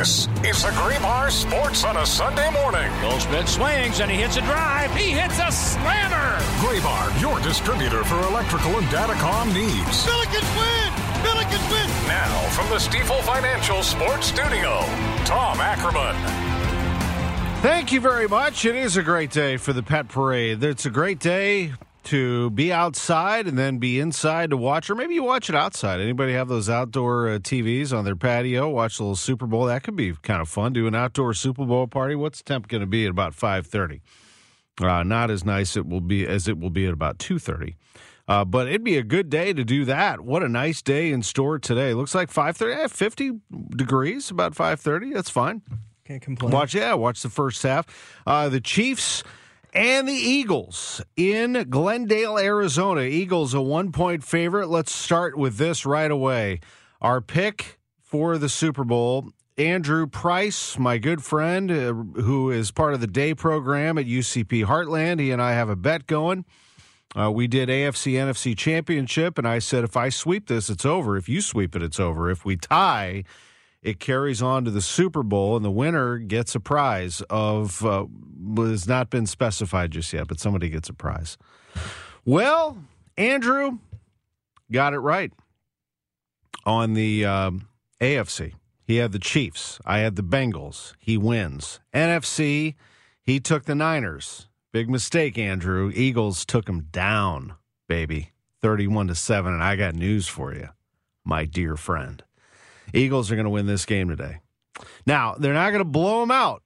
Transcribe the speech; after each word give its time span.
This 0.00 0.28
is 0.46 0.62
the 0.62 0.70
Graybar 0.70 1.30
Sports 1.30 1.84
on 1.84 1.98
a 1.98 2.06
Sunday 2.06 2.50
morning. 2.52 2.90
Goldschmidt 3.02 3.46
swings 3.46 4.00
and 4.00 4.10
he 4.10 4.16
hits 4.16 4.38
a 4.38 4.40
drive. 4.40 4.90
He 4.96 5.10
hits 5.10 5.38
a 5.38 5.52
slammer. 5.52 6.38
Graybar, 6.64 7.20
your 7.20 7.38
distributor 7.40 8.02
for 8.04 8.18
electrical 8.20 8.70
and 8.78 8.86
datacom 8.86 9.52
needs. 9.52 10.06
Billikens 10.06 10.56
win! 10.56 10.92
Billikens 11.22 11.70
win! 11.70 12.08
Now, 12.08 12.48
from 12.48 12.70
the 12.70 12.76
Stifel 12.76 13.20
Financial 13.24 13.82
Sports 13.82 14.28
Studio, 14.28 14.78
Tom 15.26 15.60
Ackerman. 15.60 16.16
Thank 17.60 17.92
you 17.92 18.00
very 18.00 18.26
much. 18.26 18.64
It 18.64 18.76
is 18.76 18.96
a 18.96 19.02
great 19.02 19.30
day 19.30 19.58
for 19.58 19.74
the 19.74 19.82
pet 19.82 20.08
parade. 20.08 20.64
It's 20.64 20.86
a 20.86 20.90
great 20.90 21.18
day 21.18 21.74
to 22.04 22.50
be 22.50 22.72
outside 22.72 23.46
and 23.46 23.58
then 23.58 23.78
be 23.78 24.00
inside 24.00 24.50
to 24.50 24.56
watch, 24.56 24.88
or 24.90 24.94
maybe 24.94 25.14
you 25.14 25.22
watch 25.22 25.48
it 25.48 25.54
outside. 25.54 26.00
Anybody 26.00 26.32
have 26.32 26.48
those 26.48 26.68
outdoor 26.68 27.28
uh, 27.28 27.38
TVs 27.38 27.96
on 27.96 28.04
their 28.04 28.16
patio? 28.16 28.68
Watch 28.68 28.98
a 28.98 29.02
little 29.02 29.16
Super 29.16 29.46
Bowl. 29.46 29.66
That 29.66 29.82
could 29.82 29.96
be 29.96 30.12
kind 30.22 30.40
of 30.40 30.48
fun. 30.48 30.72
Do 30.72 30.86
an 30.86 30.94
outdoor 30.94 31.34
Super 31.34 31.64
Bowl 31.64 31.86
party. 31.86 32.14
What's 32.14 32.38
the 32.38 32.44
temp 32.44 32.68
going 32.68 32.80
to 32.80 32.86
be 32.86 33.04
at 33.04 33.10
about 33.10 33.34
five 33.34 33.66
thirty? 33.66 34.02
Uh, 34.80 35.02
not 35.02 35.30
as 35.30 35.44
nice 35.44 35.76
it 35.76 35.86
will 35.86 36.00
be 36.00 36.26
as 36.26 36.48
it 36.48 36.58
will 36.58 36.70
be 36.70 36.86
at 36.86 36.92
about 36.92 37.18
two 37.18 37.38
thirty. 37.38 37.76
Uh, 38.26 38.44
but 38.44 38.68
it'd 38.68 38.84
be 38.84 38.96
a 38.96 39.02
good 39.02 39.28
day 39.28 39.52
to 39.52 39.64
do 39.64 39.84
that. 39.84 40.20
What 40.20 40.44
a 40.44 40.48
nice 40.48 40.82
day 40.82 41.10
in 41.10 41.20
store 41.22 41.58
today. 41.58 41.94
Looks 41.94 42.14
like 42.14 42.30
5:30, 42.30 42.84
eh, 42.84 42.86
50 42.86 43.32
degrees, 43.70 44.30
about 44.30 44.54
5:30. 44.54 45.12
That's 45.12 45.30
fine. 45.30 45.62
Can't 46.04 46.22
complain. 46.22 46.52
Watch, 46.52 46.72
yeah, 46.72 46.94
watch 46.94 47.22
the 47.22 47.28
first 47.28 47.60
half. 47.64 47.86
Uh, 48.26 48.48
the 48.48 48.60
Chiefs 48.60 49.24
and 49.72 50.08
the 50.08 50.12
Eagles 50.12 51.00
in 51.16 51.66
Glendale, 51.70 52.38
Arizona. 52.38 53.02
Eagles 53.02 53.54
a 53.54 53.60
one 53.60 53.92
point 53.92 54.24
favorite. 54.24 54.68
Let's 54.68 54.92
start 54.92 55.36
with 55.36 55.56
this 55.56 55.86
right 55.86 56.10
away. 56.10 56.60
Our 57.00 57.20
pick 57.20 57.78
for 58.00 58.38
the 58.38 58.48
Super 58.48 58.84
Bowl. 58.84 59.30
Andrew 59.56 60.06
Price, 60.06 60.78
my 60.78 60.96
good 60.96 61.22
friend, 61.22 61.70
uh, 61.70 61.92
who 61.92 62.50
is 62.50 62.70
part 62.70 62.94
of 62.94 63.00
the 63.00 63.06
day 63.06 63.34
program 63.34 63.98
at 63.98 64.06
UCP 64.06 64.64
Heartland. 64.64 65.20
He 65.20 65.30
and 65.30 65.42
I 65.42 65.52
have 65.52 65.68
a 65.68 65.76
bet 65.76 66.06
going. 66.06 66.46
Uh, 67.14 67.30
we 67.30 67.46
did 67.46 67.68
AFC 67.68 68.12
NFC 68.12 68.56
Championship, 68.56 69.36
and 69.36 69.46
I 69.46 69.58
said 69.58 69.84
if 69.84 69.96
I 69.96 70.08
sweep 70.08 70.46
this, 70.46 70.70
it's 70.70 70.86
over. 70.86 71.16
If 71.16 71.28
you 71.28 71.40
sweep 71.40 71.74
it, 71.76 71.82
it's 71.82 72.00
over. 72.00 72.30
If 72.30 72.44
we 72.44 72.56
tie, 72.56 73.24
it 73.82 73.98
carries 73.98 74.42
on 74.42 74.64
to 74.64 74.70
the 74.70 74.82
Super 74.82 75.22
Bowl, 75.22 75.56
and 75.56 75.64
the 75.64 75.70
winner 75.70 76.18
gets 76.18 76.54
a 76.54 76.60
prize 76.60 77.22
of 77.30 77.84
uh, 77.84 78.06
has 78.58 78.86
not 78.86 79.10
been 79.10 79.26
specified 79.26 79.90
just 79.90 80.12
yet, 80.12 80.28
but 80.28 80.38
somebody 80.38 80.68
gets 80.68 80.88
a 80.88 80.92
prize. 80.92 81.38
Well, 82.24 82.78
Andrew 83.16 83.78
got 84.70 84.92
it 84.92 84.98
right 84.98 85.32
on 86.66 86.94
the 86.94 87.24
um, 87.24 87.68
AFC. 88.00 88.52
He 88.84 88.96
had 88.96 89.12
the 89.12 89.18
Chiefs. 89.18 89.80
I 89.86 89.98
had 89.98 90.16
the 90.16 90.22
Bengals. 90.22 90.94
He 90.98 91.16
wins. 91.16 91.80
NFC, 91.94 92.74
he 93.22 93.40
took 93.40 93.64
the 93.64 93.74
Niners. 93.74 94.48
Big 94.72 94.90
mistake, 94.90 95.38
Andrew. 95.38 95.90
Eagles 95.94 96.44
took 96.44 96.68
him 96.68 96.88
down, 96.92 97.54
baby, 97.88 98.30
thirty-one 98.60 99.08
to 99.08 99.14
seven. 99.14 99.54
And 99.54 99.62
I 99.62 99.76
got 99.76 99.94
news 99.94 100.28
for 100.28 100.54
you, 100.54 100.68
my 101.24 101.44
dear 101.44 101.76
friend. 101.76 102.22
Eagles 102.92 103.30
are 103.30 103.36
going 103.36 103.44
to 103.44 103.50
win 103.50 103.66
this 103.66 103.86
game 103.86 104.08
today. 104.08 104.40
Now, 105.06 105.34
they're 105.38 105.54
not 105.54 105.70
going 105.70 105.80
to 105.80 105.84
blow 105.84 106.20
them 106.20 106.30
out. 106.30 106.62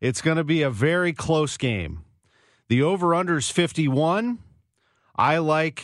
It's 0.00 0.22
going 0.22 0.36
to 0.36 0.44
be 0.44 0.62
a 0.62 0.70
very 0.70 1.12
close 1.12 1.56
game. 1.56 2.04
The 2.68 2.82
over 2.82 3.12
under 3.14 3.38
is 3.38 3.50
51. 3.50 4.38
I 5.16 5.38
like 5.38 5.82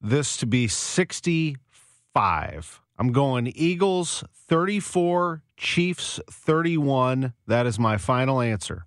this 0.00 0.36
to 0.38 0.46
be 0.46 0.68
65. 0.68 2.80
I'm 2.98 3.12
going 3.12 3.52
Eagles 3.56 4.24
34, 4.34 5.42
Chiefs 5.56 6.20
31. 6.30 7.32
That 7.46 7.66
is 7.66 7.78
my 7.78 7.96
final 7.96 8.40
answer. 8.40 8.84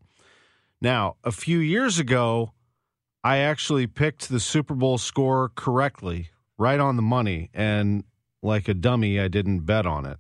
Now, 0.80 1.16
a 1.24 1.32
few 1.32 1.60
years 1.60 2.00
ago, 2.00 2.54
I 3.24 3.38
actually 3.38 3.88
picked 3.88 4.30
the 4.30 4.40
Super 4.40 4.76
Bowl 4.76 4.98
score 4.98 5.50
correctly, 5.56 6.30
right 6.58 6.80
on 6.80 6.98
the 6.98 7.02
money, 7.02 7.50
and 7.54 8.04
like 8.44 8.68
a 8.68 8.74
dummy, 8.74 9.20
I 9.20 9.28
didn't 9.28 9.62
bet 9.62 9.86
on 9.86 10.06
it. 10.06 10.18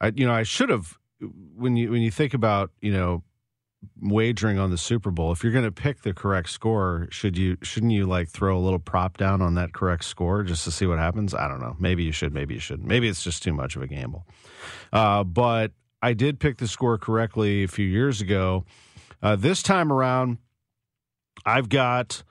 I, 0.00 0.12
you 0.14 0.26
know, 0.26 0.32
I 0.32 0.42
should 0.44 0.68
have. 0.68 0.96
When 1.56 1.76
you 1.76 1.90
when 1.90 2.02
you 2.02 2.12
think 2.12 2.32
about 2.32 2.70
you 2.80 2.92
know 2.92 3.24
wagering 4.00 4.58
on 4.58 4.70
the 4.70 4.78
Super 4.78 5.10
Bowl, 5.10 5.32
if 5.32 5.42
you're 5.42 5.52
going 5.52 5.64
to 5.64 5.72
pick 5.72 6.02
the 6.02 6.14
correct 6.14 6.50
score, 6.50 7.08
should 7.10 7.36
you 7.36 7.56
shouldn't 7.62 7.92
you 7.92 8.06
like 8.06 8.28
throw 8.28 8.56
a 8.56 8.60
little 8.60 8.78
prop 8.78 9.16
down 9.16 9.42
on 9.42 9.54
that 9.54 9.72
correct 9.72 10.04
score 10.04 10.44
just 10.44 10.62
to 10.64 10.70
see 10.70 10.86
what 10.86 10.98
happens? 10.98 11.34
I 11.34 11.48
don't 11.48 11.60
know. 11.60 11.74
Maybe 11.80 12.04
you 12.04 12.12
should. 12.12 12.32
Maybe 12.32 12.54
you 12.54 12.60
shouldn't. 12.60 12.86
Maybe 12.86 13.08
it's 13.08 13.24
just 13.24 13.42
too 13.42 13.52
much 13.52 13.74
of 13.74 13.82
a 13.82 13.88
gamble. 13.88 14.26
Uh, 14.92 15.24
but 15.24 15.72
I 16.00 16.12
did 16.12 16.38
pick 16.38 16.58
the 16.58 16.68
score 16.68 16.98
correctly 16.98 17.64
a 17.64 17.68
few 17.68 17.86
years 17.86 18.20
ago. 18.20 18.64
Uh, 19.20 19.34
this 19.34 19.62
time 19.62 19.92
around, 19.92 20.38
I've 21.44 21.68
got 21.68 22.22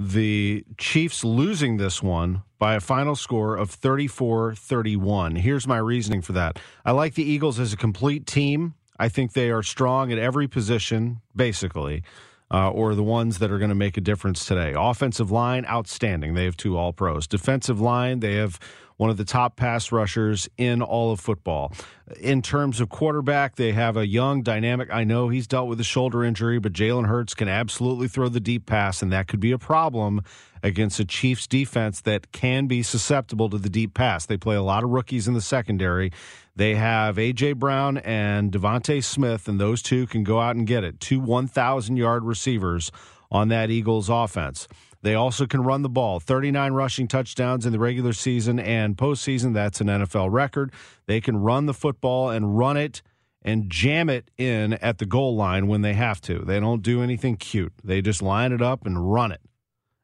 the 0.00 0.64
Chiefs 0.78 1.24
losing 1.24 1.76
this 1.76 2.02
one 2.02 2.42
by 2.58 2.74
a 2.74 2.80
final 2.80 3.14
score 3.14 3.54
of 3.56 3.70
34 3.70 4.54
31. 4.54 5.36
Here's 5.36 5.66
my 5.66 5.76
reasoning 5.76 6.22
for 6.22 6.32
that. 6.32 6.58
I 6.86 6.92
like 6.92 7.14
the 7.14 7.22
Eagles 7.22 7.60
as 7.60 7.74
a 7.74 7.76
complete 7.76 8.26
team. 8.26 8.74
I 8.98 9.10
think 9.10 9.34
they 9.34 9.50
are 9.50 9.62
strong 9.62 10.10
at 10.10 10.18
every 10.18 10.48
position, 10.48 11.20
basically, 11.36 12.02
uh, 12.50 12.70
or 12.70 12.94
the 12.94 13.02
ones 13.02 13.38
that 13.38 13.50
are 13.50 13.58
going 13.58 13.68
to 13.68 13.74
make 13.74 13.98
a 13.98 14.00
difference 14.00 14.46
today. 14.46 14.74
Offensive 14.74 15.30
line, 15.30 15.66
outstanding. 15.66 16.32
They 16.32 16.46
have 16.46 16.56
two 16.56 16.78
All 16.78 16.94
Pros. 16.94 17.26
Defensive 17.26 17.78
line, 17.80 18.20
they 18.20 18.36
have 18.36 18.58
one 19.00 19.08
of 19.08 19.16
the 19.16 19.24
top 19.24 19.56
pass 19.56 19.92
rushers 19.92 20.46
in 20.58 20.82
all 20.82 21.10
of 21.10 21.18
football. 21.18 21.72
In 22.20 22.42
terms 22.42 22.82
of 22.82 22.90
quarterback, 22.90 23.56
they 23.56 23.72
have 23.72 23.96
a 23.96 24.06
young, 24.06 24.42
dynamic. 24.42 24.90
I 24.92 25.04
know 25.04 25.30
he's 25.30 25.46
dealt 25.46 25.68
with 25.68 25.80
a 25.80 25.84
shoulder 25.84 26.22
injury, 26.22 26.58
but 26.58 26.74
Jalen 26.74 27.06
Hurts 27.06 27.32
can 27.32 27.48
absolutely 27.48 28.08
throw 28.08 28.28
the 28.28 28.40
deep 28.40 28.66
pass, 28.66 29.00
and 29.00 29.10
that 29.10 29.26
could 29.26 29.40
be 29.40 29.52
a 29.52 29.58
problem 29.58 30.20
against 30.62 31.00
a 31.00 31.06
Chiefs 31.06 31.46
defense 31.46 32.02
that 32.02 32.30
can 32.32 32.66
be 32.66 32.82
susceptible 32.82 33.48
to 33.48 33.56
the 33.56 33.70
deep 33.70 33.94
pass. 33.94 34.26
They 34.26 34.36
play 34.36 34.56
a 34.56 34.62
lot 34.62 34.84
of 34.84 34.90
rookies 34.90 35.26
in 35.26 35.32
the 35.32 35.40
secondary. 35.40 36.12
They 36.54 36.74
have 36.74 37.18
A.J. 37.18 37.54
Brown 37.54 37.96
and 37.96 38.52
DeVonta 38.52 39.02
Smith, 39.02 39.48
and 39.48 39.58
those 39.58 39.80
two 39.80 40.06
can 40.08 40.24
go 40.24 40.40
out 40.40 40.56
and 40.56 40.66
get 40.66 40.84
it. 40.84 41.00
Two 41.00 41.20
1,000 41.20 41.96
yard 41.96 42.24
receivers 42.24 42.92
on 43.30 43.48
that 43.48 43.70
Eagles 43.70 44.10
offense. 44.10 44.68
They 45.02 45.14
also 45.14 45.46
can 45.46 45.62
run 45.62 45.82
the 45.82 45.88
ball. 45.88 46.20
39 46.20 46.72
rushing 46.72 47.08
touchdowns 47.08 47.64
in 47.64 47.72
the 47.72 47.78
regular 47.78 48.12
season 48.12 48.58
and 48.58 48.96
postseason. 48.96 49.54
That's 49.54 49.80
an 49.80 49.86
NFL 49.86 50.30
record. 50.30 50.72
They 51.06 51.20
can 51.20 51.38
run 51.38 51.66
the 51.66 51.74
football 51.74 52.30
and 52.30 52.58
run 52.58 52.76
it 52.76 53.02
and 53.42 53.70
jam 53.70 54.10
it 54.10 54.30
in 54.36 54.74
at 54.74 54.98
the 54.98 55.06
goal 55.06 55.34
line 55.34 55.66
when 55.66 55.80
they 55.80 55.94
have 55.94 56.20
to. 56.22 56.40
They 56.40 56.60
don't 56.60 56.82
do 56.82 57.02
anything 57.02 57.36
cute. 57.36 57.72
They 57.82 58.02
just 58.02 58.20
line 58.20 58.52
it 58.52 58.60
up 58.60 58.84
and 58.84 59.12
run 59.12 59.32
it. 59.32 59.40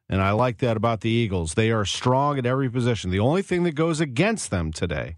And 0.09 0.21
I 0.21 0.31
like 0.31 0.59
that 0.59 0.77
about 0.77 1.01
the 1.01 1.09
Eagles. 1.09 1.53
They 1.53 1.69
are 1.71 1.85
strong 1.85 2.39
at 2.39 2.45
every 2.45 2.69
position. 2.69 3.11
The 3.11 3.19
only 3.19 3.41
thing 3.41 3.63
that 3.63 3.75
goes 3.75 3.99
against 3.99 4.49
them 4.49 4.71
today, 4.71 5.15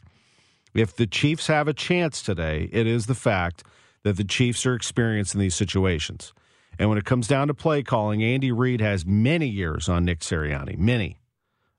if 0.73 0.95
the 0.95 1.07
Chiefs 1.07 1.47
have 1.47 1.67
a 1.67 1.73
chance 1.73 2.21
today, 2.21 2.69
it 2.71 2.87
is 2.87 3.05
the 3.05 3.15
fact 3.15 3.63
that 4.03 4.17
the 4.17 4.23
Chiefs 4.23 4.65
are 4.65 4.73
experienced 4.73 5.35
in 5.35 5.39
these 5.39 5.55
situations. 5.55 6.33
And 6.79 6.87
when 6.87 6.97
it 6.97 7.03
comes 7.03 7.27
down 7.27 7.49
to 7.49 7.53
play 7.53 7.83
calling, 7.83 8.23
Andy 8.23 8.53
Reid 8.53 8.79
has 8.79 9.05
many 9.05 9.47
years 9.47 9.89
on 9.89 10.05
Nick 10.05 10.21
Sirianni, 10.21 10.77
many. 10.77 11.19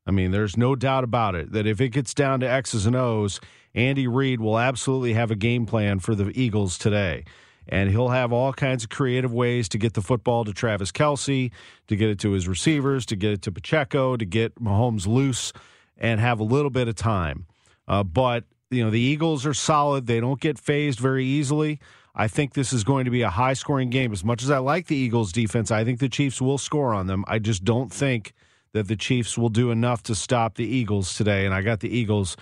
I 0.06 0.10
mean, 0.10 0.30
there's 0.30 0.58
no 0.58 0.76
doubt 0.76 1.04
about 1.04 1.34
it 1.34 1.52
that 1.52 1.66
if 1.66 1.80
it 1.80 1.88
gets 1.88 2.12
down 2.12 2.40
to 2.40 2.48
X's 2.48 2.84
and 2.84 2.94
O's, 2.94 3.40
Andy 3.74 4.06
Reid 4.06 4.40
will 4.40 4.58
absolutely 4.58 5.14
have 5.14 5.30
a 5.30 5.36
game 5.36 5.64
plan 5.64 6.00
for 6.00 6.14
the 6.14 6.30
Eagles 6.38 6.76
today. 6.76 7.24
And 7.66 7.90
he'll 7.90 8.08
have 8.08 8.32
all 8.32 8.52
kinds 8.52 8.84
of 8.84 8.90
creative 8.90 9.32
ways 9.32 9.68
to 9.70 9.78
get 9.78 9.94
the 9.94 10.02
football 10.02 10.44
to 10.44 10.52
Travis 10.52 10.92
Kelce, 10.92 11.50
to 11.86 11.96
get 11.96 12.10
it 12.10 12.18
to 12.18 12.32
his 12.32 12.48
receivers, 12.48 13.06
to 13.06 13.16
get 13.16 13.32
it 13.32 13.42
to 13.42 13.52
Pacheco, 13.52 14.16
to 14.16 14.24
get 14.24 14.56
Mahomes 14.56 15.06
loose 15.06 15.52
and 15.96 16.20
have 16.20 16.40
a 16.40 16.44
little 16.44 16.70
bit 16.70 16.88
of 16.88 16.94
time. 16.94 17.46
Uh, 17.86 18.02
but, 18.02 18.44
you 18.70 18.84
know, 18.84 18.90
the 18.90 19.00
Eagles 19.00 19.46
are 19.46 19.54
solid. 19.54 20.06
They 20.06 20.20
don't 20.20 20.40
get 20.40 20.58
phased 20.58 20.98
very 20.98 21.24
easily. 21.24 21.78
I 22.14 22.28
think 22.28 22.54
this 22.54 22.72
is 22.72 22.84
going 22.84 23.04
to 23.04 23.10
be 23.10 23.22
a 23.22 23.30
high 23.30 23.52
scoring 23.52 23.90
game. 23.90 24.12
As 24.12 24.24
much 24.24 24.42
as 24.42 24.50
I 24.50 24.58
like 24.58 24.86
the 24.86 24.96
Eagles 24.96 25.32
defense, 25.32 25.70
I 25.70 25.84
think 25.84 26.00
the 26.00 26.08
Chiefs 26.08 26.40
will 26.40 26.58
score 26.58 26.92
on 26.92 27.06
them. 27.06 27.24
I 27.28 27.38
just 27.38 27.64
don't 27.64 27.92
think 27.92 28.32
that 28.72 28.88
the 28.88 28.96
Chiefs 28.96 29.38
will 29.38 29.48
do 29.48 29.70
enough 29.70 30.02
to 30.04 30.14
stop 30.14 30.56
the 30.56 30.66
Eagles 30.66 31.14
today. 31.14 31.44
And 31.44 31.54
I 31.54 31.62
got 31.62 31.80
the 31.80 31.88
Eagles 31.88 32.36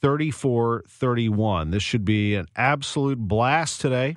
34 0.00 0.84
31. 0.88 1.70
This 1.70 1.82
should 1.82 2.04
be 2.04 2.34
an 2.34 2.46
absolute 2.56 3.18
blast 3.18 3.80
today. 3.80 4.16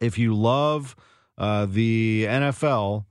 If 0.00 0.18
you 0.18 0.34
love 0.34 0.94
uh, 1.38 1.66
the 1.66 2.26
NFL, 2.28 3.04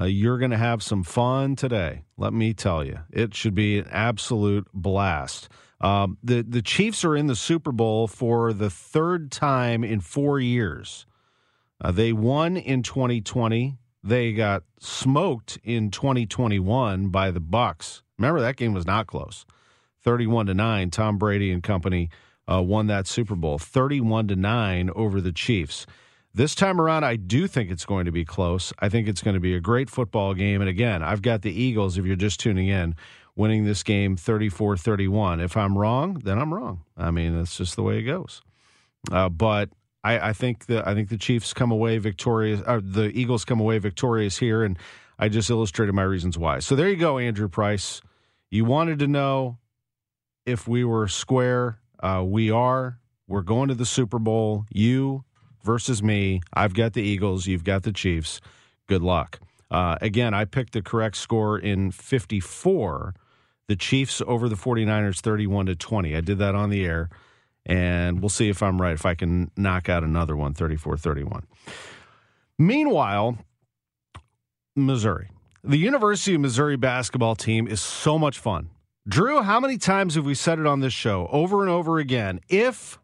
uh, 0.00 0.04
you're 0.04 0.38
going 0.38 0.50
to 0.50 0.58
have 0.58 0.82
some 0.82 1.02
fun 1.02 1.56
today. 1.56 2.02
Let 2.16 2.32
me 2.32 2.54
tell 2.54 2.84
you, 2.84 2.98
it 3.10 3.34
should 3.34 3.54
be 3.54 3.78
an 3.78 3.86
absolute 3.90 4.66
blast. 4.72 5.48
Um, 5.82 6.16
the 6.22 6.42
the 6.42 6.62
Chiefs 6.62 7.04
are 7.04 7.16
in 7.16 7.26
the 7.26 7.36
Super 7.36 7.72
Bowl 7.72 8.06
for 8.06 8.52
the 8.52 8.70
third 8.70 9.30
time 9.32 9.82
in 9.82 10.00
four 10.00 10.38
years. 10.38 11.06
Uh, 11.80 11.90
they 11.90 12.12
won 12.12 12.56
in 12.56 12.82
2020. 12.82 13.76
They 14.04 14.32
got 14.32 14.62
smoked 14.78 15.58
in 15.64 15.90
2021 15.90 17.08
by 17.08 17.30
the 17.30 17.40
Bucs. 17.40 18.02
Remember 18.18 18.40
that 18.40 18.56
game 18.56 18.72
was 18.72 18.86
not 18.86 19.06
close. 19.06 19.44
31 20.02 20.46
to 20.46 20.54
9 20.54 20.90
Tom 20.90 21.18
Brady 21.18 21.52
and 21.52 21.62
company 21.62 22.10
uh, 22.50 22.62
won 22.62 22.86
that 22.88 23.06
Super 23.06 23.34
Bowl 23.34 23.58
31 23.58 24.28
to 24.28 24.36
9 24.36 24.90
over 24.94 25.20
the 25.20 25.32
Chiefs. 25.32 25.86
This 26.34 26.54
time 26.54 26.80
around 26.80 27.04
I 27.04 27.16
do 27.16 27.46
think 27.46 27.70
it's 27.70 27.84
going 27.84 28.06
to 28.06 28.12
be 28.12 28.24
close. 28.24 28.72
I 28.78 28.88
think 28.88 29.06
it's 29.06 29.22
going 29.22 29.34
to 29.34 29.40
be 29.40 29.54
a 29.54 29.60
great 29.60 29.90
football 29.90 30.34
game 30.34 30.60
and 30.60 30.70
again, 30.70 31.02
I've 31.02 31.22
got 31.22 31.42
the 31.42 31.52
Eagles 31.52 31.98
if 31.98 32.04
you're 32.04 32.16
just 32.16 32.40
tuning 32.40 32.68
in 32.68 32.94
winning 33.36 33.64
this 33.64 33.82
game 33.82 34.16
34-31. 34.16 35.42
If 35.42 35.56
I'm 35.56 35.76
wrong, 35.76 36.20
then 36.24 36.38
I'm 36.38 36.52
wrong. 36.52 36.84
I 36.96 37.10
mean, 37.10 37.36
that's 37.36 37.56
just 37.56 37.76
the 37.76 37.82
way 37.82 37.98
it 37.98 38.02
goes. 38.02 38.42
Uh, 39.10 39.28
but 39.28 39.70
I, 40.04 40.30
I, 40.30 40.32
think 40.32 40.66
the 40.66 40.86
I 40.88 40.94
think 40.94 41.08
the 41.08 41.16
Chiefs 41.16 41.52
come 41.52 41.70
away 41.70 41.98
victorious. 41.98 42.62
Or 42.66 42.80
the 42.80 43.06
Eagles 43.16 43.44
come 43.44 43.60
away 43.60 43.78
victorious 43.78 44.38
here, 44.38 44.62
and 44.62 44.78
I 45.18 45.28
just 45.28 45.50
illustrated 45.50 45.92
my 45.94 46.02
reasons 46.02 46.38
why. 46.38 46.58
So 46.58 46.76
there 46.76 46.88
you 46.88 46.96
go, 46.96 47.18
Andrew 47.18 47.48
Price. 47.48 48.00
You 48.50 48.64
wanted 48.64 48.98
to 49.00 49.06
know 49.06 49.58
if 50.44 50.68
we 50.68 50.84
were 50.84 51.08
square. 51.08 51.78
Uh, 52.00 52.22
we 52.26 52.50
are. 52.50 52.98
We're 53.28 53.42
going 53.42 53.68
to 53.68 53.74
the 53.74 53.86
Super 53.86 54.18
Bowl. 54.18 54.66
You 54.70 55.24
versus 55.62 56.02
me. 56.02 56.42
I've 56.52 56.74
got 56.74 56.92
the 56.92 57.02
Eagles. 57.02 57.46
You've 57.46 57.64
got 57.64 57.84
the 57.84 57.92
Chiefs. 57.92 58.40
Good 58.88 59.02
luck. 59.02 59.40
Uh, 59.70 59.96
again, 60.02 60.34
I 60.34 60.44
picked 60.44 60.74
the 60.74 60.82
correct 60.82 61.16
score 61.16 61.58
in 61.58 61.92
54. 61.92 63.14
The 63.72 63.76
Chiefs 63.76 64.20
over 64.26 64.50
the 64.50 64.54
49ers 64.54 65.20
31 65.20 65.64
to 65.64 65.74
20. 65.74 66.14
I 66.14 66.20
did 66.20 66.36
that 66.40 66.54
on 66.54 66.68
the 66.68 66.84
air 66.84 67.08
and 67.64 68.20
we'll 68.20 68.28
see 68.28 68.50
if 68.50 68.62
I'm 68.62 68.78
right, 68.78 68.92
if 68.92 69.06
I 69.06 69.14
can 69.14 69.50
knock 69.56 69.88
out 69.88 70.04
another 70.04 70.36
one, 70.36 70.52
34 70.52 70.98
31. 70.98 71.46
Meanwhile, 72.58 73.38
Missouri. 74.76 75.30
The 75.64 75.78
University 75.78 76.34
of 76.34 76.42
Missouri 76.42 76.76
basketball 76.76 77.34
team 77.34 77.66
is 77.66 77.80
so 77.80 78.18
much 78.18 78.38
fun. 78.38 78.68
Drew, 79.08 79.40
how 79.40 79.58
many 79.58 79.78
times 79.78 80.16
have 80.16 80.26
we 80.26 80.34
said 80.34 80.58
it 80.58 80.66
on 80.66 80.80
this 80.80 80.92
show 80.92 81.26
over 81.32 81.62
and 81.62 81.70
over 81.70 81.98
again? 81.98 82.40
If 82.50 82.98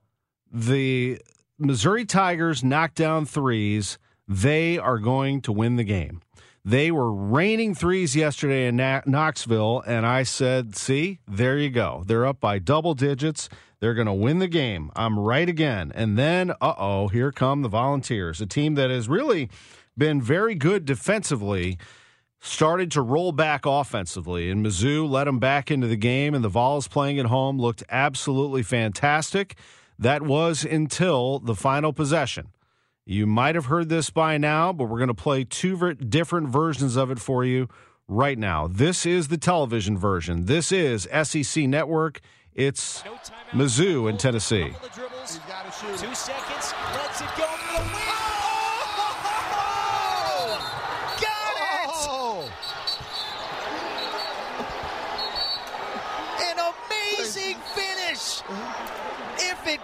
the 0.52 1.18
Missouri 1.58 2.04
Tigers 2.04 2.62
knock 2.62 2.94
down 2.94 3.24
threes, 3.24 3.96
they 4.28 4.76
are 4.76 4.98
going 4.98 5.40
to 5.40 5.50
win 5.50 5.76
the 5.76 5.84
game. 5.84 6.20
They 6.64 6.90
were 6.90 7.12
raining 7.12 7.74
threes 7.74 8.14
yesterday 8.14 8.66
in 8.66 8.76
Knoxville, 8.76 9.82
and 9.86 10.04
I 10.04 10.22
said, 10.22 10.76
see, 10.76 11.20
there 11.26 11.56
you 11.56 11.70
go. 11.70 12.02
They're 12.06 12.26
up 12.26 12.40
by 12.40 12.58
double 12.58 12.94
digits. 12.94 13.48
They're 13.80 13.94
going 13.94 14.06
to 14.06 14.12
win 14.12 14.38
the 14.38 14.48
game. 14.48 14.90
I'm 14.96 15.18
right 15.18 15.48
again. 15.48 15.92
And 15.94 16.18
then, 16.18 16.50
uh 16.60 16.74
oh, 16.76 17.08
here 17.08 17.32
come 17.32 17.62
the 17.62 17.68
Volunteers, 17.68 18.40
a 18.40 18.46
team 18.46 18.74
that 18.74 18.90
has 18.90 19.08
really 19.08 19.48
been 19.96 20.20
very 20.20 20.54
good 20.54 20.84
defensively, 20.84 21.78
started 22.40 22.90
to 22.92 23.02
roll 23.02 23.32
back 23.32 23.64
offensively. 23.64 24.50
And 24.50 24.64
Mizzou 24.64 25.08
let 25.08 25.24
them 25.24 25.38
back 25.38 25.70
into 25.70 25.86
the 25.86 25.96
game, 25.96 26.34
and 26.34 26.44
the 26.44 26.48
Vols 26.48 26.88
playing 26.88 27.18
at 27.18 27.26
home 27.26 27.58
looked 27.58 27.82
absolutely 27.88 28.62
fantastic. 28.62 29.56
That 29.98 30.22
was 30.22 30.64
until 30.64 31.38
the 31.38 31.54
final 31.54 31.92
possession. 31.92 32.48
You 33.10 33.26
might 33.26 33.54
have 33.54 33.64
heard 33.64 33.88
this 33.88 34.10
by 34.10 34.36
now, 34.36 34.70
but 34.70 34.84
we're 34.84 34.98
going 34.98 35.08
to 35.08 35.14
play 35.14 35.42
two 35.42 35.94
different 35.94 36.50
versions 36.50 36.94
of 36.94 37.10
it 37.10 37.18
for 37.18 37.42
you 37.42 37.70
right 38.06 38.36
now. 38.36 38.66
This 38.66 39.06
is 39.06 39.28
the 39.28 39.38
television 39.38 39.96
version. 39.96 40.44
This 40.44 40.70
is 40.70 41.08
SEC 41.22 41.64
Network. 41.64 42.20
It's 42.54 43.02
Mizzou 43.52 44.10
in 44.10 44.18
Tennessee. 44.18 44.74
Two 44.74 46.14
seconds, 46.14 46.74
lets 46.92 47.22
it 47.22 47.28
go 47.38 47.46
for 47.46 47.72
the 47.78 47.88
win. 47.88 48.12
Oh! 50.20 50.58
Got 51.18 51.56
it! 51.56 51.88
Oh! 52.10 52.44
An 56.42 56.58
amazing 57.16 57.56
finish. 57.74 58.42
If 59.40 59.66
it 59.66 59.80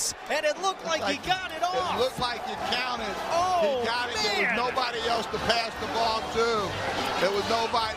counts, 0.00 0.14
and 0.30 0.44
it 0.44 0.60
looked 0.62 0.84
like, 0.84 1.00
like 1.00 1.20
he 1.20 1.28
got 1.28 1.50
it 1.52 1.62
off. 1.62 1.96
It 1.96 2.00
looked 2.00 2.20
like 2.20 2.40
it 2.48 2.58
counted. 2.72 3.14
Oh, 3.30 3.80
he 3.80 3.86
got 3.86 4.08
it. 4.10 4.16
Man. 4.16 4.24
There 4.24 4.48
was 4.48 4.74
nobody 4.74 4.98
else 5.08 5.26
to 5.26 5.38
pass 5.38 5.72
the 5.80 5.86
ball 5.88 6.20
to. 6.34 7.20
There 7.20 7.30
was 7.30 7.48
nobody. 7.48 7.96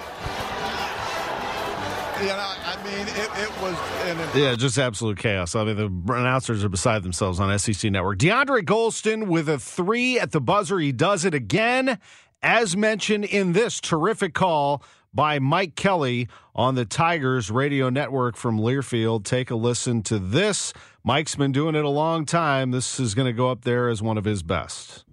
You 2.22 2.30
know, 2.30 2.36
I 2.38 2.78
mean, 2.86 3.08
it, 3.08 3.30
it 3.42 3.62
was. 3.62 3.76
An, 4.06 4.40
yeah, 4.40 4.56
just 4.56 4.78
absolute 4.78 5.18
chaos. 5.18 5.56
I 5.56 5.64
mean, 5.64 5.76
the 5.76 6.14
announcers 6.14 6.64
are 6.64 6.70
beside 6.70 7.04
themselves 7.04 7.40
on 7.40 7.58
SEC 7.58 7.92
Network. 7.92 8.20
DeAndre 8.20 8.62
Gholston 8.62 9.28
with 9.28 9.50
a 9.50 9.60
three 9.60 10.20
at 10.20 10.32
the 10.32 10.40
buzzer. 10.40 10.80
He 10.80 10.92
does 10.92 11.26
it 11.26 11.34
again, 11.34 11.98
as 12.42 12.78
mentioned 12.78 13.26
in 13.26 13.54
this 13.54 13.82
terrific 13.82 14.34
call 14.34 14.84
by 15.14 15.40
Mike 15.40 15.76
Kelly 15.76 16.28
on 16.56 16.76
the 16.76 16.86
Tigers 16.86 17.52
radio 17.52 17.90
network 17.90 18.36
from 18.36 18.60
Learfield. 18.60 19.26
Take 19.26 19.52
a 19.52 19.56
listen 19.56 20.02
to 20.04 20.20
this. 20.20 20.74
Mike's 21.06 21.36
been 21.36 21.52
doing 21.52 21.76
it 21.76 21.84
a 21.84 21.90
long 21.90 22.24
time. 22.26 22.72
This 22.72 22.98
is 22.98 23.14
going 23.14 23.28
to 23.28 23.36
go 23.36 23.52
up 23.52 23.68
there 23.68 23.90
as 23.90 24.02
one 24.02 24.18
of 24.18 24.24
his 24.24 24.42
best. 24.42 25.04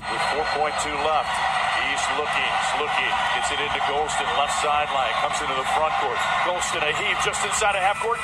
With 0.00 0.24
4.2 0.32 0.88
left 1.04 1.28
he's 1.84 2.04
looking, 2.16 2.52
looking, 2.80 3.12
gets 3.36 3.52
it 3.52 3.60
into 3.60 3.80
Gholston, 3.92 4.24
left 4.40 4.56
sideline, 4.64 5.12
comes 5.20 5.36
into 5.44 5.52
the 5.52 5.68
front 5.76 5.92
court. 6.00 6.16
Gholston 6.48 6.80
a 6.80 6.96
heave 6.96 7.18
just 7.22 7.44
inside 7.44 7.76
of 7.76 7.82
half 7.84 8.00
court. 8.00 8.16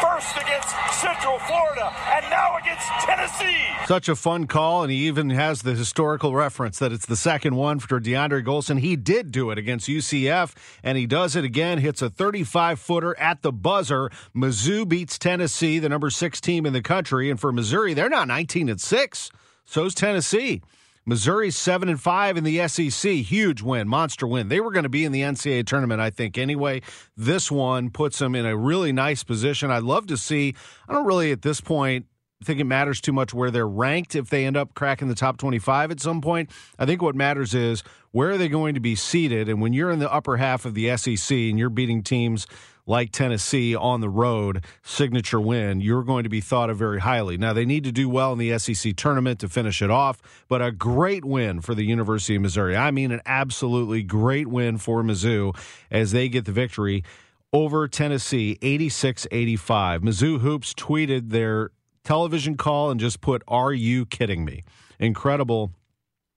First 0.00 0.36
against 0.36 0.70
Central 1.00 1.38
Florida, 1.40 1.92
and 2.10 2.24
now 2.30 2.56
against 2.56 2.86
Tennessee. 3.00 3.66
Such 3.86 4.08
a 4.08 4.16
fun 4.16 4.46
call, 4.46 4.82
and 4.82 4.90
he 4.90 5.06
even 5.08 5.30
has 5.30 5.62
the 5.62 5.74
historical 5.74 6.34
reference 6.34 6.78
that 6.78 6.92
it's 6.92 7.04
the 7.04 7.16
second 7.16 7.56
one 7.56 7.78
for 7.78 8.00
DeAndre 8.00 8.44
Gholston. 8.44 8.78
He 8.78 8.96
did 8.96 9.30
do 9.30 9.50
it 9.50 9.58
against 9.58 9.88
UCF, 9.88 10.54
and 10.82 10.96
he 10.96 11.06
does 11.06 11.36
it 11.36 11.44
again. 11.44 11.78
Hits 11.78 12.00
a 12.00 12.08
35 12.08 12.80
footer 12.80 13.18
at 13.18 13.42
the 13.42 13.52
buzzer. 13.52 14.10
Mizzou 14.34 14.88
beats 14.88 15.18
Tennessee, 15.18 15.78
the 15.78 15.88
number 15.88 16.08
six 16.08 16.40
team 16.40 16.64
in 16.64 16.72
the 16.72 16.82
country, 16.82 17.28
and 17.28 17.38
for 17.38 17.52
Missouri, 17.52 17.92
they're 17.92 18.08
not 18.08 18.28
19 18.28 18.70
and 18.70 18.80
six. 18.80 19.30
So's 19.66 19.94
Tennessee. 19.94 20.62
Missouri's 21.04 21.56
seven 21.56 21.88
and 21.88 22.00
five 22.00 22.36
in 22.36 22.44
the 22.44 22.66
SEC. 22.68 23.10
Huge 23.10 23.60
win, 23.62 23.88
monster 23.88 24.26
win. 24.26 24.48
They 24.48 24.60
were 24.60 24.70
going 24.70 24.84
to 24.84 24.88
be 24.88 25.04
in 25.04 25.12
the 25.12 25.22
NCAA 25.22 25.66
tournament, 25.66 26.00
I 26.00 26.10
think. 26.10 26.38
Anyway, 26.38 26.82
this 27.16 27.50
one 27.50 27.90
puts 27.90 28.18
them 28.18 28.34
in 28.34 28.46
a 28.46 28.56
really 28.56 28.92
nice 28.92 29.24
position. 29.24 29.70
I'd 29.70 29.82
love 29.82 30.06
to 30.08 30.16
see. 30.16 30.54
I 30.88 30.92
don't 30.92 31.06
really 31.06 31.32
at 31.32 31.42
this 31.42 31.60
point 31.60 32.06
think 32.44 32.60
it 32.60 32.64
matters 32.64 33.00
too 33.00 33.12
much 33.12 33.32
where 33.32 33.50
they're 33.50 33.68
ranked 33.68 34.14
if 34.14 34.30
they 34.30 34.44
end 34.44 34.56
up 34.56 34.74
cracking 34.74 35.08
the 35.08 35.14
top 35.14 35.38
25 35.38 35.90
at 35.90 36.00
some 36.00 36.20
point. 36.20 36.50
I 36.78 36.86
think 36.86 37.02
what 37.02 37.14
matters 37.14 37.54
is 37.54 37.82
where 38.10 38.30
are 38.30 38.38
they 38.38 38.48
going 38.48 38.74
to 38.74 38.80
be 38.80 38.94
seated? 38.94 39.48
And 39.48 39.60
when 39.60 39.72
you're 39.72 39.90
in 39.90 39.98
the 39.98 40.12
upper 40.12 40.36
half 40.36 40.64
of 40.64 40.74
the 40.74 40.96
SEC 40.96 41.36
and 41.36 41.58
you're 41.58 41.70
beating 41.70 42.02
teams 42.02 42.46
like 42.86 43.12
Tennessee 43.12 43.74
on 43.74 44.00
the 44.00 44.08
road, 44.08 44.64
signature 44.82 45.40
win, 45.40 45.80
you're 45.80 46.02
going 46.02 46.24
to 46.24 46.28
be 46.28 46.40
thought 46.40 46.68
of 46.68 46.76
very 46.76 47.00
highly. 47.00 47.36
Now, 47.36 47.52
they 47.52 47.64
need 47.64 47.84
to 47.84 47.92
do 47.92 48.08
well 48.08 48.32
in 48.32 48.38
the 48.38 48.58
SEC 48.58 48.96
tournament 48.96 49.40
to 49.40 49.48
finish 49.48 49.80
it 49.82 49.90
off, 49.90 50.20
but 50.48 50.60
a 50.60 50.72
great 50.72 51.24
win 51.24 51.60
for 51.60 51.74
the 51.74 51.84
University 51.84 52.36
of 52.36 52.42
Missouri. 52.42 52.76
I 52.76 52.90
mean, 52.90 53.12
an 53.12 53.20
absolutely 53.24 54.02
great 54.02 54.48
win 54.48 54.78
for 54.78 55.02
Mizzou 55.02 55.56
as 55.90 56.12
they 56.12 56.28
get 56.28 56.44
the 56.44 56.52
victory 56.52 57.04
over 57.52 57.86
Tennessee 57.86 58.58
86 58.62 59.26
85. 59.30 60.02
Mizzou 60.02 60.40
Hoops 60.40 60.74
tweeted 60.74 61.30
their 61.30 61.70
television 62.04 62.56
call 62.56 62.90
and 62.90 63.00
just 63.00 63.20
put, 63.20 63.42
Are 63.48 63.72
you 63.72 64.06
kidding 64.06 64.44
me? 64.44 64.64
Incredible 64.98 65.72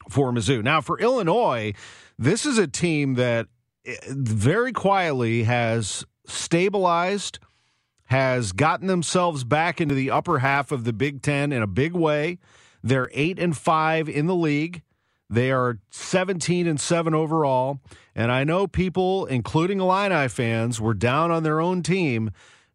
for 0.10 0.32
Mizzou. 0.32 0.64
Now, 0.64 0.82
for 0.82 1.00
Illinois, 1.00 1.74
this 2.18 2.46
is 2.46 2.58
a 2.58 2.68
team 2.68 3.16
that 3.16 3.48
eh, 3.86 3.96
very 4.08 4.72
quietly 4.72 5.44
has 5.44 6.06
stabilized, 6.26 7.40
has 8.06 8.52
gotten 8.52 8.88
themselves 8.88 9.44
back 9.44 9.82
into 9.82 9.96
the 9.96 10.12
upper 10.12 10.40
half 10.40 10.72
of 10.72 10.84
the 10.84 10.94
Big 10.94 11.22
Ten 11.22 11.52
in 11.52 11.62
a 11.62 11.68
big 11.68 11.94
way. 11.94 12.40
They're 12.84 13.10
eight 13.14 13.40
and 13.40 13.58
five 13.58 14.08
in 14.08 14.28
the 14.28 14.36
league. 14.36 14.84
They 15.28 15.52
are 15.52 15.80
17 15.90 16.68
and 16.68 16.80
7 16.80 17.16
overall. 17.16 17.80
And 18.14 18.32
I 18.32 18.44
know 18.44 18.68
people, 18.68 19.26
including 19.26 19.80
Illini 19.80 20.28
fans, 20.28 20.80
were 20.80 20.94
down 20.94 21.32
on 21.32 21.44
their 21.44 21.60
own 21.60 21.82
team. 21.82 22.30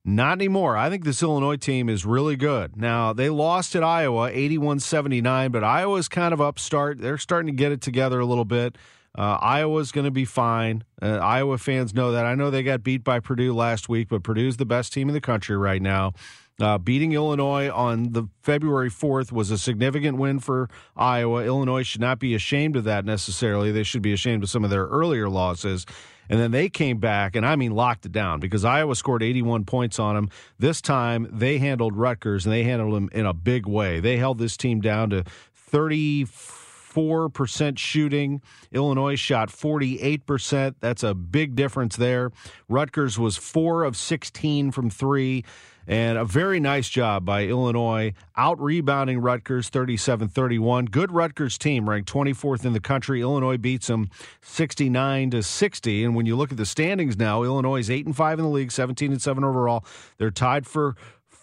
Not 0.04 0.38
anymore. 0.38 0.76
I 0.76 0.88
think 0.88 1.04
this 1.04 1.22
Illinois 1.22 1.56
team 1.56 1.88
is 1.90 2.06
really 2.06 2.36
good. 2.36 2.76
Now, 2.76 3.12
they 3.12 3.28
lost 3.28 3.76
at 3.76 3.84
Iowa 3.84 4.30
81 4.32 4.80
79, 4.80 5.50
but 5.50 5.62
Iowa's 5.62 6.08
kind 6.08 6.32
of 6.32 6.40
upstart. 6.40 6.98
They're 6.98 7.18
starting 7.18 7.48
to 7.48 7.56
get 7.56 7.70
it 7.70 7.82
together 7.82 8.18
a 8.18 8.24
little 8.24 8.46
bit. 8.46 8.76
Uh, 9.16 9.36
Iowa's 9.40 9.92
going 9.92 10.04
to 10.04 10.10
be 10.10 10.24
fine. 10.24 10.84
Uh, 11.02 11.18
Iowa 11.18 11.58
fans 11.58 11.92
know 11.92 12.12
that. 12.12 12.24
I 12.24 12.34
know 12.34 12.50
they 12.50 12.62
got 12.62 12.82
beat 12.82 13.04
by 13.04 13.20
Purdue 13.20 13.52
last 13.52 13.88
week, 13.88 14.08
but 14.08 14.22
Purdue's 14.22 14.56
the 14.56 14.64
best 14.64 14.92
team 14.92 15.08
in 15.08 15.14
the 15.14 15.20
country 15.20 15.56
right 15.56 15.82
now. 15.82 16.12
Uh, 16.60 16.78
beating 16.78 17.12
Illinois 17.12 17.70
on 17.70 18.12
the 18.12 18.24
February 18.42 18.90
4th 18.90 19.32
was 19.32 19.50
a 19.50 19.58
significant 19.58 20.18
win 20.18 20.38
for 20.38 20.68
Iowa. 20.96 21.44
Illinois 21.44 21.82
should 21.82 22.02
not 22.02 22.18
be 22.18 22.34
ashamed 22.34 22.76
of 22.76 22.84
that 22.84 23.04
necessarily. 23.04 23.72
They 23.72 23.82
should 23.82 24.02
be 24.02 24.12
ashamed 24.12 24.42
of 24.42 24.50
some 24.50 24.62
of 24.64 24.70
their 24.70 24.86
earlier 24.86 25.28
losses. 25.28 25.86
And 26.30 26.40
then 26.40 26.52
they 26.52 26.68
came 26.68 26.98
back, 26.98 27.34
and 27.34 27.44
I 27.44 27.56
mean 27.56 27.72
locked 27.72 28.06
it 28.06 28.12
down 28.12 28.38
because 28.38 28.64
Iowa 28.64 28.94
scored 28.94 29.20
81 29.22 29.64
points 29.64 29.98
on 29.98 30.14
them. 30.14 30.30
This 30.60 30.80
time 30.80 31.28
they 31.32 31.58
handled 31.58 31.96
Rutgers, 31.96 32.46
and 32.46 32.52
they 32.52 32.62
handled 32.62 32.94
them 32.94 33.10
in 33.12 33.26
a 33.26 33.34
big 33.34 33.66
way. 33.66 33.98
They 33.98 34.16
held 34.16 34.38
this 34.38 34.56
team 34.56 34.80
down 34.80 35.10
to 35.10 35.24
34% 35.72 37.78
shooting. 37.78 38.42
Illinois 38.70 39.16
shot 39.16 39.48
48%. 39.48 40.76
That's 40.78 41.02
a 41.02 41.14
big 41.14 41.56
difference 41.56 41.96
there. 41.96 42.30
Rutgers 42.68 43.18
was 43.18 43.36
4 43.36 43.82
of 43.82 43.96
16 43.96 44.70
from 44.70 44.88
3. 44.88 45.44
And 45.86 46.18
a 46.18 46.24
very 46.24 46.60
nice 46.60 46.88
job 46.88 47.24
by 47.24 47.44
Illinois, 47.44 48.14
out 48.36 48.60
rebounding 48.60 49.18
Rutgers 49.18 49.68
37 49.68 50.28
31. 50.28 50.86
Good 50.86 51.10
Rutgers 51.12 51.58
team, 51.58 51.88
ranked 51.88 52.12
24th 52.12 52.64
in 52.64 52.72
the 52.72 52.80
country. 52.80 53.20
Illinois 53.20 53.56
beats 53.56 53.88
them 53.88 54.10
69 54.42 55.30
to 55.30 55.42
60. 55.42 56.04
And 56.04 56.14
when 56.14 56.26
you 56.26 56.36
look 56.36 56.52
at 56.52 56.58
the 56.58 56.66
standings 56.66 57.16
now, 57.16 57.42
Illinois 57.42 57.80
is 57.80 57.90
8 57.90 58.06
and 58.06 58.16
5 58.16 58.38
in 58.38 58.44
the 58.44 58.50
league, 58.50 58.72
17 58.72 59.12
and 59.12 59.22
7 59.22 59.42
overall. 59.42 59.84
They're 60.18 60.30
tied 60.30 60.66
for 60.66 60.96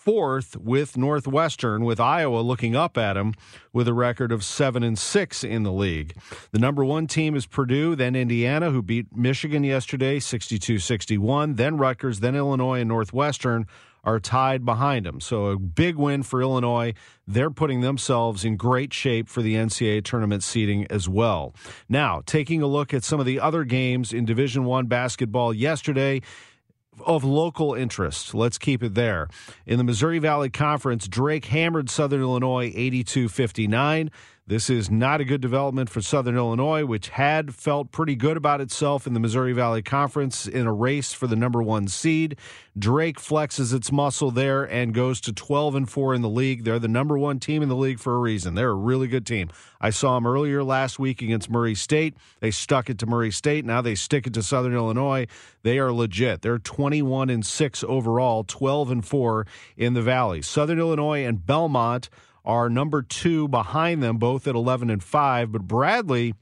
fourth 0.07 0.55
with 0.55 0.95
Northwestern, 0.95 1.83
with 1.83 1.99
Iowa 1.99 2.39
looking 2.39 2.77
up 2.77 2.97
at 2.97 3.15
them 3.15 3.33
with 3.73 3.89
a 3.89 3.93
record 3.93 4.31
of 4.31 4.41
seven 4.41 4.81
and 4.81 4.97
six 4.97 5.43
in 5.43 5.63
the 5.63 5.71
league. 5.71 6.15
The 6.51 6.59
number 6.59 6.85
one 6.85 7.07
team 7.07 7.35
is 7.35 7.45
Purdue, 7.45 7.93
then 7.93 8.15
Indiana, 8.15 8.71
who 8.71 8.81
beat 8.81 9.13
Michigan 9.13 9.65
yesterday 9.65 10.19
62 10.19 10.79
61, 10.79 11.55
then 11.55 11.77
Rutgers, 11.77 12.21
then 12.21 12.37
Illinois 12.37 12.79
and 12.79 12.87
Northwestern 12.87 13.67
are 14.03 14.19
tied 14.19 14.65
behind 14.65 15.05
them. 15.05 15.19
So 15.19 15.47
a 15.47 15.59
big 15.59 15.95
win 15.95 16.23
for 16.23 16.41
Illinois. 16.41 16.93
They're 17.27 17.51
putting 17.51 17.81
themselves 17.81 18.45
in 18.45 18.55
great 18.55 18.93
shape 18.93 19.27
for 19.27 19.41
the 19.41 19.55
NCAA 19.55 20.03
tournament 20.03 20.43
seeding 20.43 20.87
as 20.89 21.09
well. 21.09 21.53
Now, 21.89 22.21
taking 22.25 22.61
a 22.61 22.67
look 22.67 22.93
at 22.93 23.03
some 23.03 23.19
of 23.19 23.25
the 23.25 23.39
other 23.39 23.63
games 23.63 24.13
in 24.13 24.25
Division 24.25 24.65
1 24.65 24.87
basketball 24.87 25.53
yesterday, 25.53 26.21
of 27.05 27.23
local 27.23 27.73
interest. 27.73 28.33
Let's 28.33 28.57
keep 28.57 28.81
it 28.81 28.95
there. 28.95 29.27
In 29.65 29.77
the 29.77 29.83
Missouri 29.83 30.19
Valley 30.19 30.49
Conference, 30.49 31.07
Drake 31.07 31.45
hammered 31.45 31.89
Southern 31.89 32.21
Illinois 32.21 32.71
82 32.75 33.29
59. 33.29 34.11
This 34.49 34.69
is 34.69 34.89
not 34.89 35.19
a 35.19 35.25
good 35.25 35.41
development 35.41 35.89
for 35.89 36.01
Southern 36.01 36.37
Illinois, 36.37 36.85
which 36.85 37.09
had 37.09 37.53
felt 37.53 37.91
pretty 37.91 38.15
good 38.15 38.37
about 38.37 38.61
itself 38.61 39.05
in 39.05 39.13
the 39.13 39.19
Missouri 39.19 39.51
Valley 39.51 39.81
Conference 39.81 40.47
in 40.47 40.65
a 40.65 40.71
race 40.71 41.11
for 41.11 41.27
the 41.27 41.35
number 41.35 41.61
one 41.61 41.89
seed. 41.89 42.37
Drake 42.79 43.19
flexes 43.19 43.73
its 43.73 43.91
muscle 43.91 44.31
there 44.31 44.63
and 44.63 44.93
goes 44.93 45.19
to 45.19 45.33
12 45.33 45.75
and 45.75 45.89
4 45.89 46.13
in 46.13 46.21
the 46.21 46.29
league. 46.29 46.63
They're 46.63 46.79
the 46.79 46.87
number 46.87 47.17
one 47.17 47.41
team 47.41 47.61
in 47.61 47.67
the 47.67 47.75
league 47.75 47.99
for 47.99 48.15
a 48.15 48.19
reason. 48.19 48.55
They're 48.55 48.69
a 48.69 48.75
really 48.75 49.09
good 49.09 49.25
team. 49.25 49.49
I 49.81 49.89
saw 49.89 50.15
them 50.15 50.25
earlier 50.25 50.63
last 50.63 50.97
week 50.97 51.21
against 51.21 51.49
Murray 51.49 51.75
State. 51.75 52.15
They 52.39 52.51
stuck 52.51 52.89
it 52.89 52.99
to 52.99 53.05
Murray 53.05 53.31
State. 53.31 53.65
Now 53.65 53.81
they 53.81 53.95
stick 53.95 54.27
it 54.27 54.33
to 54.35 54.43
Southern 54.43 54.73
Illinois. 54.73 55.27
They 55.63 55.77
are 55.77 55.91
legit. 55.91 56.41
They're 56.41 56.57
21 56.57 57.29
and 57.29 57.45
6 57.45 57.83
overall, 57.83 58.45
12 58.45 58.91
and 58.91 59.05
4 59.05 59.45
in 59.75 59.93
the 59.93 60.01
Valley. 60.01 60.41
Southern 60.41 60.79
Illinois 60.79 61.25
and 61.25 61.45
Belmont 61.45 62.09
are 62.47 62.69
number 62.69 63.01
two 63.01 63.49
behind 63.49 64.01
them, 64.01 64.17
both 64.17 64.47
at 64.47 64.55
11 64.55 64.89
and 64.89 65.03
5. 65.03 65.51
But 65.51 65.63
Bradley 65.63 66.33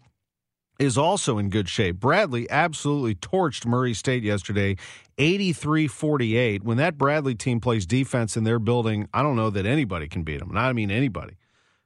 is 0.80 0.98
also 0.98 1.40
in 1.40 1.50
good 1.50 1.68
shape. 1.68 2.00
Bradley 2.00 2.50
absolutely 2.50 3.16
torched 3.16 3.66
Murray 3.66 3.96
State 3.96 4.24
yesterday, 4.24 4.78
83 5.18 5.88
48. 5.88 6.64
When 6.64 6.78
that 6.78 6.98
Bradley 6.98 7.34
team 7.34 7.60
plays 7.60 7.88
defense 7.88 8.38
in 8.38 8.44
their 8.44 8.60
building, 8.60 9.10
I 9.14 9.24
don't 9.24 9.36
know 9.36 9.50
that 9.50 9.66
anybody 9.66 10.08
can 10.08 10.24
beat 10.24 10.40
them. 10.40 10.52
And 10.52 10.60
I 10.60 10.72
mean 10.74 10.92
anybody. 10.92 11.38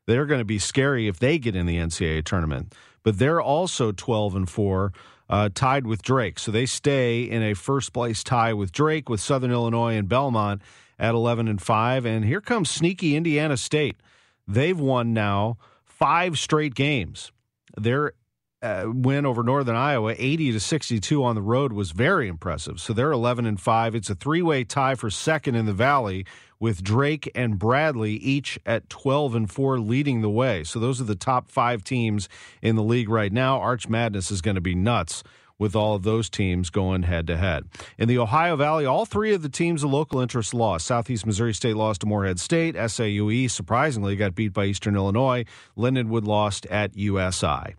They're 0.05 0.25
going 0.25 0.39
to 0.39 0.45
be 0.45 0.59
scary 0.59 1.07
if 1.07 1.19
they 1.19 1.39
get 1.39 1.55
in 1.55 1.65
the 1.65 1.77
NCAA 1.77 2.25
tournament. 2.25 2.75
But 3.03 3.19
they're 3.19 3.41
also 3.41 3.91
12 3.91 4.35
and 4.35 4.49
4. 4.49 4.91
Uh, 5.31 5.47
tied 5.53 5.85
with 5.85 6.01
Drake. 6.01 6.39
So 6.39 6.51
they 6.51 6.65
stay 6.65 7.21
in 7.21 7.43
a 7.43 7.53
first 7.53 7.93
place 7.93 8.23
tie 8.23 8.51
with 8.51 8.71
Drake, 8.71 9.09
with 9.09 9.19
Southern 9.19 9.51
Illinois 9.51 9.95
and 9.95 10.09
Belmont 10.09 10.63
at 10.97 11.13
11 11.13 11.47
and 11.47 11.61
5. 11.61 12.05
And 12.05 12.25
here 12.25 12.41
comes 12.41 12.71
sneaky 12.71 13.15
Indiana 13.15 13.55
State. 13.55 13.97
They've 14.49 14.79
won 14.79 15.13
now 15.13 15.57
five 15.85 16.39
straight 16.39 16.73
games. 16.73 17.31
Their 17.77 18.13
uh, 18.63 18.85
win 18.87 19.25
over 19.25 19.43
Northern 19.43 19.75
Iowa, 19.75 20.15
80 20.17 20.53
to 20.53 20.59
62 20.59 21.23
on 21.23 21.35
the 21.35 21.41
road, 21.41 21.71
was 21.71 21.91
very 21.91 22.27
impressive. 22.27 22.79
So 22.79 22.91
they're 22.91 23.11
11 23.11 23.45
and 23.45 23.61
5. 23.61 23.95
It's 23.95 24.09
a 24.09 24.15
three 24.15 24.41
way 24.41 24.63
tie 24.63 24.95
for 24.95 25.11
second 25.11 25.53
in 25.53 25.67
the 25.67 25.73
Valley 25.73 26.25
with 26.59 26.83
Drake 26.83 27.31
and 27.35 27.59
Bradley 27.59 28.13
each 28.13 28.59
at 28.65 28.89
12 28.89 29.35
and 29.35 29.51
4 29.51 29.79
leading 29.79 30.21
the 30.21 30.29
way. 30.29 30.63
So 30.63 30.79
those 30.79 30.99
are 30.99 31.05
the 31.05 31.15
top 31.15 31.49
five 31.49 31.83
teams 31.83 32.27
in 32.61 32.75
the 32.75 32.83
league 32.83 33.07
right 33.07 33.31
now. 33.31 33.59
Arch 33.59 33.87
Madness 33.87 34.31
is 34.31 34.41
going 34.41 34.55
to 34.55 34.61
be 34.61 34.75
nuts 34.75 35.23
with 35.59 35.75
all 35.75 35.93
of 35.93 36.03
those 36.03 36.29
teams 36.29 36.71
going 36.71 37.03
head 37.03 37.27
to 37.27 37.37
head. 37.37 37.65
In 37.97 38.07
the 38.07 38.17
Ohio 38.17 38.55
Valley, 38.55 38.85
all 38.85 39.05
three 39.05 39.33
of 39.33 39.43
the 39.43 39.49
teams 39.49 39.83
of 39.83 39.91
local 39.91 40.19
interest 40.21 40.53
lost. 40.53 40.87
Southeast 40.87 41.25
Missouri 41.25 41.53
State 41.53 41.75
lost 41.75 42.01
to 42.01 42.07
Morehead 42.07 42.39
State. 42.39 42.75
SIUE 42.75 43.51
surprisingly 43.51 44.15
got 44.15 44.33
beat 44.33 44.53
by 44.53 44.65
Eastern 44.65 44.95
Illinois. 44.95 45.45
Lindenwood 45.77 46.25
lost 46.25 46.65
at 46.67 46.95
USI. 46.95 47.75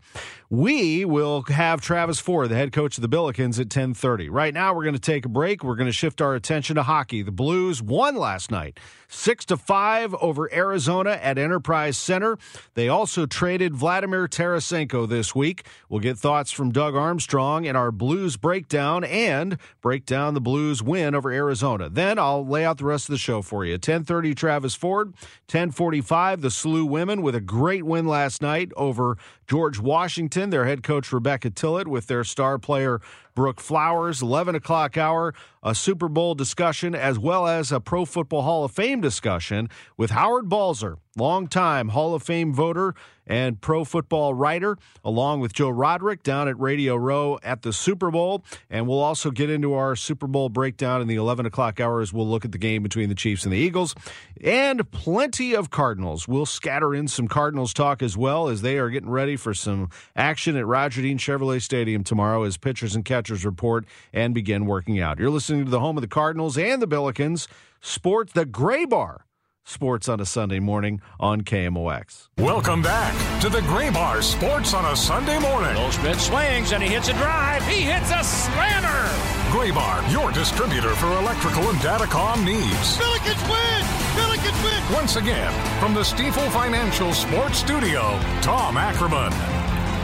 We 0.53 1.05
will 1.05 1.43
have 1.43 1.81
Travis 1.81 2.19
Ford, 2.19 2.49
the 2.49 2.57
head 2.57 2.73
coach 2.73 2.99
of 2.99 3.03
the 3.03 3.09
Billikens, 3.09 3.61
at 3.61 3.69
10:30. 3.69 4.29
Right 4.31 4.53
now, 4.53 4.75
we're 4.75 4.83
going 4.83 4.95
to 4.95 5.01
take 5.01 5.25
a 5.25 5.29
break. 5.29 5.63
We're 5.63 5.77
going 5.77 5.87
to 5.87 5.93
shift 5.93 6.21
our 6.21 6.35
attention 6.35 6.75
to 6.75 6.83
hockey. 6.83 7.23
The 7.23 7.31
Blues 7.31 7.81
won 7.81 8.17
last 8.17 8.51
night, 8.51 8.81
six 9.07 9.45
to 9.45 9.57
five 9.57 10.13
over 10.15 10.53
Arizona 10.53 11.13
at 11.23 11.39
Enterprise 11.39 11.97
Center. 11.97 12.37
They 12.75 12.89
also 12.89 13.27
traded 13.27 13.77
Vladimir 13.77 14.27
Tarasenko 14.27 15.09
this 15.09 15.37
week. 15.37 15.67
We'll 15.89 16.01
get 16.01 16.19
thoughts 16.19 16.51
from 16.51 16.73
Doug 16.73 16.97
Armstrong 16.97 17.65
in 17.71 17.77
our 17.77 17.91
Blues 17.93 18.37
breakdown 18.37 19.05
and 19.05 19.57
break 19.81 20.05
down 20.05 20.35
the 20.35 20.41
Blues 20.41 20.83
win 20.83 21.15
over 21.15 21.31
Arizona. 21.31 21.89
Then 21.89 22.19
I'll 22.19 22.47
lay 22.47 22.65
out 22.65 22.79
the 22.79 22.85
rest 22.85 23.09
of 23.09 23.13
the 23.13 23.19
show 23.19 23.41
for 23.41 23.65
you. 23.65 23.79
10:30, 23.79 24.35
Travis 24.35 24.75
Ford. 24.75 25.15
10:45, 25.49 26.43
the 26.43 26.51
SLU 26.51 26.85
women 26.85 27.23
with 27.23 27.35
a 27.35 27.41
great 27.41 27.85
win 27.85 28.07
last 28.07 28.43
night 28.43 28.73
over 28.77 29.17
George 29.47 29.79
Washington. 29.79 30.51
Their 30.51 30.67
head 30.67 30.83
coach 30.83 31.13
Rebecca 31.13 31.51
Tillett 31.51 31.87
with 31.87 32.09
their 32.09 32.25
star 32.25 32.59
player 32.59 33.01
Brooke 33.41 33.59
Flowers. 33.59 34.21
11 34.21 34.55
o'clock 34.55 34.99
hour, 34.99 35.33
a 35.63 35.75
Super 35.75 36.11
Bowl 36.11 36.35
discussion 36.35 36.95
as 36.95 37.19
well 37.19 37.47
as 37.47 37.73
a 37.73 37.81
Pro 37.81 38.05
Football 38.05 38.43
Hall 38.43 38.65
of 38.65 38.71
Fame 38.71 39.01
discussion 39.01 39.71
with 39.97 40.11
Howard 40.11 40.51
Balzer, 40.51 40.99
longtime 41.17 41.89
Hall 41.89 42.15
of 42.15 42.23
Fame 42.23 42.53
voter 42.53 42.95
and 43.31 43.61
pro 43.61 43.85
football 43.85 44.35
writer, 44.35 44.77
along 45.05 45.39
with 45.39 45.53
Joe 45.53 45.71
Roderick 45.71 46.25
down 46.25 46.49
at 46.49 46.59
Radio 46.59 46.97
Row 46.97 47.39
at 47.45 47.63
the 47.63 47.73
Super 47.73 48.11
Bowl. 48.11 48.45
And 48.69 48.89
we'll 48.89 48.99
also 48.99 49.31
get 49.31 49.49
into 49.49 49.73
our 49.73 49.95
Super 49.95 50.27
Bowl 50.27 50.49
breakdown 50.49 51.01
in 51.01 51.07
the 51.07 51.15
11 51.15 51.47
o'clock 51.47 51.79
hours. 51.79 52.13
We'll 52.13 52.29
look 52.29 52.45
at 52.45 52.51
the 52.51 52.59
game 52.59 52.83
between 52.83 53.09
the 53.09 53.15
Chiefs 53.15 53.45
and 53.45 53.53
the 53.53 53.57
Eagles 53.57 53.95
and 54.43 54.91
plenty 54.91 55.55
of 55.55 55.71
Cardinals. 55.71 56.27
We'll 56.27 56.45
scatter 56.45 56.93
in 56.93 57.07
some 57.07 57.29
Cardinals 57.29 57.73
talk 57.73 58.03
as 58.03 58.17
well 58.17 58.49
as 58.49 58.63
they 58.63 58.79
are 58.79 58.91
getting 58.91 59.11
ready 59.11 59.37
for 59.37 59.55
some 59.55 59.91
action 60.17 60.57
at 60.57 60.67
Roger 60.67 61.01
Dean 61.01 61.17
Chevrolet 61.19 61.63
Stadium 61.63 62.03
tomorrow 62.03 62.43
as 62.43 62.57
pitchers 62.57 62.97
and 62.97 63.05
catchers 63.05 63.30
report 63.39 63.85
and 64.13 64.35
begin 64.35 64.67
working 64.67 65.01
out. 65.01 65.19
You're 65.19 65.31
listening 65.31 65.65
to 65.65 65.71
the 65.71 65.81
home 65.81 65.97
of 65.97 66.03
the 66.03 66.09
Cardinals 66.09 66.59
and 66.59 66.81
the 66.81 66.87
Billikens, 66.89 67.49
Sports, 67.81 68.33
the 68.33 68.45
Graybar 68.45 69.21
Sports 69.65 70.09
on 70.09 70.21
a 70.21 70.27
Sunday 70.27 70.59
morning 70.59 71.01
on 71.21 71.43
KMOX. 71.43 72.29
Welcome 72.39 72.83
back 72.83 73.15
to 73.41 73.49
the 73.49 73.61
Graybar 73.61 74.23
Sports 74.23 74.75
on 74.75 74.85
a 74.85 74.97
Sunday 74.97 75.39
morning. 75.39 75.75
Goldschmidt 75.75 76.17
swings 76.17 76.73
and 76.73 76.83
he 76.83 76.89
hits 76.89 77.09
a 77.09 77.13
drive. 77.13 77.65
He 77.67 77.83
hits 77.83 78.11
a 78.11 78.25
slammer. 78.25 79.09
Graybar, 79.51 80.11
your 80.13 80.33
distributor 80.33 80.95
for 80.97 81.07
electrical 81.19 81.69
and 81.71 81.79
datacom 81.79 82.45
needs. 82.45 82.99
Billikens 82.99 83.51
win! 83.51 83.85
Billikens 84.17 84.65
win! 84.65 84.95
Once 84.95 85.17
again, 85.17 85.53
from 85.79 85.95
the 85.95 86.01
Stifel 86.01 86.51
Financial 86.51 87.13
Sports 87.13 87.59
Studio, 87.59 88.19
Tom 88.43 88.77
Ackerman. 88.77 89.60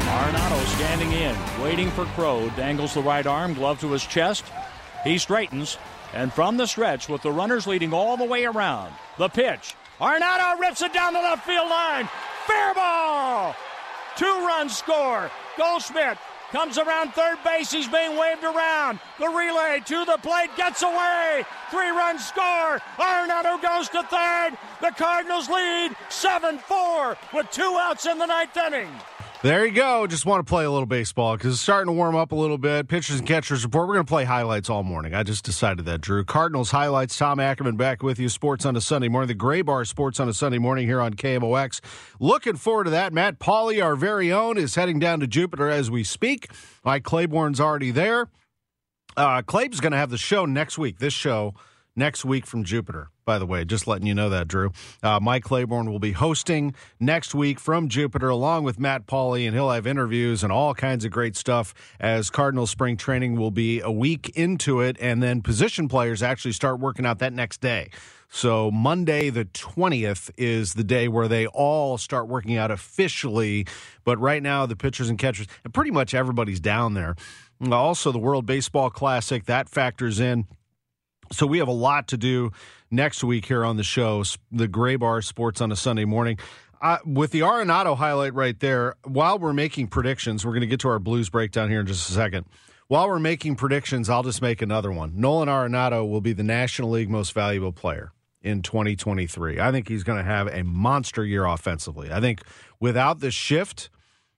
Arenado 0.07 0.65
standing 0.77 1.11
in, 1.11 1.37
waiting 1.61 1.91
for 1.91 2.05
Crow. 2.07 2.49
Dangles 2.51 2.95
the 2.95 3.03
right 3.03 3.27
arm, 3.27 3.55
glove 3.55 3.81
to 3.81 3.91
his 3.91 4.07
chest. 4.07 4.45
He 5.03 5.19
straightens, 5.19 5.79
and 6.15 6.33
from 6.33 6.57
the 6.57 6.67
stretch, 6.67 7.09
with 7.09 7.23
the 7.23 7.33
runners 7.33 7.67
leading 7.67 7.93
all 7.93 8.17
the 8.17 8.25
way 8.25 8.45
around, 8.45 8.95
the 9.19 9.29
pitch. 9.29 9.75
Arenado 10.01 10.61
rips 10.61 10.81
it 10.83 10.93
down 10.93 11.13
the 11.13 11.19
left 11.19 11.45
field 11.45 11.69
line. 11.69 12.09
Fair 12.47 12.73
ball! 12.75 13.57
Two 14.17 14.47
runs 14.47 14.77
score. 14.77 15.29
Goldschmidt 15.59 16.19
comes 16.53 16.79
around 16.79 17.13
third 17.13 17.39
base. 17.43 17.73
He's 17.73 17.89
being 17.89 18.17
waved 18.17 18.45
around. 18.45 19.01
The 19.19 19.27
relay 19.27 19.83
to 19.87 20.05
the 20.05 20.19
plate 20.23 20.51
gets 20.57 20.83
away. 20.83 21.45
Three 21.73 21.91
runs 21.91 22.25
score. 22.25 22.79
Arenado 22.97 23.61
goes 23.61 23.89
to 23.89 24.05
third. 24.05 24.57
The 24.81 24.93
Cardinals 24.97 25.49
lead 25.49 25.97
7 26.11 26.59
4 26.59 27.17
with 27.35 27.51
two 27.51 27.77
outs 27.81 28.07
in 28.07 28.19
the 28.19 28.27
ninth 28.27 28.57
inning. 28.57 28.89
There 29.43 29.67
you 29.67 29.73
go. 29.73 30.07
Just 30.07 30.25
want 30.25 30.45
to 30.45 30.49
play 30.49 30.65
a 30.65 30.71
little 30.71 30.87
baseball 30.87 31.37
because 31.37 31.53
it's 31.55 31.63
starting 31.63 31.87
to 31.87 31.93
warm 31.93 32.17
up 32.17 32.33
a 32.33 32.35
little 32.35 32.57
bit. 32.57 32.89
Pitchers 32.89 33.19
and 33.19 33.29
catchers 33.29 33.65
report. 33.65 33.87
We're 33.87 33.95
going 33.95 34.07
to 34.07 34.11
play 34.11 34.25
highlights 34.25 34.71
all 34.71 34.83
morning. 34.83 35.15
I 35.15 35.23
just 35.23 35.45
decided 35.45 35.85
that, 35.85 36.01
Drew. 36.01 36.25
Cardinals 36.25 36.71
highlights. 36.71 37.17
Tom 37.17 37.39
Ackerman 37.39 37.77
back 37.77 38.03
with 38.03 38.19
you. 38.19 38.31
Sports 38.31 38.65
on 38.65 38.75
a 38.77 38.81
Sunday 38.81 39.09
morning. 39.09 39.29
The 39.29 39.35
Graybar 39.35 39.87
Sports 39.87 40.19
on 40.21 40.29
a 40.29 40.33
Sunday 40.33 40.59
morning 40.59 40.87
here 40.87 41.03
on 41.03 41.15
KMOX. 41.15 41.81
Looking 42.19 42.57
forward 42.57 42.85
to 42.85 42.91
that. 42.91 43.13
Matt 43.13 43.39
Pauley, 43.39 43.85
our 43.85 43.95
very 43.95 44.33
own, 44.33 44.57
is 44.57 44.75
heading 44.75 44.99
down 44.99 45.21
to 45.21 45.27
Jupiter 45.27 45.69
as 45.69 45.91
we 45.91 46.03
speak. 46.03 46.51
Mike 46.83 47.05
Claiborne's 47.05 47.61
already 47.61 47.91
there. 47.91 48.29
Uh, 49.19 49.43
Claib's 49.43 49.81
going 49.81 49.93
to 49.93 49.99
have 49.99 50.11
the 50.11 50.19
show 50.19 50.47
next 50.47 50.79
week. 50.79 50.99
This 50.99 51.15
show 51.15 51.55
next 51.97 52.25
week 52.25 52.47
from 52.47 52.63
Jupiter. 52.63 53.09
By 53.25 53.39
the 53.39 53.47
way, 53.47 53.65
just 53.65 53.87
letting 53.89 54.07
you 54.07 54.15
know 54.15 54.29
that, 54.31 54.47
Drew. 54.47 54.71
Uh, 55.03 55.19
Mike 55.21 55.43
Claiborne 55.43 55.91
will 55.91 55.99
be 55.99 56.13
hosting 56.13 56.75
next 57.01 57.35
week 57.35 57.59
from 57.59 57.89
Jupiter 57.89 58.29
along 58.29 58.63
with 58.63 58.79
Matt 58.79 59.07
Pauley, 59.07 59.47
and 59.47 59.55
he'll 59.55 59.71
have 59.71 59.87
interviews 59.87 60.45
and 60.45 60.53
all 60.53 60.75
kinds 60.75 61.05
of 61.05 61.11
great 61.11 61.37
stuff 61.37 61.75
as 61.99 62.31
Cardinal 62.31 62.67
spring 62.67 62.97
training 62.97 63.37
will 63.37 63.51
be 63.51 63.81
a 63.81 63.91
week 63.91 64.29
into 64.37 64.81
it, 64.81 64.97
and 65.01 65.23
then 65.23 65.43
position 65.43 65.89
players 65.89 66.23
actually 66.23 66.53
start 66.53 66.79
working 66.79 67.05
out 67.05 67.19
that 67.19 67.33
next 67.33 67.61
day. 67.61 67.91
So 68.29 68.71
Monday 68.71 69.31
the 69.31 69.45
20th 69.47 70.31
is 70.37 70.75
the 70.75 70.85
day 70.85 71.09
where 71.09 71.29
they 71.29 71.47
all 71.47 71.99
start 71.99 72.29
working 72.29 72.57
out 72.57 72.71
officially. 72.71 73.67
But 74.05 74.19
right 74.19 74.43
now, 74.43 74.67
the 74.67 74.77
pitchers 74.77 75.09
and 75.09 75.19
catchers, 75.19 75.47
and 75.65 75.73
pretty 75.73 75.91
much 75.91 76.15
everybody's 76.15 76.61
down 76.61 76.95
there. 76.95 77.17
Also, 77.71 78.13
the 78.13 78.19
World 78.19 78.45
Baseball 78.45 78.91
Classic, 78.91 79.45
that 79.47 79.69
factors 79.69 80.21
in. 80.21 80.47
So 81.33 81.47
we 81.47 81.59
have 81.59 81.69
a 81.69 81.73
lot 81.73 82.09
to 82.09 82.17
do 82.17 82.51
next 82.91 83.25
week 83.25 83.47
here 83.47 83.65
on 83.65 83.77
the 83.77 83.83
show, 83.83 84.25
the 84.53 84.69
Graybar 84.69 85.25
Sports 85.25 85.61
on 85.61 85.73
a 85.73 85.77
Sunday 85.77 86.05
morning. 86.05 86.39
Uh, 86.81 86.99
with 87.07 87.31
the 87.31 87.41
Arenado 87.41 87.97
highlight 87.97 88.35
right 88.35 88.59
there, 88.61 88.95
while 89.05 89.39
we're 89.39 89.53
making 89.53 89.89
predictions, 89.89 90.45
we're 90.45 90.53
going 90.53 90.61
to 90.61 90.67
get 90.67 90.81
to 90.81 90.89
our 90.89 90.99
Blues 90.99 91.31
breakdown 91.31 91.71
here 91.71 91.81
in 91.81 91.87
just 91.87 92.09
a 92.11 92.13
second. 92.13 92.47
While 92.89 93.09
we're 93.09 93.19
making 93.19 93.57
predictions, 93.57 94.09
I'll 94.09 94.23
just 94.23 94.43
make 94.43 94.63
another 94.63 94.93
one. 94.93 95.13
Nolan 95.17 95.49
Arenado 95.49 96.09
will 96.09 96.21
be 96.21 96.33
the 96.33 96.45
National 96.45 96.91
League 96.91 97.11
most 97.11 97.33
valuable 97.33 97.73
player 97.73 98.13
in 98.43 98.63
2023. 98.63 99.59
I 99.59 99.73
think 99.73 99.89
he's 99.89 100.05
going 100.05 100.19
to 100.19 100.25
have 100.25 100.47
a 100.47 100.63
monster 100.63 101.25
year 101.25 101.47
offensively. 101.47 102.13
I 102.13 102.21
think 102.21 102.43
without 102.79 103.19
the 103.21 103.33
shift, 103.33 103.91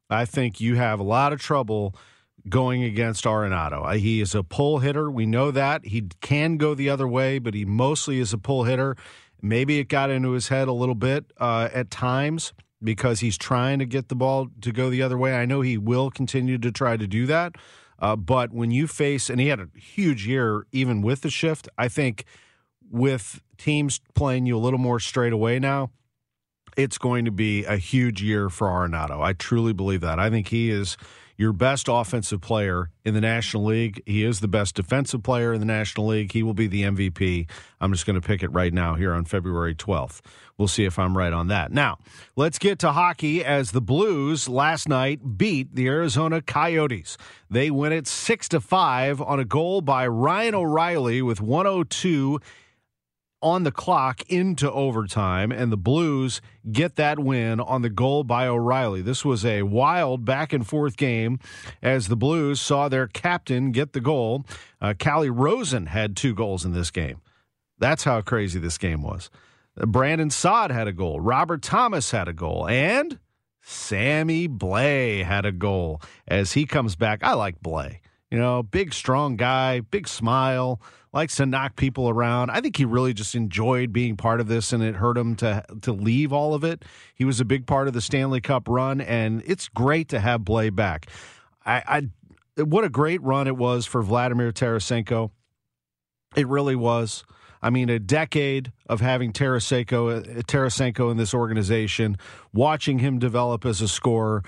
I 0.08 0.24
think 0.24 0.60
you 0.60 0.76
have 0.76 1.00
a 1.00 1.04
lot 1.04 1.32
of 1.32 1.40
trouble– 1.40 1.94
going 2.48 2.82
against 2.82 3.24
Arenado. 3.24 3.84
Uh, 3.84 3.92
he 3.92 4.20
is 4.20 4.34
a 4.34 4.42
pull 4.42 4.78
hitter. 4.78 5.10
We 5.10 5.26
know 5.26 5.50
that. 5.50 5.86
He 5.86 6.08
can 6.20 6.56
go 6.56 6.74
the 6.74 6.90
other 6.90 7.08
way, 7.08 7.38
but 7.38 7.54
he 7.54 7.64
mostly 7.64 8.18
is 8.18 8.32
a 8.32 8.38
pull 8.38 8.64
hitter. 8.64 8.96
Maybe 9.40 9.78
it 9.78 9.84
got 9.84 10.10
into 10.10 10.32
his 10.32 10.48
head 10.48 10.68
a 10.68 10.72
little 10.72 10.94
bit 10.94 11.32
uh, 11.38 11.68
at 11.72 11.90
times 11.90 12.52
because 12.82 13.20
he's 13.20 13.36
trying 13.38 13.78
to 13.78 13.86
get 13.86 14.08
the 14.08 14.14
ball 14.14 14.48
to 14.60 14.72
go 14.72 14.90
the 14.90 15.02
other 15.02 15.18
way. 15.18 15.34
I 15.34 15.46
know 15.46 15.60
he 15.60 15.78
will 15.78 16.10
continue 16.10 16.58
to 16.58 16.70
try 16.70 16.96
to 16.96 17.06
do 17.06 17.26
that. 17.26 17.56
Uh, 17.98 18.14
but 18.14 18.52
when 18.52 18.70
you 18.70 18.86
face, 18.86 19.28
and 19.28 19.40
he 19.40 19.48
had 19.48 19.60
a 19.60 19.68
huge 19.76 20.26
year 20.26 20.66
even 20.72 21.02
with 21.02 21.22
the 21.22 21.30
shift, 21.30 21.68
I 21.76 21.88
think 21.88 22.24
with 22.90 23.42
teams 23.56 24.00
playing 24.14 24.46
you 24.46 24.56
a 24.56 24.60
little 24.60 24.78
more 24.78 25.00
straight 25.00 25.32
away 25.32 25.58
now, 25.58 25.90
it's 26.76 26.98
going 26.98 27.24
to 27.24 27.32
be 27.32 27.64
a 27.64 27.76
huge 27.76 28.22
year 28.22 28.48
for 28.48 28.68
Arenado. 28.68 29.20
I 29.20 29.32
truly 29.32 29.72
believe 29.72 30.00
that. 30.02 30.20
I 30.20 30.30
think 30.30 30.48
he 30.48 30.70
is 30.70 30.96
your 31.38 31.52
best 31.52 31.86
offensive 31.88 32.40
player 32.40 32.90
in 33.04 33.14
the 33.14 33.20
National 33.20 33.64
League. 33.64 34.02
He 34.04 34.24
is 34.24 34.40
the 34.40 34.48
best 34.48 34.74
defensive 34.74 35.22
player 35.22 35.54
in 35.54 35.60
the 35.60 35.66
National 35.66 36.08
League. 36.08 36.32
He 36.32 36.42
will 36.42 36.52
be 36.52 36.66
the 36.66 36.82
MVP. 36.82 37.48
I'm 37.80 37.92
just 37.92 38.04
going 38.04 38.20
to 38.20 38.26
pick 38.26 38.42
it 38.42 38.52
right 38.52 38.74
now 38.74 38.96
here 38.96 39.14
on 39.14 39.24
February 39.24 39.76
12th. 39.76 40.20
We'll 40.58 40.66
see 40.66 40.84
if 40.84 40.98
I'm 40.98 41.16
right 41.16 41.32
on 41.32 41.46
that. 41.46 41.70
Now, 41.70 41.98
let's 42.34 42.58
get 42.58 42.80
to 42.80 42.90
hockey 42.90 43.44
as 43.44 43.70
the 43.70 43.80
Blues 43.80 44.48
last 44.48 44.88
night 44.88 45.38
beat 45.38 45.76
the 45.76 45.86
Arizona 45.86 46.42
Coyotes. 46.42 47.16
They 47.48 47.70
win 47.70 47.92
it 47.92 48.08
6 48.08 48.48
to 48.48 48.60
5 48.60 49.22
on 49.22 49.38
a 49.38 49.44
goal 49.44 49.80
by 49.80 50.08
Ryan 50.08 50.56
O'Reilly 50.56 51.22
with 51.22 51.40
102 51.40 52.40
on 53.40 53.64
the 53.64 53.72
clock 53.72 54.22
into 54.28 54.70
overtime, 54.70 55.52
and 55.52 55.70
the 55.70 55.76
Blues 55.76 56.40
get 56.70 56.96
that 56.96 57.18
win 57.18 57.60
on 57.60 57.82
the 57.82 57.90
goal 57.90 58.24
by 58.24 58.46
O'Reilly. 58.46 59.02
This 59.02 59.24
was 59.24 59.44
a 59.44 59.62
wild 59.62 60.24
back 60.24 60.52
and 60.52 60.66
forth 60.66 60.96
game 60.96 61.38
as 61.80 62.08
the 62.08 62.16
Blues 62.16 62.60
saw 62.60 62.88
their 62.88 63.06
captain 63.06 63.70
get 63.70 63.92
the 63.92 64.00
goal. 64.00 64.44
Uh, 64.80 64.94
Calle 64.98 65.30
Rosen 65.30 65.86
had 65.86 66.16
two 66.16 66.34
goals 66.34 66.64
in 66.64 66.72
this 66.72 66.90
game. 66.90 67.20
That's 67.78 68.04
how 68.04 68.20
crazy 68.22 68.58
this 68.58 68.78
game 68.78 69.02
was. 69.02 69.30
Brandon 69.76 70.30
Saad 70.30 70.72
had 70.72 70.88
a 70.88 70.92
goal. 70.92 71.20
Robert 71.20 71.62
Thomas 71.62 72.10
had 72.10 72.26
a 72.26 72.32
goal. 72.32 72.66
And 72.66 73.18
Sammy 73.62 74.48
Blais 74.48 75.24
had 75.24 75.44
a 75.44 75.52
goal 75.52 76.00
as 76.26 76.52
he 76.52 76.66
comes 76.66 76.96
back. 76.96 77.22
I 77.22 77.34
like 77.34 77.60
Blais. 77.60 77.98
You 78.30 78.38
know, 78.38 78.62
big, 78.62 78.92
strong 78.92 79.36
guy, 79.36 79.80
big 79.80 80.06
smile 80.06 80.82
likes 81.12 81.36
to 81.36 81.46
knock 81.46 81.76
people 81.76 82.08
around. 82.08 82.50
I 82.50 82.60
think 82.60 82.76
he 82.76 82.84
really 82.84 83.14
just 83.14 83.34
enjoyed 83.34 83.92
being 83.92 84.16
part 84.16 84.40
of 84.40 84.48
this, 84.48 84.72
and 84.72 84.82
it 84.82 84.96
hurt 84.96 85.16
him 85.16 85.34
to 85.36 85.64
to 85.82 85.92
leave 85.92 86.32
all 86.32 86.54
of 86.54 86.62
it. 86.64 86.84
He 87.14 87.24
was 87.24 87.40
a 87.40 87.44
big 87.44 87.66
part 87.66 87.88
of 87.88 87.94
the 87.94 88.00
Stanley 88.00 88.40
Cup 88.40 88.68
run, 88.68 89.00
and 89.00 89.42
it's 89.46 89.68
great 89.68 90.08
to 90.10 90.20
have 90.20 90.42
Blais 90.42 90.74
back. 90.74 91.06
I, 91.64 91.82
I 92.56 92.62
what 92.62 92.84
a 92.84 92.90
great 92.90 93.22
run 93.22 93.46
it 93.46 93.56
was 93.56 93.86
for 93.86 94.02
Vladimir 94.02 94.52
Tarasenko. 94.52 95.30
It 96.36 96.46
really 96.46 96.76
was. 96.76 97.24
I 97.60 97.70
mean, 97.70 97.88
a 97.88 97.98
decade 97.98 98.72
of 98.88 99.00
having 99.00 99.32
Tarasenko, 99.32 100.42
Tarasenko 100.44 101.10
in 101.10 101.16
this 101.16 101.34
organization, 101.34 102.16
watching 102.52 103.00
him 103.00 103.18
develop 103.18 103.64
as 103.64 103.80
a 103.80 103.88
scorer, 103.88 104.44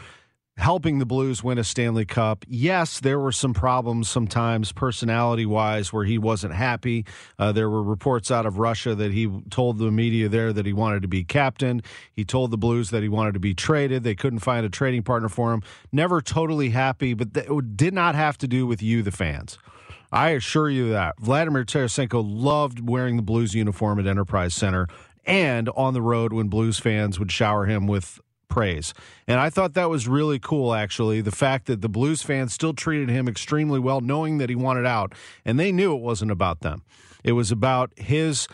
helping 0.60 0.98
the 0.98 1.06
Blues 1.06 1.42
win 1.42 1.58
a 1.58 1.64
Stanley 1.64 2.04
Cup. 2.04 2.44
Yes, 2.46 3.00
there 3.00 3.18
were 3.18 3.32
some 3.32 3.54
problems 3.54 4.08
sometimes 4.08 4.72
personality 4.72 5.46
wise 5.46 5.92
where 5.92 6.04
he 6.04 6.18
wasn't 6.18 6.54
happy. 6.54 7.06
Uh, 7.38 7.50
there 7.50 7.70
were 7.70 7.82
reports 7.82 8.30
out 8.30 8.46
of 8.46 8.58
Russia 8.58 8.94
that 8.94 9.12
he 9.12 9.28
told 9.50 9.78
the 9.78 9.90
media 9.90 10.28
there 10.28 10.52
that 10.52 10.66
he 10.66 10.72
wanted 10.72 11.02
to 11.02 11.08
be 11.08 11.24
captain. 11.24 11.82
He 12.12 12.24
told 12.24 12.50
the 12.50 12.58
Blues 12.58 12.90
that 12.90 13.02
he 13.02 13.08
wanted 13.08 13.34
to 13.34 13.40
be 13.40 13.54
traded. 13.54 14.04
They 14.04 14.14
couldn't 14.14 14.40
find 14.40 14.66
a 14.66 14.70
trading 14.70 15.02
partner 15.02 15.28
for 15.28 15.52
him. 15.52 15.62
Never 15.90 16.20
totally 16.20 16.70
happy, 16.70 17.14
but 17.14 17.32
that 17.34 17.76
did 17.76 17.94
not 17.94 18.14
have 18.14 18.36
to 18.38 18.46
do 18.46 18.66
with 18.66 18.82
you, 18.82 19.02
the 19.02 19.10
fans. 19.10 19.58
I 20.12 20.30
assure 20.30 20.68
you 20.68 20.90
that 20.90 21.18
Vladimir 21.20 21.64
Tarasenko 21.64 22.22
loved 22.24 22.86
wearing 22.86 23.16
the 23.16 23.22
Blues 23.22 23.54
uniform 23.54 23.98
at 23.98 24.06
Enterprise 24.06 24.54
Center 24.54 24.88
and 25.24 25.68
on 25.70 25.94
the 25.94 26.02
road 26.02 26.32
when 26.32 26.48
Blues 26.48 26.78
fans 26.78 27.18
would 27.18 27.30
shower 27.30 27.66
him 27.66 27.86
with 27.86 28.20
praise. 28.50 28.92
And 29.26 29.40
I 29.40 29.48
thought 29.48 29.74
that 29.74 29.88
was 29.88 30.06
really 30.06 30.38
cool, 30.38 30.74
actually. 30.74 31.22
The 31.22 31.30
fact 31.30 31.66
that 31.66 31.80
the 31.80 31.88
Blues 31.88 32.22
fans 32.22 32.52
still 32.52 32.74
treated 32.74 33.08
him 33.08 33.28
extremely 33.28 33.78
well, 33.78 34.02
knowing 34.02 34.38
that 34.38 34.50
he 34.50 34.56
wanted 34.56 34.84
out. 34.84 35.14
And 35.44 35.58
they 35.58 35.72
knew 35.72 35.94
it 35.94 36.02
wasn't 36.02 36.30
about 36.30 36.60
them, 36.60 36.82
it 37.24 37.32
was 37.32 37.50
about 37.50 37.92
his 37.96 38.46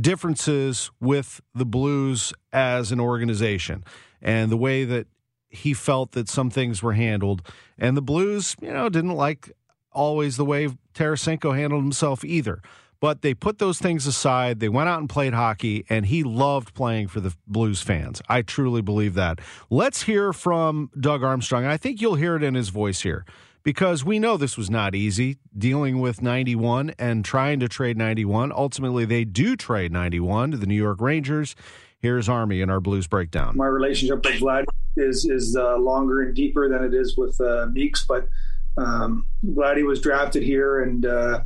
differences 0.00 0.90
with 1.00 1.40
the 1.54 1.66
Blues 1.66 2.32
as 2.52 2.92
an 2.92 3.00
organization 3.00 3.84
and 4.22 4.50
the 4.50 4.56
way 4.56 4.84
that 4.84 5.06
he 5.48 5.74
felt 5.74 6.12
that 6.12 6.28
some 6.28 6.48
things 6.48 6.82
were 6.82 6.92
handled. 6.92 7.42
And 7.76 7.96
the 7.96 8.02
Blues, 8.02 8.56
you 8.60 8.72
know, 8.72 8.88
didn't 8.88 9.16
like 9.16 9.50
always 9.92 10.36
the 10.36 10.44
way 10.44 10.68
Tarasenko 10.94 11.56
handled 11.56 11.82
himself 11.82 12.24
either. 12.24 12.62
But 13.00 13.22
they 13.22 13.32
put 13.32 13.58
those 13.58 13.78
things 13.78 14.06
aside. 14.06 14.60
They 14.60 14.68
went 14.68 14.90
out 14.90 15.00
and 15.00 15.08
played 15.08 15.32
hockey, 15.32 15.86
and 15.88 16.06
he 16.06 16.22
loved 16.22 16.74
playing 16.74 17.08
for 17.08 17.20
the 17.20 17.34
Blues 17.46 17.80
fans. 17.80 18.20
I 18.28 18.42
truly 18.42 18.82
believe 18.82 19.14
that. 19.14 19.40
Let's 19.70 20.02
hear 20.02 20.34
from 20.34 20.90
Doug 20.98 21.22
Armstrong. 21.22 21.64
I 21.64 21.78
think 21.78 22.00
you'll 22.00 22.16
hear 22.16 22.36
it 22.36 22.42
in 22.42 22.54
his 22.54 22.68
voice 22.68 23.00
here 23.00 23.24
because 23.62 24.04
we 24.04 24.18
know 24.18 24.36
this 24.36 24.56
was 24.56 24.70
not 24.70 24.94
easy 24.94 25.38
dealing 25.56 26.00
with 26.00 26.22
91 26.22 26.92
and 26.98 27.24
trying 27.24 27.60
to 27.60 27.68
trade 27.68 27.96
91. 27.96 28.52
Ultimately, 28.52 29.06
they 29.06 29.24
do 29.24 29.56
trade 29.56 29.92
91 29.92 30.52
to 30.52 30.56
the 30.58 30.66
New 30.66 30.74
York 30.74 31.00
Rangers. 31.00 31.56
Here's 31.98 32.28
Army 32.28 32.60
in 32.60 32.70
our 32.70 32.80
Blues 32.80 33.06
breakdown. 33.06 33.56
My 33.56 33.66
relationship 33.66 34.24
with 34.24 34.40
Vlad 34.40 34.64
is 34.96 35.24
is 35.24 35.56
uh, 35.56 35.78
longer 35.78 36.22
and 36.22 36.34
deeper 36.34 36.68
than 36.68 36.82
it 36.84 36.94
is 36.94 37.16
with 37.16 37.38
uh, 37.40 37.66
Meeks, 37.70 38.04
but 38.06 38.28
um, 38.76 39.26
Vladdy 39.44 39.86
was 39.86 40.00
drafted 40.02 40.42
here 40.42 40.82
and. 40.82 41.06
Uh, 41.06 41.40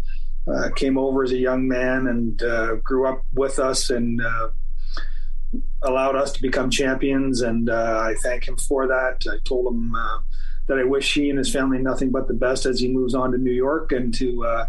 uh, 0.53 0.71
came 0.75 0.99
over 0.99 1.25
as 1.25 1.33
a 1.33 1.39
young 1.39 1.67
man 1.69 2.07
and 2.07 2.43
uh, 2.43 2.77
grew 2.77 3.07
up 3.07 3.23
with 3.33 3.59
us 3.59 3.91
and 3.91 4.21
uh, 4.21 4.51
allowed 5.83 6.17
us 6.17 6.33
to 6.33 6.43
become 6.43 6.71
champions. 6.71 7.41
And 7.43 7.71
uh, 7.71 8.03
I 8.05 8.15
thank 8.23 8.47
him 8.47 8.57
for 8.57 8.87
that. 8.87 9.23
I 9.31 9.39
told 9.45 9.73
him 9.73 9.95
uh, 9.95 10.19
that 10.67 10.79
I 10.79 10.85
wish 10.85 11.15
he 11.15 11.31
and 11.31 11.39
his 11.39 11.53
family 11.53 11.79
nothing 11.79 12.11
but 12.11 12.29
the 12.29 12.35
best 12.35 12.67
as 12.67 12.81
he 12.81 12.89
moves 12.89 13.15
on 13.15 13.33
to 13.33 13.39
New 13.39 13.53
York 13.53 13.93
and 13.93 14.13
to 14.15 14.45
uh, 14.45 14.67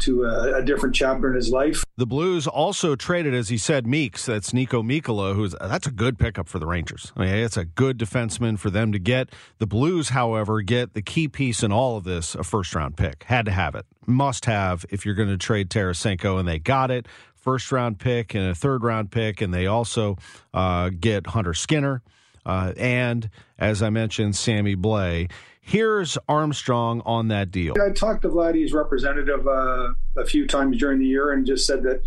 to 0.00 0.24
a, 0.24 0.58
a, 0.58 0.62
different 0.64 0.94
chapter 0.94 1.28
in 1.28 1.34
his 1.34 1.50
life. 1.50 1.84
The 1.96 2.06
Blues 2.06 2.46
also 2.46 2.96
traded, 2.96 3.34
as 3.34 3.48
he 3.48 3.58
said, 3.58 3.86
Meeks. 3.86 4.26
That's 4.26 4.52
Niko 4.52 4.82
Mikkola, 4.82 5.34
who's 5.34 5.54
that's 5.60 5.86
a 5.86 5.90
good 5.90 6.18
pickup 6.18 6.48
for 6.48 6.58
the 6.58 6.66
Rangers. 6.66 7.12
I 7.16 7.24
mean, 7.24 7.34
it's 7.34 7.56
a 7.56 7.64
good 7.64 7.98
defenseman 7.98 8.58
for 8.58 8.70
them 8.70 8.92
to 8.92 8.98
get. 8.98 9.30
The 9.58 9.66
Blues, 9.66 10.10
however, 10.10 10.60
get 10.62 10.94
the 10.94 11.02
key 11.02 11.28
piece 11.28 11.62
in 11.62 11.72
all 11.72 11.96
of 11.96 12.04
this: 12.04 12.34
a 12.34 12.44
first 12.44 12.74
round 12.74 12.96
pick. 12.96 13.24
Had 13.24 13.44
to 13.46 13.52
have 13.52 13.74
it, 13.74 13.86
must 14.06 14.46
have 14.46 14.84
if 14.90 15.04
you're 15.06 15.14
going 15.14 15.28
to 15.28 15.38
trade 15.38 15.70
Tarasenko, 15.70 16.38
and 16.38 16.48
they 16.48 16.58
got 16.58 16.90
it. 16.90 17.06
First 17.34 17.70
round 17.72 17.98
pick 17.98 18.34
and 18.34 18.48
a 18.48 18.54
third 18.54 18.82
round 18.82 19.10
pick, 19.10 19.40
and 19.40 19.52
they 19.52 19.66
also 19.66 20.16
uh, 20.52 20.90
get 20.98 21.28
Hunter 21.28 21.54
Skinner. 21.54 22.02
Uh, 22.46 22.72
and 22.76 23.30
as 23.58 23.82
I 23.82 23.90
mentioned, 23.90 24.36
Sammy 24.36 24.76
Blais. 24.76 25.30
Here's 25.66 26.18
Armstrong 26.28 27.00
on 27.06 27.28
that 27.28 27.50
deal. 27.50 27.74
I 27.82 27.90
talked 27.90 28.22
to 28.22 28.28
Vladdy's 28.28 28.74
representative 28.74 29.48
uh, 29.48 29.94
a 30.16 30.26
few 30.26 30.46
times 30.46 30.78
during 30.78 30.98
the 30.98 31.06
year 31.06 31.32
and 31.32 31.46
just 31.46 31.66
said 31.66 31.82
that 31.84 32.02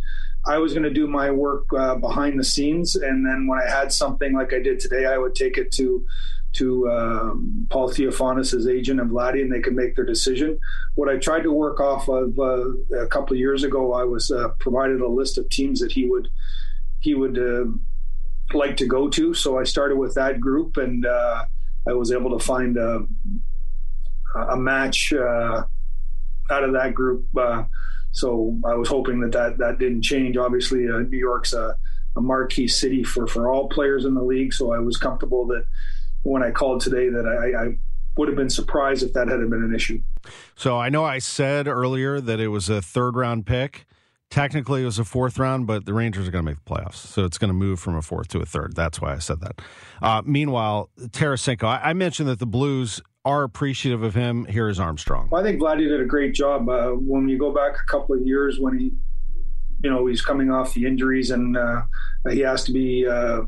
I 0.46 0.60
was 0.60 0.74
going 0.74 0.84
to 0.84 0.94
do 0.94 1.08
my 1.08 1.32
work 1.32 1.66
uh, 1.76 1.96
behind 1.96 2.40
the 2.40 2.44
scenes, 2.44 2.96
and 2.96 3.26
then 3.26 3.48
when 3.48 3.60
I 3.60 3.68
had 3.68 3.92
something 3.92 4.34
like 4.34 4.54
I 4.54 4.60
did 4.60 4.80
today, 4.80 5.06
I 5.06 5.18
would 5.18 5.34
take 5.36 5.58
it 5.58 5.72
to 5.74 6.06
to 6.54 6.90
um, 6.90 7.68
Paul 7.70 7.90
Theofanous' 7.90 8.68
agent 8.68 9.00
and 9.02 9.12
Vladdy, 9.12 9.42
and 9.42 9.52
they 9.52 9.60
could 9.60 9.76
make 9.76 9.96
their 9.96 10.06
decision. 10.06 10.60
What 10.96 11.10
I 11.10 11.18
tried 11.18 11.42
to 11.42 11.52
work 11.52 11.80
off 11.82 12.08
of 12.08 12.40
uh, 12.40 12.70
a 12.96 13.08
couple 13.08 13.34
of 13.34 13.40
years 13.40 13.64
ago, 13.64 13.94
I 13.94 14.04
was 14.04 14.32
uh, 14.32 14.50
provided 14.60 15.02
a 15.02 15.08
list 15.08 15.38
of 15.38 15.50
teams 15.50 15.80
that 15.80 15.92
he 15.92 16.08
would 16.08 16.30
he 17.00 17.16
would 17.16 17.38
uh, 17.38 17.66
like 18.54 18.78
to 18.78 18.86
go 18.86 19.10
to. 19.10 19.34
So 19.34 19.60
I 19.60 19.64
started 19.64 19.98
with 19.98 20.14
that 20.14 20.40
group, 20.40 20.78
and 20.78 21.06
uh, 21.06 21.46
I 21.88 21.94
was 21.94 22.12
able 22.12 22.38
to 22.38 22.44
find 22.44 22.78
a, 24.50 24.58
match 24.58 25.14
uh, 25.14 25.64
out 26.50 26.64
of 26.64 26.74
that 26.74 26.94
group. 26.94 27.26
Uh, 27.38 27.64
so 28.12 28.60
I 28.66 28.74
was 28.76 28.90
hoping 28.90 29.20
that 29.22 29.32
that, 29.34 29.58
that 29.58 29.80
didn't 29.80 30.02
change. 30.02 30.38
Obviously, 30.38 30.88
uh, 30.90 31.00
New 31.00 31.18
York's 31.18 31.54
a, 31.54 31.76
a, 32.16 32.22
marquee 32.22 32.68
city 32.68 33.04
for, 33.04 33.28
for 33.28 33.52
all 33.52 33.70
players 33.70 34.06
in 34.06 34.16
the 34.16 34.24
league. 34.24 34.54
So 34.54 34.74
I 34.74 34.80
was 34.80 34.98
comfortable 34.98 35.46
that 35.48 35.66
when 36.24 36.44
I 36.44 36.52
called 36.52 36.82
today 36.82 37.10
that 37.10 37.26
I, 37.26 37.66
I 37.66 37.78
would 38.18 38.28
have 38.28 38.38
been 38.38 38.50
surprised 38.50 39.04
if 39.04 39.14
that 39.14 39.28
hadn't 39.28 39.50
been 39.50 39.64
an 39.64 39.76
issue. 39.76 40.02
So 40.56 40.78
I 40.78 40.90
know 40.90 41.06
I 41.06 41.20
said 41.20 41.68
earlier 41.68 42.20
that 42.20 42.40
it 42.40 42.48
was 42.48 42.70
a 42.70 42.82
third 42.82 43.16
round 43.16 43.46
pick. 43.46 43.86
Technically, 44.30 44.82
it 44.82 44.86
was 44.86 45.00
a 45.00 45.06
fourth 45.06 45.40
round, 45.40 45.68
but 45.68 45.86
the 45.86 45.94
Rangers 45.94 46.28
are 46.28 46.32
going 46.32 46.46
to 46.46 46.52
make 46.52 46.64
the 46.64 46.70
playoffs, 46.70 46.96
so 46.96 47.24
it's 47.24 47.38
going 47.38 47.50
to 47.50 47.54
move 47.54 47.80
from 47.80 47.96
a 47.96 48.02
fourth 48.02 48.28
to 48.30 48.40
a 48.40 48.46
third. 48.46 48.76
That's 48.76 49.00
why 49.00 49.14
I 49.14 49.20
said 49.20 49.40
that. 49.40 49.62
Uh, 50.02 50.22
meanwhile, 50.26 50.90
Tarasenko, 51.00 51.64
I, 51.64 51.90
I, 51.90 51.94
mentioned 51.94 52.28
that 52.28 52.40
the 52.40 52.46
Blues 52.46 53.02
are 53.24 53.44
appreciative 53.44 54.04
of 54.04 54.16
him. 54.16 54.46
Here 54.46 54.68
is 54.68 54.82
Armstrong. 54.82 55.30
Well, 55.32 55.42
I 55.42 55.46
think 55.46 55.62
Vladdy 55.62 55.88
did 55.88 56.02
a 56.02 56.06
great 56.06 56.34
job. 56.34 56.68
Uh, 56.68 56.92
when 56.92 57.30
you 57.30 57.38
go 57.38 57.54
back 57.54 57.76
a 57.82 57.90
couple 57.90 58.16
of 58.16 58.28
years, 58.28 58.60
when 58.60 58.78
he, 58.78 58.92
you 59.82 59.90
know, 59.90 60.06
he's 60.06 60.22
coming 60.22 60.52
off 60.52 60.74
the 60.74 60.86
injuries 60.86 61.32
and 61.32 61.56
uh, 61.56 61.84
he 62.30 62.40
has 62.40 62.66
to 62.66 62.74
be 62.74 63.08
uh, 63.08 63.42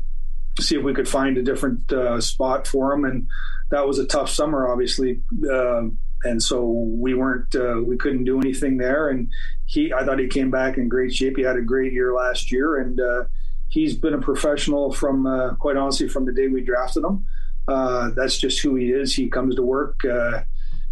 see 0.58 0.76
if 0.76 0.82
we 0.82 0.94
could 0.94 1.08
find 1.08 1.36
a 1.36 1.42
different 1.42 1.92
uh, 1.92 2.20
spot 2.20 2.66
for 2.66 2.92
him, 2.92 3.04
and 3.04 3.26
that 3.70 3.86
was 3.86 3.98
a 3.98 4.06
tough 4.06 4.30
summer, 4.30 4.68
obviously 4.68 5.20
uh, 5.50 5.82
and 6.24 6.42
so 6.42 6.64
we 6.64 7.14
weren't 7.14 7.54
uh, 7.54 7.80
we 7.84 7.96
couldn't 7.96 8.24
do 8.24 8.40
anything 8.40 8.76
there. 8.76 9.08
And 9.08 9.28
he 9.66 9.92
i 9.92 10.04
thought 10.04 10.18
he 10.18 10.26
came 10.26 10.50
back 10.50 10.76
in 10.76 10.88
great 10.88 11.14
shape. 11.14 11.36
He 11.36 11.42
had 11.42 11.56
a 11.56 11.62
great 11.62 11.92
year 11.92 12.12
last 12.14 12.52
year. 12.52 12.78
And 12.78 13.00
uh, 13.00 13.24
he's 13.68 13.96
been 13.96 14.14
a 14.14 14.20
professional 14.20 14.92
from 14.92 15.26
uh, 15.26 15.54
quite 15.54 15.76
honestly 15.76 16.08
from 16.08 16.26
the 16.26 16.32
day 16.32 16.48
we 16.48 16.62
drafted 16.62 17.04
him. 17.04 17.24
Uh, 17.68 18.10
that's 18.16 18.38
just 18.38 18.60
who 18.62 18.74
he 18.74 18.90
is. 18.90 19.14
He 19.14 19.28
comes 19.28 19.54
to 19.56 19.62
work 19.62 20.04
uh, 20.04 20.42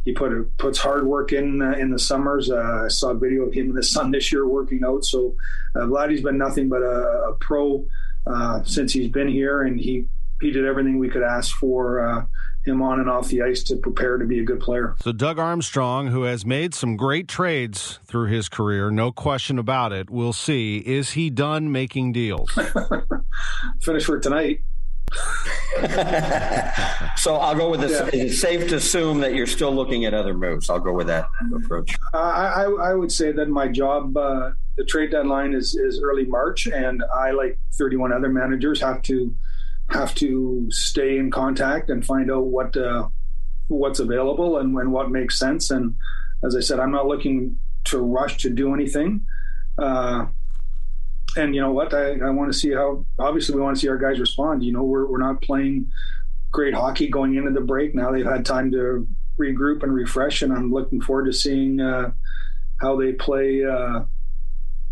he 0.04 0.12
put 0.12 0.32
a, 0.32 0.44
puts 0.56 0.78
hard 0.78 1.06
work 1.06 1.32
in 1.32 1.60
uh, 1.60 1.72
in 1.72 1.90
the 1.90 1.98
summers. 1.98 2.50
I 2.50 2.88
saw 2.88 3.10
a 3.10 3.18
video 3.18 3.42
of 3.42 3.52
him 3.52 3.68
and 3.68 3.76
his 3.76 3.92
son 3.92 4.10
this 4.10 4.32
year 4.32 4.46
working 4.46 4.82
out. 4.84 5.04
So 5.04 5.36
vladdy's 5.74 6.22
been 6.22 6.38
nothing 6.38 6.68
but 6.68 6.82
a, 6.82 7.30
a 7.30 7.36
pro 7.40 7.86
since 8.64 8.92
he's 8.92 9.08
been 9.08 9.28
here. 9.28 9.62
And 9.62 9.78
he 9.78 10.06
he 10.40 10.50
did 10.50 10.64
everything 10.64 10.98
we 10.98 11.10
could 11.10 11.22
ask 11.22 11.54
for 11.56 12.28
him 12.68 12.82
on 12.82 13.00
and 13.00 13.08
off 13.08 13.28
the 13.28 13.42
ice 13.42 13.62
to 13.64 13.76
prepare 13.76 14.18
to 14.18 14.24
be 14.24 14.40
a 14.40 14.44
good 14.44 14.60
player. 14.60 14.94
So, 15.02 15.12
Doug 15.12 15.38
Armstrong, 15.38 16.08
who 16.08 16.22
has 16.22 16.44
made 16.44 16.74
some 16.74 16.96
great 16.96 17.28
trades 17.28 17.98
through 18.04 18.26
his 18.26 18.48
career, 18.48 18.90
no 18.90 19.12
question 19.12 19.58
about 19.58 19.92
it. 19.92 20.10
We'll 20.10 20.32
see. 20.32 20.78
Is 20.78 21.12
he 21.12 21.30
done 21.30 21.72
making 21.72 22.12
deals? 22.12 22.58
Finish 23.80 24.04
for 24.04 24.18
tonight. 24.18 24.60
so 27.16 27.36
I'll 27.36 27.54
go 27.54 27.70
with 27.70 27.80
this. 27.80 27.92
Yeah. 27.92 28.24
Is 28.24 28.32
it 28.32 28.36
safe 28.36 28.68
to 28.68 28.76
assume 28.76 29.20
that 29.20 29.34
you're 29.34 29.46
still 29.46 29.74
looking 29.74 30.04
at 30.04 30.14
other 30.14 30.34
moves? 30.34 30.68
I'll 30.68 30.80
go 30.80 30.92
with 30.92 31.06
that 31.06 31.28
approach. 31.54 31.96
Uh, 32.12 32.18
I, 32.18 32.64
I, 32.64 32.94
would 32.94 33.12
say 33.12 33.32
that 33.32 33.48
my 33.48 33.68
job, 33.68 34.16
uh, 34.16 34.50
the 34.76 34.84
trade 34.84 35.10
deadline 35.10 35.54
is, 35.54 35.74
is 35.74 36.02
early 36.02 36.26
March, 36.26 36.66
and 36.66 37.02
I, 37.14 37.30
like 37.30 37.58
31 37.74 38.12
other 38.12 38.28
managers, 38.28 38.80
have 38.80 39.02
to 39.02 39.34
have 39.88 40.14
to 40.16 40.66
stay 40.70 41.18
in 41.18 41.30
contact 41.30 41.90
and 41.90 42.04
find 42.04 42.30
out 42.30 42.46
what 42.46 42.76
uh, 42.76 43.08
what's 43.68 44.00
available 44.00 44.58
and, 44.58 44.76
and 44.76 44.92
what 44.92 45.10
makes 45.10 45.38
sense. 45.38 45.70
And 45.70 45.94
as 46.44 46.54
I 46.56 46.60
said, 46.60 46.80
I'm 46.80 46.92
not 46.92 47.06
looking 47.06 47.58
to 47.84 47.98
rush 47.98 48.38
to 48.38 48.50
do 48.50 48.74
anything. 48.74 49.26
Uh, 49.76 50.26
and 51.36 51.54
you 51.54 51.60
know 51.60 51.72
what? 51.72 51.94
I, 51.94 52.18
I 52.18 52.30
want 52.30 52.52
to 52.52 52.58
see 52.58 52.72
how. 52.72 53.04
Obviously, 53.18 53.54
we 53.54 53.62
want 53.62 53.76
to 53.76 53.80
see 53.80 53.88
our 53.88 53.98
guys 53.98 54.18
respond. 54.18 54.62
You 54.64 54.72
know, 54.72 54.82
we're 54.82 55.06
we're 55.06 55.18
not 55.18 55.42
playing 55.42 55.90
great 56.50 56.74
hockey 56.74 57.08
going 57.08 57.34
into 57.34 57.50
the 57.50 57.60
break. 57.60 57.94
Now 57.94 58.10
they've 58.10 58.24
had 58.24 58.44
time 58.44 58.70
to 58.72 59.06
regroup 59.38 59.82
and 59.82 59.94
refresh, 59.94 60.42
and 60.42 60.52
I'm 60.52 60.72
looking 60.72 61.00
forward 61.00 61.26
to 61.26 61.32
seeing 61.32 61.80
uh, 61.80 62.12
how 62.80 62.96
they 62.96 63.12
play 63.12 63.64
uh, 63.64 64.00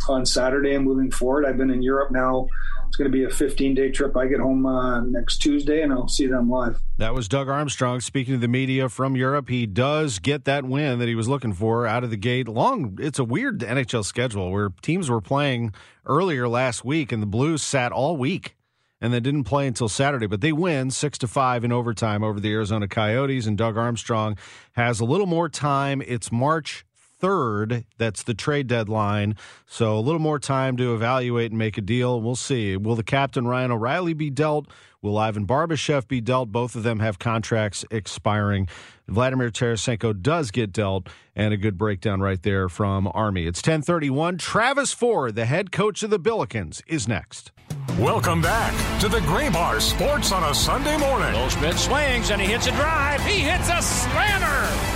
on 0.09 0.27
Saturday 0.27 0.75
and 0.75 0.85
moving 0.85 1.11
forward. 1.11 1.47
I've 1.47 1.57
been 1.57 1.71
in 1.71 1.83
Europe 1.83 2.13
now 2.13 2.49
it's 2.97 2.99
going 2.99 3.13
to 3.13 3.19
be 3.19 3.25
a 3.25 3.29
15 3.29 3.75
day 3.75 3.91
trip. 3.91 4.17
I 4.17 4.27
get 4.27 4.41
home 4.41 4.65
uh, 4.65 5.03
next 5.03 5.37
Tuesday 5.43 5.83
and 5.83 5.93
I'll 5.93 6.09
see 6.09 6.27
them 6.27 6.49
live. 6.49 6.81
That 6.97 7.13
was 7.13 7.29
Doug 7.29 7.47
Armstrong 7.47 8.01
speaking 8.01 8.33
to 8.33 8.41
the 8.41 8.49
media 8.49 8.89
from 8.89 9.17
Europe. 9.17 9.51
He 9.51 9.67
does 9.67 10.19
get 10.19 10.47
that 10.47 10.65
win 10.65 10.99
that 11.01 11.07
he 11.07 11.15
was 11.15 11.29
looking 11.29 11.53
for 11.53 11.87
out 11.87 12.05
of 12.05 12.11
the 12.11 12.17
gate. 12.17 12.49
Long, 12.49 12.97
it's 12.99 13.19
a 13.19 13.25
weird 13.25 13.61
NHL 13.61 14.03
schedule 14.03 14.51
where 14.51 14.71
teams 14.81 15.11
were 15.11 15.21
playing 15.21 15.75
earlier 16.07 16.49
last 16.49 16.87
week 16.87 17.13
and 17.13 17.23
the 17.23 17.27
Blues 17.27 17.61
sat 17.61 17.93
all 17.93 18.17
week 18.17 18.57
and 18.99 19.13
they 19.13 19.21
didn't 19.21 19.45
play 19.45 19.67
until 19.67 19.91
Saturday. 19.91 20.27
But 20.27 20.41
they 20.41 20.53
win 20.53 20.91
six 20.91 21.19
to 21.19 21.27
five 21.27 21.65
in 21.65 21.73
overtime 21.73 22.25
over 22.25 22.41
the 22.41 22.51
Arizona 22.51 22.89
Coyotes, 22.89 23.47
and 23.47 23.59
Doug 23.59 23.77
Armstrong 23.77 24.39
has 24.73 25.01
a 25.01 25.05
little 25.05 25.27
more 25.27 25.51
time. 25.51 26.01
It's 26.01 26.33
March 26.33 26.87
3rd. 27.21 27.85
That's 27.99 28.23
the 28.23 28.35
trade 28.35 28.67
deadline. 28.67 29.37
So 29.67 29.99
a 29.99 30.01
little 30.01 30.21
more 30.21 30.39
time 30.39 30.77
to 30.77 30.95
evaluate 30.95 31.51
and 31.51 31.59
make 31.59 31.79
a 31.79 31.83
deal. 31.83 32.21
We'll 32.21 32.37
see. 32.37 32.77
Will 32.77 32.97
the 32.97 33.03
captain, 33.03 33.47
Ryan 33.47 33.73
O'Reilly, 33.73 34.15
be 34.15 34.31
dealt? 34.31 34.67
Will 35.03 35.19
Ivan 35.19 35.47
Barbashev 35.47 36.09
be 36.09 36.21
dealt? 36.21 36.51
Both 36.51 36.75
of 36.75 36.83
them 36.83 36.99
have 37.01 37.19
contracts 37.19 37.85
expiring. 37.91 38.69
Vladimir 39.09 39.51
Tarasenko 39.51 40.21
does 40.21 40.51
get 40.51 40.73
dealt, 40.73 41.09
and 41.37 41.55
a 41.55 41.57
good 41.57 41.79
breakdown 41.79 42.21
right 42.21 42.43
there 42.43 42.69
from 42.69 43.09
Army. 43.15 43.47
It's 43.47 43.61
1031. 43.61 44.39
Travis 44.39 44.93
Ford, 44.93 45.37
the 45.37 45.45
head 45.45 45.71
coach 45.71 46.03
of 46.03 46.11
the 46.11 46.19
Billikens, 46.19 46.83
is 46.89 47.07
next. 47.07 47.53
Welcome 47.99 48.43
back 48.43 49.01
to 49.01 49.09
the 49.09 49.21
Graybar 49.21 49.81
Sports 49.81 50.33
on 50.33 50.43
a 50.43 50.55
Sunday 50.55 50.97
morning. 50.99 51.33
Goldschmidt 51.33 51.77
swings 51.77 52.31
and 52.31 52.41
he 52.41 52.49
hits 52.49 52.67
a 52.67 52.73
drive. 52.73 53.25
He 53.25 53.41
hits 53.41 53.69
a 53.71 53.81
slammer. 53.81 54.96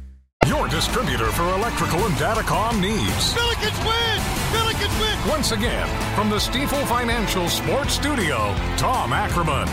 Your 0.47 0.67
distributor 0.67 1.31
for 1.31 1.43
electrical 1.53 2.03
and 2.03 2.15
datacom 2.15 2.81
needs. 2.81 3.33
Billikens 3.35 3.85
win! 3.85 4.21
Billikens 4.51 4.99
win! 4.99 5.29
Once 5.29 5.51
again, 5.51 5.87
from 6.15 6.31
the 6.31 6.37
Stifel 6.37 6.83
Financial 6.87 7.47
Sports 7.47 7.93
Studio, 7.93 8.55
Tom 8.75 9.13
Ackerman. 9.13 9.67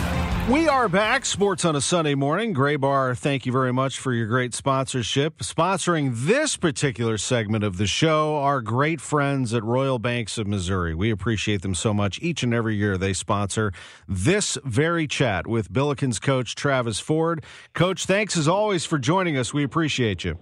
We 0.47 0.67
are 0.67 0.87
back, 0.87 1.25
Sports 1.25 1.65
on 1.65 1.75
a 1.75 1.81
Sunday 1.81 2.13
morning. 2.13 2.53
Graybar, 2.53 3.17
thank 3.17 3.47
you 3.47 3.51
very 3.51 3.73
much 3.73 3.97
for 3.97 4.13
your 4.13 4.27
great 4.27 4.53
sponsorship. 4.53 5.39
Sponsoring 5.39 6.11
this 6.13 6.55
particular 6.55 7.17
segment 7.17 7.63
of 7.63 7.77
the 7.77 7.87
show, 7.87 8.37
our 8.37 8.61
great 8.61 9.01
friends 9.01 9.55
at 9.55 9.63
Royal 9.63 9.97
Banks 9.97 10.37
of 10.37 10.45
Missouri. 10.45 10.93
We 10.93 11.09
appreciate 11.09 11.63
them 11.63 11.75
so 11.75 11.95
much. 11.95 12.19
Each 12.21 12.43
and 12.43 12.53
every 12.53 12.75
year 12.75 12.95
they 12.95 13.13
sponsor 13.13 13.73
this 14.07 14.57
very 14.63 15.07
chat 15.07 15.47
with 15.47 15.73
Billikens 15.73 16.21
coach 16.21 16.53
Travis 16.53 16.99
Ford. 16.99 17.43
Coach, 17.73 18.05
thanks 18.05 18.37
as 18.37 18.47
always 18.47 18.85
for 18.85 18.99
joining 18.99 19.35
us. 19.35 19.51
We 19.51 19.63
appreciate 19.63 20.23
you. 20.23 20.37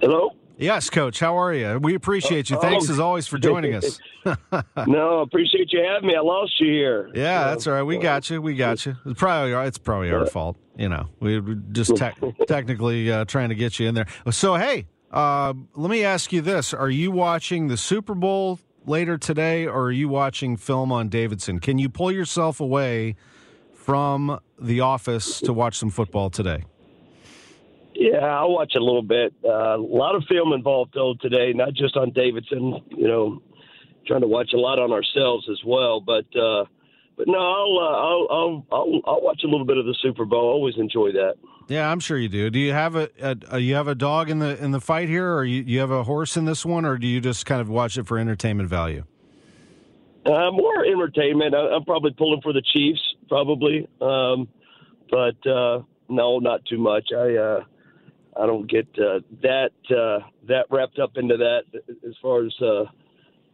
Hello? 0.00 0.30
Yes, 0.58 0.88
Coach. 0.88 1.20
How 1.20 1.38
are 1.38 1.52
you? 1.52 1.78
We 1.78 1.94
appreciate 1.94 2.48
you. 2.48 2.58
Thanks 2.58 2.88
oh, 2.88 2.92
as 2.92 2.98
always 2.98 3.26
for 3.26 3.38
joining 3.38 3.74
us. 3.74 3.98
no, 4.86 5.20
appreciate 5.20 5.70
you 5.72 5.82
having 5.82 6.08
me. 6.08 6.14
I 6.16 6.20
lost 6.20 6.58
you 6.58 6.70
here. 6.70 7.10
Yeah, 7.14 7.44
that's 7.44 7.66
all 7.66 7.74
right. 7.74 7.82
We 7.82 7.98
got 7.98 8.30
you. 8.30 8.40
We 8.40 8.54
got 8.54 8.86
you. 8.86 8.96
It's 9.04 9.18
probably 9.18 9.52
it's 9.52 9.78
probably 9.78 10.10
our 10.10 10.26
fault. 10.26 10.56
You 10.76 10.88
know, 10.88 11.08
we 11.20 11.40
were 11.40 11.54
just 11.54 11.96
te- 11.96 12.32
technically 12.46 13.10
uh, 13.10 13.26
trying 13.26 13.50
to 13.50 13.54
get 13.54 13.78
you 13.78 13.88
in 13.88 13.94
there. 13.94 14.06
So 14.30 14.54
hey, 14.54 14.86
uh, 15.10 15.52
let 15.74 15.90
me 15.90 16.04
ask 16.04 16.32
you 16.32 16.40
this: 16.40 16.72
Are 16.72 16.90
you 16.90 17.10
watching 17.10 17.68
the 17.68 17.76
Super 17.76 18.14
Bowl 18.14 18.58
later 18.86 19.18
today, 19.18 19.66
or 19.66 19.84
are 19.84 19.92
you 19.92 20.08
watching 20.08 20.56
film 20.56 20.90
on 20.90 21.08
Davidson? 21.10 21.58
Can 21.58 21.78
you 21.78 21.90
pull 21.90 22.10
yourself 22.10 22.60
away 22.60 23.16
from 23.74 24.40
the 24.58 24.80
office 24.80 25.40
to 25.40 25.52
watch 25.52 25.76
some 25.76 25.90
football 25.90 26.30
today? 26.30 26.64
Yeah, 27.98 28.18
I'll 28.18 28.52
watch 28.52 28.74
a 28.76 28.80
little 28.80 29.02
bit. 29.02 29.32
Uh, 29.42 29.76
a 29.76 29.80
lot 29.80 30.14
of 30.14 30.24
film 30.28 30.52
involved 30.52 30.92
though 30.94 31.14
today, 31.20 31.52
not 31.54 31.72
just 31.72 31.96
on 31.96 32.10
Davidson. 32.10 32.82
You 32.90 33.08
know, 33.08 33.42
trying 34.06 34.20
to 34.20 34.26
watch 34.26 34.50
a 34.52 34.58
lot 34.58 34.78
on 34.78 34.92
ourselves 34.92 35.48
as 35.50 35.58
well. 35.64 36.00
But 36.00 36.26
uh, 36.36 36.66
but 37.16 37.26
no, 37.26 37.38
I'll, 37.38 37.78
uh, 37.78 37.96
I'll 37.96 38.26
I'll 38.30 38.66
I'll 38.70 39.00
I'll 39.06 39.22
watch 39.22 39.40
a 39.44 39.46
little 39.46 39.64
bit 39.64 39.78
of 39.78 39.86
the 39.86 39.96
Super 40.02 40.26
Bowl. 40.26 40.50
I 40.50 40.52
always 40.52 40.74
enjoy 40.76 41.12
that. 41.12 41.36
Yeah, 41.68 41.90
I'm 41.90 41.98
sure 41.98 42.18
you 42.18 42.28
do. 42.28 42.50
Do 42.50 42.58
you 42.58 42.72
have 42.72 42.96
a, 42.96 43.08
a, 43.20 43.36
a 43.52 43.58
you 43.58 43.74
have 43.76 43.88
a 43.88 43.94
dog 43.94 44.28
in 44.28 44.40
the 44.40 44.62
in 44.62 44.72
the 44.72 44.80
fight 44.80 45.08
here, 45.08 45.32
or 45.32 45.44
you, 45.44 45.62
you 45.62 45.80
have 45.80 45.90
a 45.90 46.04
horse 46.04 46.36
in 46.36 46.44
this 46.44 46.66
one, 46.66 46.84
or 46.84 46.98
do 46.98 47.06
you 47.06 47.22
just 47.22 47.46
kind 47.46 47.62
of 47.62 47.70
watch 47.70 47.96
it 47.96 48.06
for 48.06 48.18
entertainment 48.18 48.68
value? 48.68 49.04
Uh, 50.26 50.50
more 50.50 50.84
entertainment. 50.84 51.54
I, 51.54 51.76
I'm 51.76 51.84
probably 51.84 52.12
pulling 52.12 52.42
for 52.42 52.52
the 52.52 52.62
Chiefs, 52.74 53.00
probably. 53.28 53.88
Um, 54.02 54.48
but 55.10 55.50
uh, 55.50 55.80
no, 56.10 56.40
not 56.40 56.66
too 56.66 56.78
much. 56.78 57.08
I. 57.16 57.62
I 58.38 58.46
don't 58.46 58.70
get 58.70 58.86
uh, 58.98 59.20
that 59.42 59.70
uh, 59.90 60.26
that 60.46 60.66
wrapped 60.70 60.98
up 60.98 61.16
into 61.16 61.36
that 61.36 61.62
as 62.06 62.14
far 62.20 62.44
as 62.44 62.52
uh, 62.60 62.84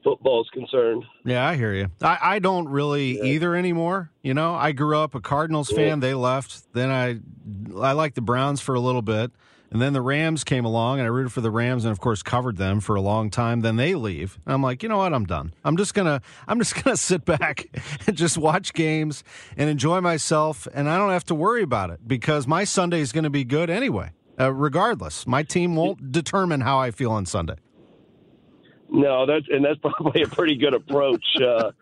football 0.02 0.42
is 0.42 0.50
concerned. 0.50 1.04
Yeah, 1.24 1.46
I 1.46 1.56
hear 1.56 1.72
you. 1.72 1.88
I, 2.00 2.18
I 2.20 2.38
don't 2.38 2.68
really 2.68 3.18
yeah. 3.18 3.24
either 3.24 3.54
anymore. 3.54 4.10
You 4.22 4.34
know, 4.34 4.54
I 4.54 4.72
grew 4.72 4.98
up 4.98 5.14
a 5.14 5.20
Cardinals 5.20 5.70
fan. 5.70 6.00
They 6.00 6.14
left. 6.14 6.72
Then 6.72 6.90
I 6.90 7.20
I 7.80 7.92
liked 7.92 8.16
the 8.16 8.22
Browns 8.22 8.60
for 8.60 8.74
a 8.74 8.80
little 8.80 9.02
bit. 9.02 9.30
And 9.70 9.80
then 9.80 9.94
the 9.94 10.02
Rams 10.02 10.44
came 10.44 10.66
along, 10.66 10.98
and 10.98 11.06
I 11.06 11.08
rooted 11.08 11.32
for 11.32 11.40
the 11.40 11.50
Rams, 11.50 11.86
and 11.86 11.92
of 11.92 11.98
course 11.98 12.22
covered 12.22 12.58
them 12.58 12.80
for 12.80 12.94
a 12.94 13.00
long 13.00 13.30
time. 13.30 13.62
Then 13.62 13.76
they 13.76 13.94
leave, 13.94 14.38
and 14.44 14.52
I'm 14.52 14.62
like, 14.62 14.82
you 14.82 14.88
know 14.90 14.98
what? 14.98 15.14
I'm 15.14 15.24
done. 15.24 15.54
I'm 15.64 15.78
just 15.78 15.94
gonna, 15.94 16.20
I'm 16.46 16.58
just 16.58 16.74
gonna 16.84 16.98
sit 16.98 17.24
back 17.24 17.68
and 18.06 18.14
just 18.14 18.36
watch 18.36 18.74
games 18.74 19.24
and 19.56 19.70
enjoy 19.70 20.02
myself, 20.02 20.68
and 20.74 20.90
I 20.90 20.98
don't 20.98 21.08
have 21.08 21.24
to 21.24 21.34
worry 21.34 21.62
about 21.62 21.88
it 21.88 22.06
because 22.06 22.46
my 22.46 22.64
Sunday 22.64 23.00
is 23.00 23.12
going 23.12 23.24
to 23.24 23.30
be 23.30 23.44
good 23.44 23.70
anyway 23.70 24.10
uh, 24.38 24.52
regardless. 24.52 25.26
My 25.26 25.42
team 25.42 25.76
won't 25.76 26.12
determine 26.12 26.60
how 26.60 26.78
I 26.78 26.90
feel 26.90 27.10
on 27.10 27.26
Sunday. 27.26 27.56
No, 28.88 29.26
that's 29.26 29.46
and 29.48 29.64
that's 29.64 29.78
probably 29.82 30.22
a 30.22 30.28
pretty 30.28 30.56
good 30.56 30.74
approach. 30.74 31.24
Uh, 31.40 31.72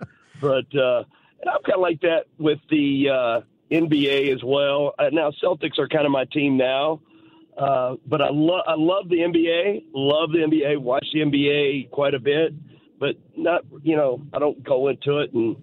but 0.41 0.75
uh, 0.77 1.05
I'm 1.47 1.63
kind 1.63 1.75
of 1.75 1.81
like 1.81 2.01
that 2.03 2.27
with 2.39 2.59
the 2.71 3.09
uh, 3.09 3.41
NBA 3.71 4.35
as 4.35 4.43
well. 4.45 4.95
Uh, 4.99 5.11
now 5.13 5.33
Celtics 5.43 5.79
are 5.79 5.89
kind 5.89 6.07
of 6.07 6.13
my 6.13 6.25
team 6.27 6.57
now, 6.57 7.01
uh, 7.59 7.97
but 8.07 8.23
I 8.23 8.29
love 8.31 8.65
I 8.67 8.75
love 8.77 9.09
the 9.09 9.19
NBA. 9.19 9.85
Love 9.93 10.33
the 10.33 10.39
NBA. 10.39 10.79
Watch 10.79 11.07
the 11.13 11.21
NBA 11.21 11.91
quite 11.91 12.15
a 12.15 12.21
bit, 12.21 12.55
but 12.99 13.17
not 13.37 13.63
you 13.83 13.97
know 13.97 14.23
I 14.33 14.39
don't 14.39 14.63
go 14.63 14.89
into 14.89 15.19
it 15.19 15.33
and 15.33 15.57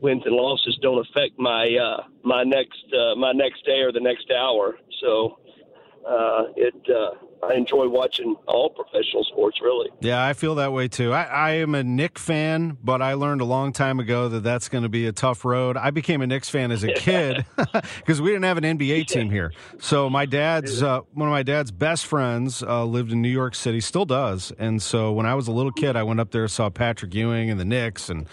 wins 0.00 0.22
and 0.24 0.34
losses 0.34 0.78
don't 0.82 0.98
affect 0.98 1.38
my 1.38 1.68
uh, 1.76 2.04
my 2.22 2.44
next 2.44 2.84
uh, 2.92 3.14
my 3.16 3.32
next 3.32 3.64
day 3.64 3.80
or 3.80 3.92
the 3.92 4.00
next 4.00 4.30
hour. 4.30 4.78
So 5.00 5.38
uh, 6.06 6.44
it 6.56 6.74
uh, 6.88 7.46
I 7.46 7.54
enjoy 7.54 7.88
watching 7.88 8.36
all 8.46 8.70
professional 8.70 9.24
sports. 9.24 9.58
Really, 9.62 9.90
yeah, 10.00 10.24
I 10.24 10.32
feel 10.32 10.56
that 10.56 10.72
way 10.72 10.88
too. 10.88 11.12
I, 11.12 11.24
I 11.24 11.50
am 11.52 11.74
a 11.74 11.82
Knick 11.82 12.18
fan, 12.18 12.78
but 12.82 13.02
I 13.02 13.14
learned 13.14 13.40
a 13.40 13.44
long 13.44 13.72
time 13.72 14.00
ago 14.00 14.28
that 14.28 14.40
that's 14.40 14.68
going 14.68 14.82
to 14.82 14.88
be 14.88 15.06
a 15.06 15.12
tough 15.12 15.44
road. 15.44 15.76
I 15.76 15.90
became 15.90 16.22
a 16.22 16.26
Knicks 16.26 16.48
fan 16.48 16.70
as 16.70 16.84
a 16.84 16.92
kid 16.92 17.44
because 17.96 18.20
we 18.20 18.30
didn't 18.30 18.44
have 18.44 18.58
an 18.58 18.64
NBA 18.64 19.06
team 19.06 19.30
here. 19.30 19.52
So 19.78 20.10
my 20.10 20.26
dad's 20.26 20.82
uh, 20.82 21.00
one 21.12 21.28
of 21.28 21.32
my 21.32 21.42
dad's 21.42 21.70
best 21.70 22.06
friends 22.06 22.62
uh, 22.62 22.84
lived 22.84 23.12
in 23.12 23.22
New 23.22 23.28
York 23.28 23.54
City, 23.54 23.80
still 23.80 24.06
does. 24.06 24.52
And 24.58 24.82
so 24.82 25.12
when 25.12 25.26
I 25.26 25.34
was 25.34 25.48
a 25.48 25.52
little 25.52 25.72
kid, 25.72 25.96
I 25.96 26.02
went 26.02 26.20
up 26.20 26.30
there, 26.30 26.46
saw 26.48 26.70
Patrick 26.70 27.14
Ewing 27.14 27.50
and 27.50 27.60
the 27.60 27.64
Knicks, 27.64 28.08
and 28.08 28.26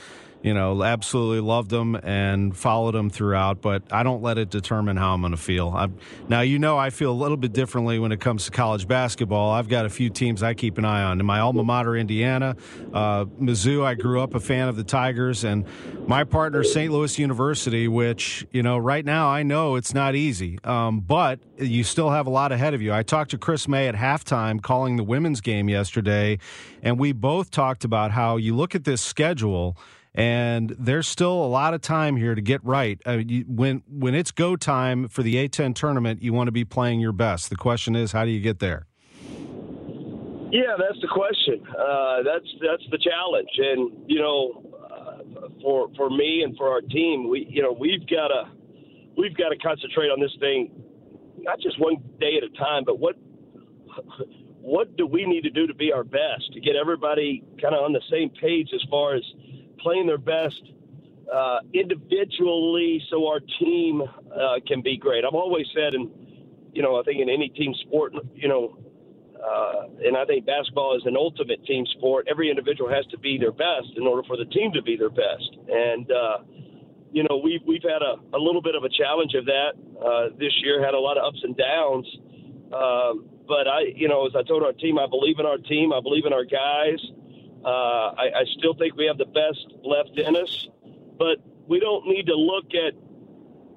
you 0.48 0.54
know, 0.54 0.82
absolutely 0.82 1.42
loved 1.42 1.70
them 1.70 1.96
and 1.96 2.56
followed 2.56 2.94
them 2.94 3.10
throughout, 3.10 3.62
but 3.62 3.84
I 3.92 4.04
don't 4.04 4.22
let 4.22 4.38
it 4.38 4.50
determine 4.50 4.96
how 4.96 5.14
I'm 5.14 5.20
going 5.20 5.32
to 5.32 5.38
feel. 5.38 5.74
I'm, 5.76 5.98
now, 6.30 6.40
you 6.40 6.58
know, 6.58 6.78
I 6.78 6.90
feel 6.90 7.12
a 7.12 7.20
little 7.20 7.36
bit 7.36 7.52
differently 7.52 8.00
when 8.00 8.14
it 8.14 8.22
comes 8.22 8.46
to 8.46 8.52
college 8.52 8.88
basketball. 8.88 9.52
I've 9.52 9.68
got 9.68 9.86
a 9.86 9.90
few 9.90 10.10
teams 10.10 10.42
I 10.42 10.54
keep 10.54 10.78
an 10.78 10.86
eye 10.86 11.04
on. 11.04 11.20
In 11.20 11.26
my 11.26 11.42
alma 11.42 11.66
mater, 11.66 11.98
Indiana, 11.98 12.56
uh, 12.94 13.26
Mizzou, 13.26 13.84
I 13.84 13.96
grew 13.96 14.22
up 14.22 14.36
a 14.36 14.40
fan 14.40 14.70
of 14.70 14.78
the 14.78 14.86
Tigers, 14.86 15.44
and 15.44 15.66
my 16.08 16.24
partner, 16.24 16.64
St. 16.64 16.94
Louis 16.94 17.20
University, 17.20 17.90
which, 17.90 18.48
you 18.52 18.64
know, 18.64 18.78
right 18.78 19.04
now 19.04 19.28
I 19.28 19.44
know 19.44 19.76
it's 19.76 19.94
not 19.94 20.16
easy, 20.16 20.60
um, 20.64 21.02
but 21.02 21.42
you 21.58 21.84
still 21.84 22.12
have 22.12 22.26
a 22.26 22.30
lot 22.30 22.54
ahead 22.54 22.74
of 22.74 22.82
you. 22.82 22.94
I 22.94 23.04
talked 23.04 23.32
to 23.32 23.38
Chris 23.38 23.68
May 23.68 23.90
at 23.90 23.96
halftime 23.96 24.62
calling 24.62 24.96
the 24.96 25.04
women's 25.04 25.42
game 25.42 25.68
yesterday, 25.68 26.40
and 26.82 26.98
we 26.98 27.12
both 27.12 27.52
talked 27.52 27.84
about 27.84 28.12
how 28.12 28.38
you 28.38 28.56
look 28.56 28.76
at 28.76 28.86
this 28.86 29.02
schedule– 29.02 29.78
and 30.13 30.76
there's 30.80 31.08
still 31.08 31.34
a 31.34 31.48
lot 31.48 31.74
of 31.74 31.82
time 31.82 32.15
here 32.17 32.36
to 32.36 32.41
get 32.41 32.63
right. 32.63 33.00
Uh, 33.06 33.20
you, 33.26 33.46
when 33.48 33.84
when 33.88 34.15
it's 34.15 34.32
go 34.32 34.56
time 34.56 35.08
for 35.08 35.24
the 35.24 35.36
A10 35.36 35.76
tournament, 35.76 36.22
you 36.22 36.34
want 36.34 36.48
to 36.48 36.52
be 36.52 36.65
playing 36.65 37.00
your 37.00 37.12
best. 37.12 37.50
The 37.50 37.56
question 37.56 37.96
is, 37.96 38.12
how 38.12 38.26
do 38.26 38.32
you 38.32 38.41
get 38.41 38.60
there? 38.60 38.88
Yeah, 40.50 40.76
that's 40.80 41.00
the 41.02 41.10
question. 41.12 41.62
Uh, 41.67 42.24
that's 42.24 42.48
that's 42.62 42.84
the 42.89 42.98
challenge, 42.98 43.50
and 43.58 43.91
you 44.08 44.20
know, 44.20 44.63
uh, 44.89 45.50
for 45.62 45.89
for 45.98 46.10
me 46.10 46.41
and 46.43 46.56
for 46.56 46.70
our 46.70 46.82
team, 46.82 47.30
we 47.30 47.46
you 47.50 47.62
know 47.62 47.76
we've 47.78 48.08
got 48.08 48.30
to 48.30 48.50
we've 49.17 49.36
got 49.36 49.50
to 49.50 49.58
concentrate 49.58 50.08
on 50.08 50.22
this 50.22 50.32
thing, 50.39 50.72
not 51.38 51.60
just 51.60 51.80
one 51.80 51.98
day 52.20 52.38
at 52.38 52.43
a 52.43 52.58
time, 52.58 52.84
but 52.86 52.98
what 52.98 53.15
what 54.62 54.96
do 54.96 55.06
we 55.06 55.26
need 55.26 55.41
to 55.41 55.50
do 55.50 55.67
to 55.67 55.74
be 55.74 55.91
our 55.91 56.04
best 56.04 56.52
to 56.54 56.60
get 56.62 56.76
everybody 56.76 57.43
kind 57.62 57.76
of 57.76 57.84
on 57.84 57.93
the 57.93 58.02
same 58.10 58.30
page 58.41 58.70
as 58.74 58.84
far 58.89 59.15
as 59.15 59.24
playing 59.80 60.08
their 60.08 60.18
best 60.18 60.62
uh, 61.34 61.60
individually 61.74 63.02
so 63.10 63.28
our 63.28 63.40
team 63.60 64.02
uh, 64.02 64.56
can 64.66 64.82
be 64.82 64.98
great. 64.98 65.26
I've 65.26 65.36
always 65.36 65.66
said, 65.74 65.94
and 65.94 66.10
you 66.74 66.82
know, 66.82 67.00
I 67.00 67.04
think 67.04 67.22
in 67.22 67.30
any 67.30 67.50
team 67.50 67.74
sport, 67.82 68.13
you 68.36 68.48
know, 68.48 68.78
uh, 69.38 69.88
and 70.04 70.18
I 70.18 70.26
think 70.26 70.46
basketball 70.46 70.96
is 70.96 71.04
an 71.06 71.16
ultimate 71.16 71.63
team 71.66 71.86
sport. 71.98 72.28
Every 72.30 72.50
individual 72.50 72.90
has 72.90 73.06
to 73.08 73.18
be 73.18 73.38
their 73.38 73.52
best 73.52 73.96
in 73.96 74.08
order 74.08 74.24
for 74.28 74.38
the 74.38 74.46
team 74.46 74.72
to 74.74 74.82
be 74.82 74.96
their 74.96 75.10
best. 75.10 75.58
And 75.68 76.12
uh, 76.12 76.38
you 77.12 77.24
know, 77.24 77.38
we've 77.44 77.62
we've 77.66 77.84
had 77.84 78.02
a, 78.02 78.16
a 78.36 78.40
little 78.40 78.62
bit 78.62 78.76
of 78.76 78.84
a 78.84 78.90
challenge 78.90 79.34
of 79.36 79.46
that 79.46 79.72
uh, 80.00 80.36
this 80.38 80.54
year. 80.63 80.84
Had 80.84 80.94
a 80.94 81.00
lot 81.00 81.18
of 81.18 81.26
ups 81.26 81.40
and 81.44 81.56
downs. 81.56 82.08
Um, 82.74 83.30
but 83.48 83.68
I, 83.68 83.94
you 83.96 84.08
know, 84.08 84.28
as 84.28 84.34
I 84.36 84.44
told 84.44 84.63
our 84.63 84.74
team, 84.74 85.00
I 85.00 85.08
believe 85.08 85.40
in 85.40 85.46
our 85.46 85.58
team. 85.58 85.94
I 85.94 86.02
believe 86.02 86.26
in 86.26 86.34
our 86.34 86.44
guys. 86.44 87.00
Uh, 87.68 88.16
I, 88.16 88.26
I 88.34 88.44
still 88.58 88.74
think 88.76 88.96
we 88.96 89.08
have 89.08 89.18
the 89.18 89.26
best 89.26 89.68
left 89.84 90.18
in 90.18 90.38
us, 90.38 90.70
but 91.20 91.40
we 91.68 91.82
don't 91.82 92.08
need 92.08 92.28
to 92.28 92.36
look 92.36 92.68
at, 92.74 92.94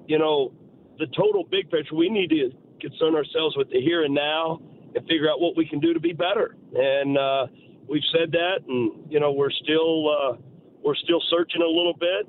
you 0.07 0.17
know, 0.17 0.53
the 0.97 1.07
total 1.07 1.43
big 1.43 1.69
picture. 1.69 1.93
We 1.93 2.07
need 2.07 2.29
to 2.29 2.51
concern 2.79 3.15
ourselves 3.15 3.57
with 3.57 3.69
the 3.69 3.81
here 3.81 4.03
and 4.03 4.15
now 4.15 4.61
and 4.95 5.05
figure 5.07 5.29
out 5.29 5.41
what 5.41 5.57
we 5.57 5.67
can 5.67 5.81
do 5.81 5.93
to 5.93 5.99
be 5.99 6.13
better. 6.13 6.55
And 6.73 7.17
uh, 7.17 7.47
we've 7.85 8.07
said 8.17 8.31
that, 8.31 8.59
and 8.65 9.11
you 9.11 9.19
know, 9.19 9.33
we're 9.33 9.51
still 9.51 10.07
uh, 10.07 10.37
we're 10.81 10.95
still 10.95 11.21
searching 11.29 11.61
a 11.61 11.67
little 11.67 11.97
bit, 11.99 12.27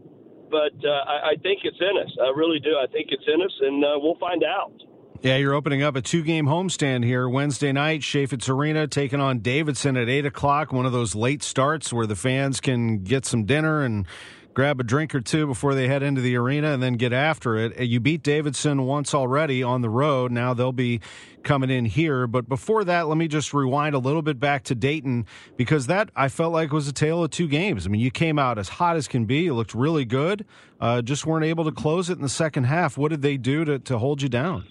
but 0.51 0.75
uh, 0.85 1.05
I, 1.07 1.31
I 1.31 1.35
think 1.45 1.61
it's 1.63 1.81
in 1.81 1.97
us. 2.03 2.11
I 2.21 2.33
really 2.35 2.59
do. 2.59 2.77
I 2.77 2.89
think 2.91 3.09
it's 3.11 3.25
in 3.33 3.41
us, 3.41 3.55
and 3.61 3.85
uh, 3.85 3.99
we'll 4.03 4.19
find 4.19 4.43
out. 4.43 4.75
Yeah, 5.23 5.37
you're 5.37 5.55
opening 5.55 5.85
up 5.85 5.95
a 5.95 6.03
two 6.03 6.25
game 6.25 6.47
homestand 6.47 7.05
here 7.05 7.29
Wednesday 7.29 7.71
night, 7.71 8.01
Chaifetz 8.01 8.49
Arena 8.49 8.89
taking 8.89 9.21
on 9.21 9.39
Davidson 9.39 9.97
at 9.97 10.09
8 10.09 10.27
o'clock. 10.27 10.73
One 10.73 10.85
of 10.85 10.91
those 10.91 11.15
late 11.15 11.45
starts 11.45 11.93
where 11.93 12.09
the 12.09 12.17
fans 12.17 12.61
can 12.61 13.05
get 13.05 13.25
some 13.25 13.45
dinner 13.45 13.83
and 13.83 14.05
grab 14.53 14.81
a 14.81 14.83
drink 14.83 15.15
or 15.15 15.21
two 15.21 15.47
before 15.47 15.77
they 15.77 15.87
head 15.87 16.03
into 16.03 16.21
the 16.21 16.35
arena 16.35 16.73
and 16.73 16.83
then 16.83 16.95
get 16.95 17.13
after 17.13 17.57
it. 17.57 17.79
You 17.79 18.01
beat 18.01 18.25
Davidson 18.25 18.83
once 18.83 19.15
already 19.15 19.63
on 19.63 19.81
the 19.81 19.89
road. 19.89 20.33
Now 20.33 20.55
they'll 20.55 20.73
be 20.73 21.01
coming 21.45 21.71
in 21.71 21.85
here. 21.85 22.27
But 22.27 22.49
before 22.49 22.83
that, 22.83 23.07
let 23.07 23.17
me 23.17 23.29
just 23.29 23.55
rewind 23.55 23.95
a 23.95 24.01
little 24.01 24.23
bit 24.23 24.41
back 24.41 24.65
to 24.65 24.75
Dayton 24.75 25.27
because 25.57 25.87
that 25.87 26.11
I 26.17 26.31
felt 26.31 26.53
like 26.53 26.73
was 26.73 26.89
a 26.89 26.93
tale 26.93 27.23
of 27.23 27.31
two 27.31 27.47
games. 27.47 27.87
I 27.87 27.91
mean, 27.91 28.01
you 28.01 28.11
came 28.11 28.41
out 28.41 28.59
as 28.59 28.69
hot 28.69 28.97
as 28.97 29.07
can 29.07 29.27
be. 29.27 29.43
You 29.43 29.55
looked 29.55 29.73
really 29.73 30.05
good. 30.05 30.45
Uh, 30.81 31.01
just 31.01 31.27
weren't 31.27 31.45
able 31.45 31.65
to 31.65 31.73
close 31.73 32.11
it 32.11 32.15
in 32.15 32.23
the 32.23 32.29
second 32.29 32.65
half. 32.65 32.99
What 32.99 33.11
did 33.11 33.23
they 33.23 33.37
do 33.37 33.65
to, 33.65 33.79
to 33.79 33.99
hold 33.99 34.21
you 34.21 34.29
down? 34.29 34.67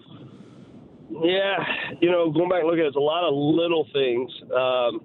Yeah, 1.12 1.58
you 2.00 2.10
know, 2.10 2.32
going 2.32 2.50
back 2.50 2.62
and 2.62 2.70
looking 2.70 2.86
it's 2.86 2.96
a 2.96 3.00
lot 3.00 3.28
of 3.28 3.34
little 3.36 3.86
things. 3.92 4.32
Um, 4.56 5.02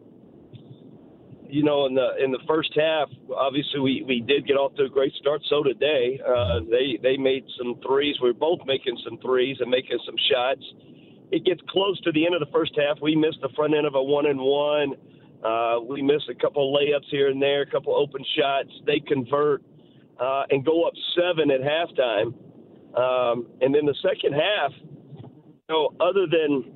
you 1.49 1.63
know, 1.63 1.87
in 1.87 1.95
the 1.95 2.17
in 2.23 2.31
the 2.31 2.39
first 2.47 2.73
half, 2.77 3.09
obviously 3.35 3.81
we, 3.81 4.05
we 4.07 4.21
did 4.21 4.47
get 4.47 4.55
off 4.55 4.75
to 4.77 4.85
a 4.85 4.89
great 4.89 5.13
start. 5.15 5.43
So 5.49 5.63
did 5.63 5.79
they. 5.79 6.21
Uh, 6.27 6.61
they 6.71 6.99
they 7.03 7.17
made 7.17 7.45
some 7.59 7.81
threes. 7.87 8.17
We 8.23 8.31
were 8.31 8.39
both 8.39 8.61
making 8.67 8.99
some 9.05 9.19
threes 9.19 9.57
and 9.61 9.71
making 9.71 9.99
some 10.07 10.15
shots. 10.31 10.63
It 11.33 11.45
gets 11.45 11.61
close 11.69 12.01
to 12.03 12.13
the 12.13 12.25
end 12.25 12.35
of 12.35 12.41
the 12.41 12.53
first 12.53 12.73
half. 12.77 12.99
We 13.03 13.17
missed 13.17 13.39
the 13.43 13.51
front 13.57 13.75
end 13.75 13.87
of 13.87 13.95
a 13.95 14.03
one 14.03 14.27
and 14.27 14.41
one. 14.41 14.95
Uh, 15.45 15.81
we 15.81 16.03
missed 16.03 16.29
a 16.31 16.35
couple 16.35 16.75
layups 16.75 17.11
here 17.11 17.29
and 17.29 17.43
there, 17.43 17.63
a 17.63 17.71
couple 17.71 17.95
open 17.95 18.25
shots. 18.39 18.71
They 18.87 19.01
convert 19.01 19.63
uh, 20.21 20.45
and 20.51 20.65
go 20.65 20.85
up 20.85 20.95
seven 21.17 21.51
at 21.51 21.61
halftime. 21.61 22.35
Um, 22.97 23.47
and 23.61 23.75
then 23.75 23.85
the 23.87 23.95
second 24.03 24.33
half, 24.33 24.73
know, 25.69 25.91
other 26.01 26.27
than 26.27 26.73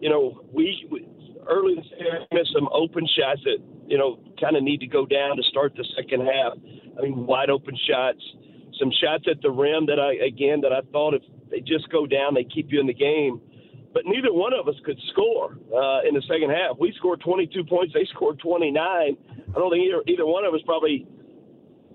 you 0.00 0.10
know, 0.10 0.44
we, 0.52 0.86
we 0.90 1.08
early 1.48 1.74
in 1.74 1.82
the 2.30 2.36
missed 2.36 2.52
some 2.54 2.68
open 2.72 3.06
shots 3.16 3.40
that 3.44 3.58
you 3.86 3.98
know, 3.98 4.18
kind 4.40 4.56
of 4.56 4.62
need 4.62 4.80
to 4.80 4.86
go 4.86 5.06
down 5.06 5.36
to 5.36 5.42
start 5.44 5.74
the 5.76 5.84
second 5.96 6.20
half. 6.26 6.52
I 6.98 7.02
mean, 7.02 7.26
wide 7.26 7.50
open 7.50 7.76
shots, 7.88 8.20
some 8.78 8.90
shots 9.02 9.24
at 9.30 9.40
the 9.42 9.50
rim 9.50 9.86
that 9.86 10.00
I, 10.00 10.14
again, 10.26 10.60
that 10.62 10.72
I 10.72 10.80
thought 10.92 11.14
if 11.14 11.22
they 11.50 11.60
just 11.60 11.88
go 11.90 12.06
down, 12.06 12.34
they 12.34 12.44
keep 12.44 12.72
you 12.72 12.80
in 12.80 12.86
the 12.86 12.94
game. 12.94 13.40
But 13.94 14.02
neither 14.04 14.32
one 14.32 14.52
of 14.52 14.68
us 14.68 14.74
could 14.84 14.98
score 15.12 15.56
uh, 15.72 16.06
in 16.06 16.14
the 16.14 16.22
second 16.28 16.50
half. 16.50 16.76
We 16.78 16.92
scored 16.98 17.20
22 17.20 17.64
points. 17.64 17.94
They 17.94 18.06
scored 18.12 18.38
29. 18.40 18.76
I 18.76 19.14
don't 19.54 19.70
think 19.70 19.84
either, 19.86 20.02
either 20.06 20.26
one 20.26 20.44
of 20.44 20.52
us 20.52 20.60
probably 20.66 21.06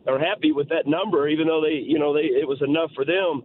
are 0.08 0.18
happy 0.18 0.52
with 0.52 0.70
that 0.70 0.88
number, 0.88 1.28
even 1.28 1.46
though 1.46 1.62
they, 1.62 1.78
you 1.78 2.00
know, 2.00 2.14
they 2.14 2.22
it 2.22 2.48
was 2.48 2.62
enough 2.62 2.90
for 2.96 3.06
them. 3.06 3.44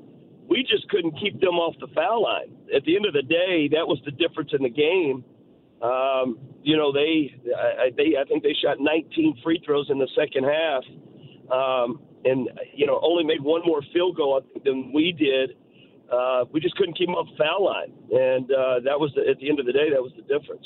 We 0.48 0.62
just 0.62 0.88
couldn't 0.88 1.18
keep 1.20 1.40
them 1.40 1.54
off 1.54 1.74
the 1.80 1.88
foul 1.94 2.22
line. 2.22 2.56
At 2.74 2.84
the 2.84 2.96
end 2.96 3.06
of 3.06 3.12
the 3.12 3.22
day, 3.22 3.68
that 3.72 3.86
was 3.86 3.98
the 4.04 4.12
difference 4.12 4.50
in 4.52 4.62
the 4.62 4.70
game. 4.70 5.24
Um, 5.82 6.38
you 6.62 6.76
know, 6.76 6.92
they, 6.92 7.34
I, 7.56 7.90
they, 7.96 8.16
I 8.18 8.24
think 8.24 8.42
they 8.42 8.54
shot 8.62 8.78
19 8.80 9.40
free 9.42 9.60
throws 9.64 9.88
in 9.90 9.98
the 9.98 10.08
second 10.16 10.44
half, 10.44 10.82
um, 11.52 12.00
and 12.24 12.48
you 12.74 12.86
know, 12.86 12.98
only 13.02 13.24
made 13.24 13.42
one 13.42 13.62
more 13.64 13.82
field 13.92 14.16
goal 14.16 14.40
than 14.64 14.92
we 14.92 15.12
did. 15.12 15.56
Uh, 16.10 16.44
we 16.52 16.60
just 16.60 16.76
couldn't 16.76 16.96
keep 16.96 17.08
the 17.08 17.24
foul 17.36 17.64
line, 17.64 17.92
and 18.12 18.50
uh, 18.52 18.80
that 18.84 18.98
was 18.98 19.12
the, 19.16 19.28
at 19.28 19.38
the 19.38 19.48
end 19.48 19.58
of 19.58 19.66
the 19.66 19.72
day 19.72 19.90
that 19.90 20.00
was 20.00 20.12
the 20.16 20.22
difference. 20.22 20.64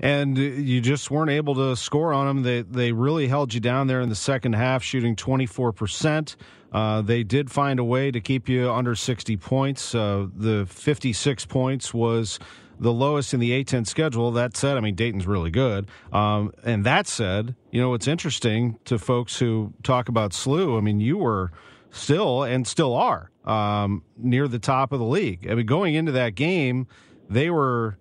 And 0.00 0.38
you 0.38 0.80
just 0.80 1.10
weren't 1.10 1.30
able 1.30 1.54
to 1.56 1.76
score 1.76 2.14
on 2.14 2.26
them. 2.26 2.42
They 2.42 2.62
they 2.62 2.92
really 2.92 3.28
held 3.28 3.52
you 3.52 3.60
down 3.60 3.88
there 3.88 4.00
in 4.00 4.08
the 4.08 4.14
second 4.14 4.54
half, 4.54 4.82
shooting 4.82 5.16
24 5.16 5.72
percent. 5.72 6.36
Uh, 6.72 7.02
they 7.02 7.22
did 7.22 7.50
find 7.50 7.78
a 7.78 7.84
way 7.84 8.10
to 8.10 8.20
keep 8.20 8.48
you 8.48 8.70
under 8.70 8.94
60 8.94 9.36
points. 9.38 9.94
Uh, 9.94 10.28
the 10.34 10.66
56 10.66 11.44
points 11.46 11.92
was 11.92 12.38
the 12.78 12.92
lowest 12.92 13.34
in 13.34 13.40
the 13.40 13.50
A10 13.50 13.86
schedule. 13.86 14.30
That 14.30 14.56
said, 14.56 14.76
I 14.76 14.80
mean, 14.80 14.94
Dayton's 14.94 15.26
really 15.26 15.50
good. 15.50 15.88
Um, 16.12 16.52
and 16.64 16.84
that 16.84 17.06
said, 17.06 17.54
you 17.70 17.80
know, 17.80 17.94
it's 17.94 18.08
interesting 18.08 18.78
to 18.84 18.98
folks 18.98 19.38
who 19.38 19.74
talk 19.82 20.08
about 20.08 20.30
SLU. 20.30 20.78
I 20.78 20.80
mean, 20.80 21.00
you 21.00 21.18
were 21.18 21.50
still 21.90 22.42
and 22.42 22.66
still 22.66 22.94
are 22.94 23.30
um, 23.44 24.02
near 24.16 24.48
the 24.48 24.58
top 24.58 24.92
of 24.92 24.98
the 24.98 25.04
league. 25.04 25.46
I 25.50 25.54
mean, 25.54 25.66
going 25.66 25.94
into 25.94 26.12
that 26.12 26.34
game, 26.34 26.86
they 27.28 27.50
were 27.50 27.98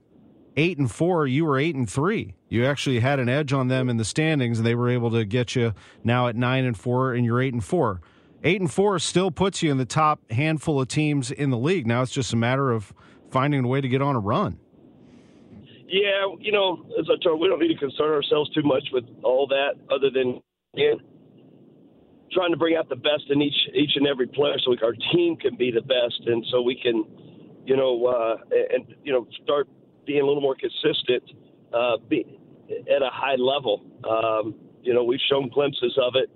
eight 0.57 0.77
and 0.77 0.91
four. 0.91 1.27
You 1.27 1.45
were 1.45 1.57
eight 1.57 1.75
and 1.75 1.89
three. 1.89 2.35
You 2.49 2.65
actually 2.65 2.99
had 2.99 3.19
an 3.19 3.29
edge 3.29 3.53
on 3.53 3.67
them 3.67 3.89
in 3.89 3.97
the 3.97 4.05
standings, 4.05 4.59
and 4.59 4.65
they 4.65 4.75
were 4.75 4.89
able 4.89 5.11
to 5.11 5.25
get 5.25 5.55
you 5.55 5.73
now 6.03 6.27
at 6.27 6.35
nine 6.35 6.65
and 6.65 6.77
four, 6.77 7.13
and 7.13 7.25
you're 7.25 7.41
eight 7.41 7.53
and 7.53 7.63
four. 7.63 8.01
Eight 8.43 8.61
and 8.61 8.71
four 8.71 8.99
still 8.99 9.31
puts 9.31 9.61
you 9.61 9.71
in 9.71 9.77
the 9.77 9.85
top 9.85 10.31
handful 10.31 10.79
of 10.79 10.87
teams 10.87 11.29
in 11.29 11.49
the 11.49 11.57
league. 11.57 11.85
Now 11.85 12.01
it's 12.01 12.11
just 12.11 12.33
a 12.33 12.37
matter 12.37 12.71
of 12.71 12.93
finding 13.29 13.65
a 13.65 13.67
way 13.67 13.81
to 13.81 13.87
get 13.87 14.01
on 14.01 14.15
a 14.15 14.19
run. 14.19 14.57
Yeah, 15.87 16.35
you 16.39 16.51
know, 16.51 16.85
as 16.99 17.07
I 17.09 17.21
told, 17.23 17.41
we 17.41 17.47
don't 17.47 17.59
need 17.59 17.73
to 17.73 17.79
concern 17.79 18.11
ourselves 18.13 18.49
too 18.51 18.61
much 18.63 18.83
with 18.93 19.05
all 19.23 19.47
that, 19.47 19.73
other 19.91 20.09
than 20.11 20.39
again 20.75 20.99
trying 22.31 22.51
to 22.51 22.57
bring 22.57 22.75
out 22.75 22.89
the 22.89 22.95
best 22.95 23.23
in 23.29 23.41
each 23.41 23.55
each 23.73 23.91
and 23.95 24.07
every 24.07 24.27
player, 24.27 24.55
so 24.63 24.71
we, 24.71 24.79
our 24.83 24.95
team 25.13 25.35
can 25.35 25.55
be 25.55 25.71
the 25.71 25.81
best, 25.81 26.21
and 26.25 26.45
so 26.51 26.61
we 26.61 26.75
can, 26.75 27.05
you 27.65 27.75
know, 27.75 28.05
uh, 28.05 28.35
and 28.73 28.93
you 29.03 29.13
know, 29.13 29.27
start 29.43 29.67
being 30.05 30.21
a 30.21 30.25
little 30.25 30.41
more 30.41 30.55
consistent, 30.55 31.23
uh, 31.73 31.97
be 32.07 32.25
at 32.93 33.01
a 33.01 33.09
high 33.11 33.35
level. 33.35 33.85
Um, 34.07 34.55
you 34.81 34.93
know, 34.93 35.03
we've 35.03 35.19
shown 35.29 35.49
glimpses 35.49 35.97
of 36.01 36.13
it, 36.15 36.29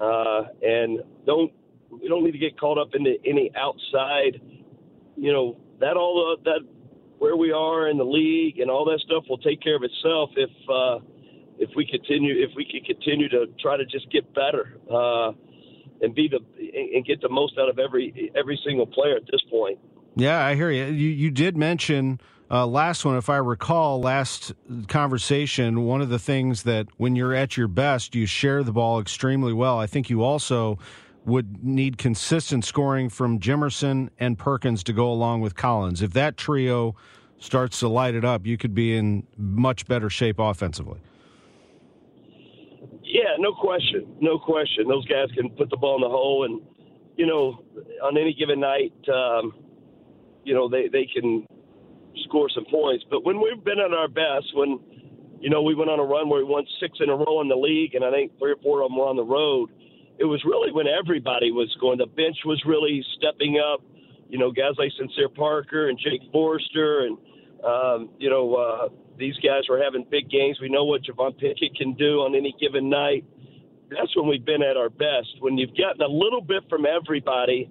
uh, 0.00 0.44
and 0.62 1.00
don't 1.26 1.52
we 1.90 2.08
don't 2.08 2.24
need 2.24 2.32
to 2.32 2.38
get 2.38 2.58
caught 2.58 2.78
up 2.78 2.94
into 2.94 3.14
any 3.24 3.50
outside, 3.56 4.40
you 5.16 5.32
know, 5.32 5.56
that 5.80 5.96
all 5.96 6.36
that 6.44 6.60
where 7.18 7.36
we 7.36 7.52
are 7.52 7.88
in 7.88 7.96
the 7.96 8.04
league 8.04 8.58
and 8.58 8.70
all 8.70 8.84
that 8.84 9.00
stuff 9.00 9.24
will 9.28 9.38
take 9.38 9.62
care 9.62 9.76
of 9.76 9.82
itself 9.82 10.30
if 10.36 10.50
uh, 10.68 10.98
if 11.58 11.70
we 11.76 11.86
continue 11.86 12.34
if 12.42 12.50
we 12.56 12.64
can 12.64 12.82
continue 12.84 13.28
to 13.28 13.46
try 13.60 13.76
to 13.76 13.84
just 13.84 14.10
get 14.10 14.32
better 14.34 14.78
uh, 14.90 15.32
and 16.00 16.14
be 16.14 16.28
the 16.28 16.38
and 16.94 17.04
get 17.04 17.20
the 17.20 17.28
most 17.28 17.58
out 17.58 17.68
of 17.68 17.78
every 17.78 18.32
every 18.36 18.58
single 18.66 18.86
player 18.86 19.16
at 19.16 19.26
this 19.30 19.40
point. 19.50 19.78
Yeah, 20.16 20.44
I 20.44 20.54
hear 20.54 20.70
you. 20.70 20.84
You, 20.84 21.10
you 21.10 21.30
did 21.30 21.56
mention 21.56 22.20
uh, 22.50 22.66
last 22.66 23.04
one, 23.04 23.16
if 23.16 23.28
I 23.28 23.38
recall, 23.38 24.00
last 24.00 24.52
conversation. 24.86 25.84
One 25.84 26.00
of 26.00 26.08
the 26.08 26.18
things 26.18 26.62
that 26.64 26.86
when 26.98 27.16
you're 27.16 27.34
at 27.34 27.56
your 27.56 27.68
best, 27.68 28.14
you 28.14 28.26
share 28.26 28.62
the 28.62 28.72
ball 28.72 29.00
extremely 29.00 29.52
well. 29.52 29.78
I 29.78 29.86
think 29.86 30.10
you 30.10 30.22
also 30.22 30.78
would 31.24 31.64
need 31.64 31.96
consistent 31.96 32.64
scoring 32.64 33.08
from 33.08 33.40
Jimerson 33.40 34.10
and 34.18 34.38
Perkins 34.38 34.84
to 34.84 34.92
go 34.92 35.10
along 35.10 35.40
with 35.40 35.56
Collins. 35.56 36.02
If 36.02 36.12
that 36.12 36.36
trio 36.36 36.94
starts 37.38 37.80
to 37.80 37.88
light 37.88 38.14
it 38.14 38.24
up, 38.24 38.46
you 38.46 38.58
could 38.58 38.74
be 38.74 38.96
in 38.96 39.26
much 39.36 39.86
better 39.86 40.10
shape 40.10 40.38
offensively. 40.38 41.00
Yeah, 43.14 43.38
no 43.38 43.54
question. 43.54 44.10
No 44.20 44.38
question. 44.38 44.88
Those 44.88 45.06
guys 45.06 45.30
can 45.38 45.50
put 45.50 45.70
the 45.70 45.76
ball 45.76 45.94
in 45.94 46.02
the 46.02 46.10
hole, 46.10 46.44
and, 46.44 46.60
you 47.16 47.26
know, 47.26 47.62
on 48.02 48.18
any 48.18 48.34
given 48.34 48.58
night, 48.58 48.92
um, 49.06 49.54
you 50.42 50.52
know, 50.52 50.68
they, 50.68 50.88
they 50.88 51.06
can 51.06 51.46
score 52.26 52.50
some 52.50 52.66
points. 52.66 53.04
But 53.08 53.24
when 53.24 53.40
we've 53.40 53.62
been 53.62 53.78
at 53.78 53.94
our 53.94 54.08
best, 54.08 54.50
when, 54.54 54.80
you 55.38 55.48
know, 55.48 55.62
we 55.62 55.76
went 55.76 55.90
on 55.90 56.00
a 56.00 56.04
run 56.04 56.28
where 56.28 56.44
we 56.44 56.50
won 56.50 56.66
six 56.80 56.98
in 57.00 57.08
a 57.08 57.14
row 57.14 57.40
in 57.40 57.48
the 57.48 57.56
league, 57.56 57.94
and 57.94 58.04
I 58.04 58.10
think 58.10 58.36
three 58.38 58.52
or 58.52 58.60
four 58.62 58.82
of 58.82 58.90
them 58.90 58.98
were 58.98 59.06
on 59.06 59.16
the 59.16 59.24
road– 59.24 59.70
it 60.18 60.24
was 60.24 60.42
really 60.44 60.72
when 60.72 60.86
everybody 60.86 61.50
was 61.50 61.74
going. 61.80 61.98
The 61.98 62.06
bench 62.06 62.36
was 62.44 62.62
really 62.66 63.04
stepping 63.16 63.58
up. 63.58 63.82
You 64.28 64.38
know, 64.38 64.50
guys 64.50 64.74
like 64.78 64.90
Sincere 64.98 65.28
Parker 65.28 65.88
and 65.88 65.98
Jake 65.98 66.22
Forrester, 66.32 67.06
and 67.06 67.18
um, 67.64 68.10
you 68.18 68.30
know 68.30 68.54
uh, 68.54 68.88
these 69.18 69.36
guys 69.36 69.62
were 69.68 69.82
having 69.82 70.06
big 70.10 70.30
games. 70.30 70.58
We 70.60 70.68
know 70.68 70.84
what 70.84 71.02
Javon 71.02 71.38
Pickett 71.38 71.76
can 71.76 71.94
do 71.94 72.20
on 72.20 72.34
any 72.34 72.54
given 72.60 72.88
night. 72.88 73.24
That's 73.90 74.14
when 74.16 74.26
we've 74.26 74.44
been 74.44 74.62
at 74.62 74.76
our 74.76 74.90
best. 74.90 75.28
When 75.40 75.58
you've 75.58 75.76
gotten 75.76 76.02
a 76.02 76.08
little 76.08 76.40
bit 76.40 76.64
from 76.68 76.86
everybody, 76.86 77.70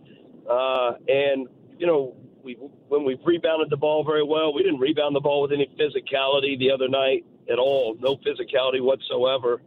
uh, 0.49 0.93
and 1.07 1.47
you 1.77 1.87
know 1.87 2.15
we 2.43 2.53
when 2.53 3.03
we've 3.03 3.19
rebounded 3.25 3.69
the 3.69 3.77
ball 3.77 4.03
very 4.03 4.23
well. 4.23 4.53
We 4.53 4.63
didn't 4.63 4.79
rebound 4.79 5.15
the 5.15 5.21
ball 5.21 5.41
with 5.41 5.51
any 5.51 5.69
physicality 5.79 6.57
the 6.57 6.71
other 6.71 6.87
night 6.87 7.25
at 7.51 7.59
all. 7.59 7.95
No 7.99 8.17
physicality 8.17 8.81
whatsoever. 8.81 9.61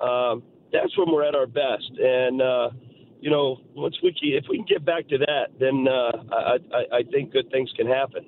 Um, 0.00 0.42
that's 0.72 0.96
when 0.98 1.10
we're 1.10 1.24
at 1.24 1.34
our 1.34 1.46
best. 1.46 1.90
And 1.98 2.42
uh, 2.42 2.70
you 3.20 3.30
know, 3.30 3.60
once 3.74 3.96
we 4.02 4.14
if 4.22 4.44
we 4.48 4.58
can 4.58 4.66
get 4.66 4.84
back 4.84 5.08
to 5.08 5.18
that, 5.18 5.46
then 5.58 5.86
uh, 5.88 6.34
I, 6.34 6.58
I, 6.72 6.98
I 6.98 7.02
think 7.10 7.32
good 7.32 7.50
things 7.50 7.72
can 7.76 7.86
happen. 7.86 8.26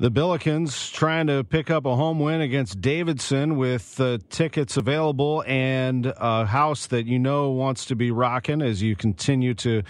The 0.00 0.10
Billikens 0.10 0.90
trying 0.94 1.26
to 1.26 1.44
pick 1.44 1.70
up 1.70 1.84
a 1.84 1.94
home 1.94 2.20
win 2.20 2.40
against 2.40 2.80
Davidson 2.80 3.58
with 3.58 4.00
uh, 4.00 4.16
tickets 4.30 4.78
available 4.78 5.44
and 5.46 6.06
a 6.16 6.46
house 6.46 6.86
that 6.86 7.04
you 7.04 7.18
know 7.18 7.50
wants 7.50 7.84
to 7.84 7.94
be 7.94 8.10
rocking 8.10 8.62
as 8.62 8.80
you 8.80 8.96
continue 8.96 9.52
to 9.56 9.82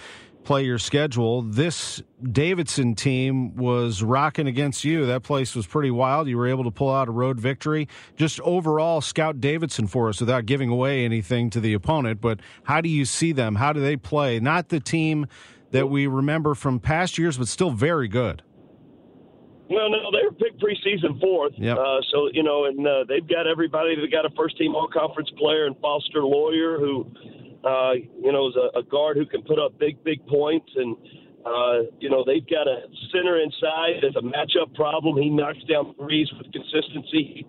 play 0.42 0.64
your 0.64 0.78
schedule. 0.78 1.42
This 1.42 2.02
Davidson 2.24 2.96
team 2.96 3.54
was 3.54 4.02
rocking 4.02 4.48
against 4.48 4.82
you. 4.82 5.06
That 5.06 5.22
place 5.22 5.54
was 5.54 5.64
pretty 5.64 5.92
wild. 5.92 6.26
You 6.26 6.38
were 6.38 6.48
able 6.48 6.64
to 6.64 6.72
pull 6.72 6.92
out 6.92 7.06
a 7.06 7.12
road 7.12 7.38
victory. 7.38 7.86
Just 8.16 8.40
overall, 8.40 9.00
scout 9.00 9.40
Davidson 9.40 9.86
for 9.86 10.08
us 10.08 10.18
without 10.18 10.44
giving 10.44 10.70
away 10.70 11.04
anything 11.04 11.50
to 11.50 11.60
the 11.60 11.72
opponent. 11.72 12.20
But 12.20 12.40
how 12.64 12.80
do 12.80 12.88
you 12.88 13.04
see 13.04 13.30
them? 13.30 13.54
How 13.54 13.72
do 13.72 13.80
they 13.80 13.96
play? 13.96 14.40
Not 14.40 14.70
the 14.70 14.80
team 14.80 15.28
that 15.70 15.88
we 15.88 16.08
remember 16.08 16.56
from 16.56 16.80
past 16.80 17.16
years, 17.16 17.38
but 17.38 17.46
still 17.46 17.70
very 17.70 18.08
good. 18.08 18.42
Well, 19.70 19.88
no, 19.88 20.10
they 20.10 20.24
were 20.24 20.32
picked 20.32 20.60
preseason 20.60 21.20
fourth. 21.20 21.52
Yep. 21.56 21.78
Uh, 21.78 22.00
so 22.10 22.28
you 22.32 22.42
know, 22.42 22.64
and 22.64 22.84
uh, 22.84 23.04
they've 23.08 23.26
got 23.26 23.46
everybody. 23.46 23.94
They've 23.94 24.10
got 24.10 24.26
a 24.26 24.34
first 24.36 24.58
team 24.58 24.74
all 24.74 24.88
conference 24.88 25.30
player 25.38 25.66
and 25.66 25.76
Foster 25.78 26.24
Loyer, 26.24 26.78
who 26.78 27.06
uh, 27.64 27.92
you 28.20 28.32
know 28.32 28.48
is 28.48 28.56
a, 28.56 28.80
a 28.80 28.82
guard 28.82 29.16
who 29.16 29.26
can 29.26 29.42
put 29.42 29.60
up 29.60 29.78
big, 29.78 30.02
big 30.02 30.26
points. 30.26 30.70
And 30.74 30.96
uh, 31.46 31.82
you 32.00 32.10
know, 32.10 32.24
they've 32.26 32.46
got 32.48 32.66
a 32.66 32.82
center 33.12 33.38
inside 33.38 34.04
as 34.04 34.16
a 34.16 34.22
matchup 34.22 34.74
problem. 34.74 35.16
He 35.16 35.30
knocks 35.30 35.62
down 35.68 35.94
threes 35.94 36.28
with 36.36 36.52
consistency. 36.52 37.46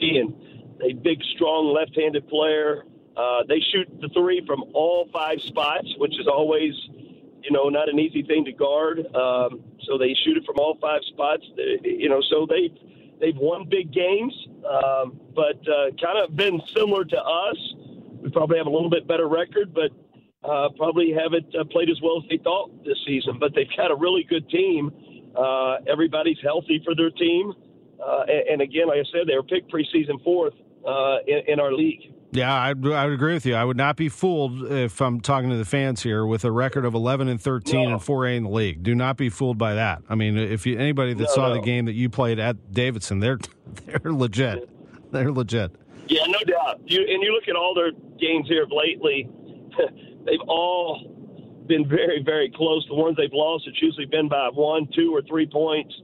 And 0.00 0.34
a 0.82 0.92
big, 0.92 1.22
strong 1.34 1.72
left-handed 1.74 2.28
player. 2.28 2.84
Uh, 3.16 3.42
they 3.48 3.60
shoot 3.72 3.88
the 4.00 4.08
three 4.08 4.44
from 4.46 4.64
all 4.74 5.08
five 5.12 5.40
spots, 5.40 5.88
which 5.98 6.12
is 6.20 6.26
always 6.26 6.72
you 7.44 7.52
know, 7.52 7.68
not 7.68 7.88
an 7.88 7.98
easy 7.98 8.22
thing 8.22 8.44
to 8.46 8.52
guard. 8.52 9.00
Um, 9.14 9.62
so 9.84 9.98
they 9.98 10.16
shoot 10.24 10.36
it 10.36 10.44
from 10.46 10.56
all 10.58 10.78
five 10.80 11.00
spots. 11.12 11.44
You 11.82 12.08
know, 12.08 12.20
so 12.30 12.46
they 12.48 12.72
they've 13.20 13.36
won 13.36 13.68
big 13.68 13.92
games, 13.92 14.32
um, 14.64 15.20
but 15.34 15.60
uh, 15.68 15.92
kind 16.00 16.18
of 16.24 16.34
been 16.36 16.60
similar 16.74 17.04
to 17.04 17.16
us. 17.16 17.56
We 18.22 18.30
probably 18.30 18.56
have 18.56 18.66
a 18.66 18.70
little 18.70 18.88
bit 18.88 19.06
better 19.06 19.28
record, 19.28 19.74
but 19.74 19.90
uh, 20.48 20.70
probably 20.76 21.12
haven't 21.12 21.54
uh, 21.54 21.64
played 21.64 21.90
as 21.90 22.00
well 22.02 22.22
as 22.22 22.28
they 22.30 22.38
thought 22.42 22.72
this 22.84 22.96
season. 23.06 23.38
But 23.38 23.54
they've 23.54 23.68
got 23.76 23.90
a 23.90 23.96
really 23.96 24.24
good 24.24 24.48
team. 24.48 24.90
Uh, 25.36 25.76
everybody's 25.86 26.38
healthy 26.42 26.80
for 26.84 26.94
their 26.94 27.10
team, 27.10 27.52
uh, 28.02 28.22
and, 28.28 28.48
and 28.48 28.60
again, 28.62 28.88
like 28.88 29.00
I 29.00 29.04
said, 29.12 29.26
they 29.26 29.34
were 29.34 29.42
picked 29.42 29.70
preseason 29.70 30.22
fourth 30.24 30.54
uh, 30.86 31.18
in, 31.26 31.42
in 31.48 31.60
our 31.60 31.72
league. 31.72 32.13
Yeah, 32.34 32.52
I, 32.52 32.70
I 32.70 32.72
would 32.72 33.12
agree 33.14 33.32
with 33.32 33.46
you. 33.46 33.54
I 33.54 33.64
would 33.64 33.76
not 33.76 33.96
be 33.96 34.08
fooled 34.08 34.64
if 34.72 35.00
I'm 35.00 35.20
talking 35.20 35.50
to 35.50 35.56
the 35.56 35.64
fans 35.64 36.02
here 36.02 36.26
with 36.26 36.44
a 36.44 36.50
record 36.50 36.84
of 36.84 36.92
11 36.92 37.28
and 37.28 37.40
13 37.40 37.84
No. 37.84 37.92
and 37.92 38.00
4A 38.00 38.36
in 38.38 38.42
the 38.42 38.48
league. 38.50 38.82
Do 38.82 38.92
not 38.92 39.16
be 39.16 39.28
fooled 39.28 39.56
by 39.56 39.74
that. 39.74 40.02
I 40.08 40.16
mean, 40.16 40.36
if 40.36 40.66
you, 40.66 40.76
anybody 40.76 41.14
that 41.14 41.22
No, 41.28 41.32
saw 41.32 41.48
no. 41.48 41.54
the 41.54 41.60
game 41.60 41.84
that 41.84 41.92
you 41.92 42.10
played 42.10 42.40
at 42.40 42.72
Davidson, 42.72 43.20
they're 43.20 43.38
they're 43.86 44.12
legit. 44.12 44.68
They're 45.12 45.30
legit. 45.30 45.70
Yeah, 46.08 46.26
no 46.26 46.40
doubt. 46.40 46.80
You 46.86 47.00
and 47.08 47.22
you 47.22 47.32
look 47.32 47.48
at 47.48 47.54
all 47.54 47.72
their 47.72 47.92
games 48.18 48.48
here 48.48 48.66
lately; 48.68 49.28
they've 50.26 50.40
all 50.48 51.62
been 51.68 51.88
very, 51.88 52.20
very 52.24 52.50
close. 52.54 52.84
The 52.88 52.94
ones 52.96 53.16
they've 53.16 53.32
lost, 53.32 53.68
it's 53.68 53.80
usually 53.80 54.06
been 54.06 54.28
by 54.28 54.48
one, 54.52 54.88
two, 54.94 55.14
or 55.14 55.22
three 55.22 55.46
points. 55.46 55.94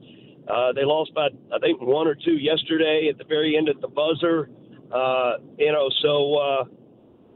Uh, 0.48 0.72
they 0.72 0.84
lost 0.84 1.12
by 1.12 1.26
I 1.52 1.58
think 1.58 1.80
one 1.82 2.06
or 2.06 2.14
two 2.14 2.34
yesterday 2.38 3.08
at 3.10 3.18
the 3.18 3.24
very 3.24 3.56
end 3.56 3.68
at 3.68 3.80
the 3.80 3.88
buzzer. 3.88 4.48
Uh, 4.92 5.32
you 5.58 5.72
know, 5.72 5.88
so 6.02 6.34
uh, 6.36 6.64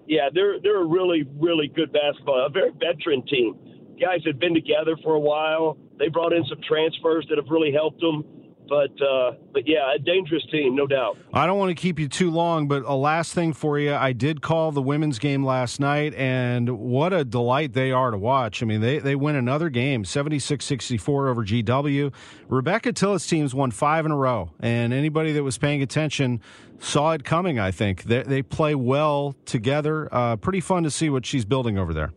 yeah, 0.06 0.28
they're 0.32 0.60
they're 0.60 0.82
a 0.82 0.86
really, 0.86 1.24
really 1.38 1.68
good 1.68 1.92
basketball, 1.92 2.46
a 2.46 2.50
very 2.50 2.70
veteran 2.70 3.24
team. 3.26 3.56
Guys 4.00 4.20
have 4.26 4.38
been 4.38 4.54
together 4.54 4.96
for 5.02 5.14
a 5.14 5.20
while. 5.20 5.78
They 5.98 6.08
brought 6.08 6.32
in 6.32 6.44
some 6.46 6.60
transfers 6.66 7.26
that 7.28 7.38
have 7.38 7.48
really 7.48 7.72
helped 7.72 8.00
them. 8.00 8.24
But 8.68 8.90
uh, 9.02 9.32
but 9.52 9.66
yeah, 9.66 9.94
a 9.94 9.98
dangerous 9.98 10.44
team, 10.50 10.74
no 10.74 10.86
doubt. 10.86 11.18
I 11.32 11.46
don't 11.46 11.58
want 11.58 11.70
to 11.70 11.80
keep 11.80 11.98
you 11.98 12.08
too 12.08 12.30
long, 12.30 12.66
but 12.66 12.82
a 12.84 12.94
last 12.94 13.34
thing 13.34 13.52
for 13.52 13.78
you. 13.78 13.94
I 13.94 14.12
did 14.12 14.40
call 14.40 14.72
the 14.72 14.80
women's 14.80 15.18
game 15.18 15.44
last 15.44 15.80
night, 15.80 16.14
and 16.14 16.78
what 16.78 17.12
a 17.12 17.24
delight 17.24 17.74
they 17.74 17.92
are 17.92 18.10
to 18.10 18.16
watch. 18.16 18.62
I 18.62 18.66
mean, 18.66 18.80
they, 18.80 18.98
they 18.98 19.14
win 19.14 19.36
another 19.36 19.68
game, 19.68 20.04
76 20.04 20.64
64 20.64 21.28
over 21.28 21.44
GW. 21.44 22.12
Rebecca 22.48 22.92
Tillett's 22.92 23.26
teams 23.26 23.54
won 23.54 23.70
five 23.70 24.06
in 24.06 24.12
a 24.12 24.16
row, 24.16 24.50
and 24.60 24.92
anybody 24.92 25.32
that 25.32 25.42
was 25.42 25.58
paying 25.58 25.82
attention 25.82 26.40
saw 26.78 27.12
it 27.12 27.24
coming, 27.24 27.58
I 27.58 27.70
think. 27.70 28.04
They, 28.04 28.22
they 28.22 28.42
play 28.42 28.74
well 28.74 29.34
together. 29.44 30.08
Uh, 30.12 30.36
pretty 30.36 30.60
fun 30.60 30.84
to 30.84 30.90
see 30.90 31.10
what 31.10 31.26
she's 31.26 31.44
building 31.44 31.78
over 31.78 31.92
there. 31.92 32.12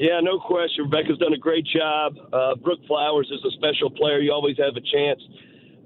Yeah, 0.00 0.18
no 0.22 0.40
question. 0.40 0.84
Rebecca's 0.84 1.18
done 1.18 1.34
a 1.34 1.38
great 1.38 1.66
job. 1.66 2.14
Uh, 2.32 2.54
Brooke 2.54 2.80
Flowers 2.86 3.30
is 3.30 3.44
a 3.44 3.50
special 3.50 3.90
player. 3.90 4.18
You 4.20 4.32
always 4.32 4.56
have 4.56 4.74
a 4.74 4.80
chance, 4.80 5.20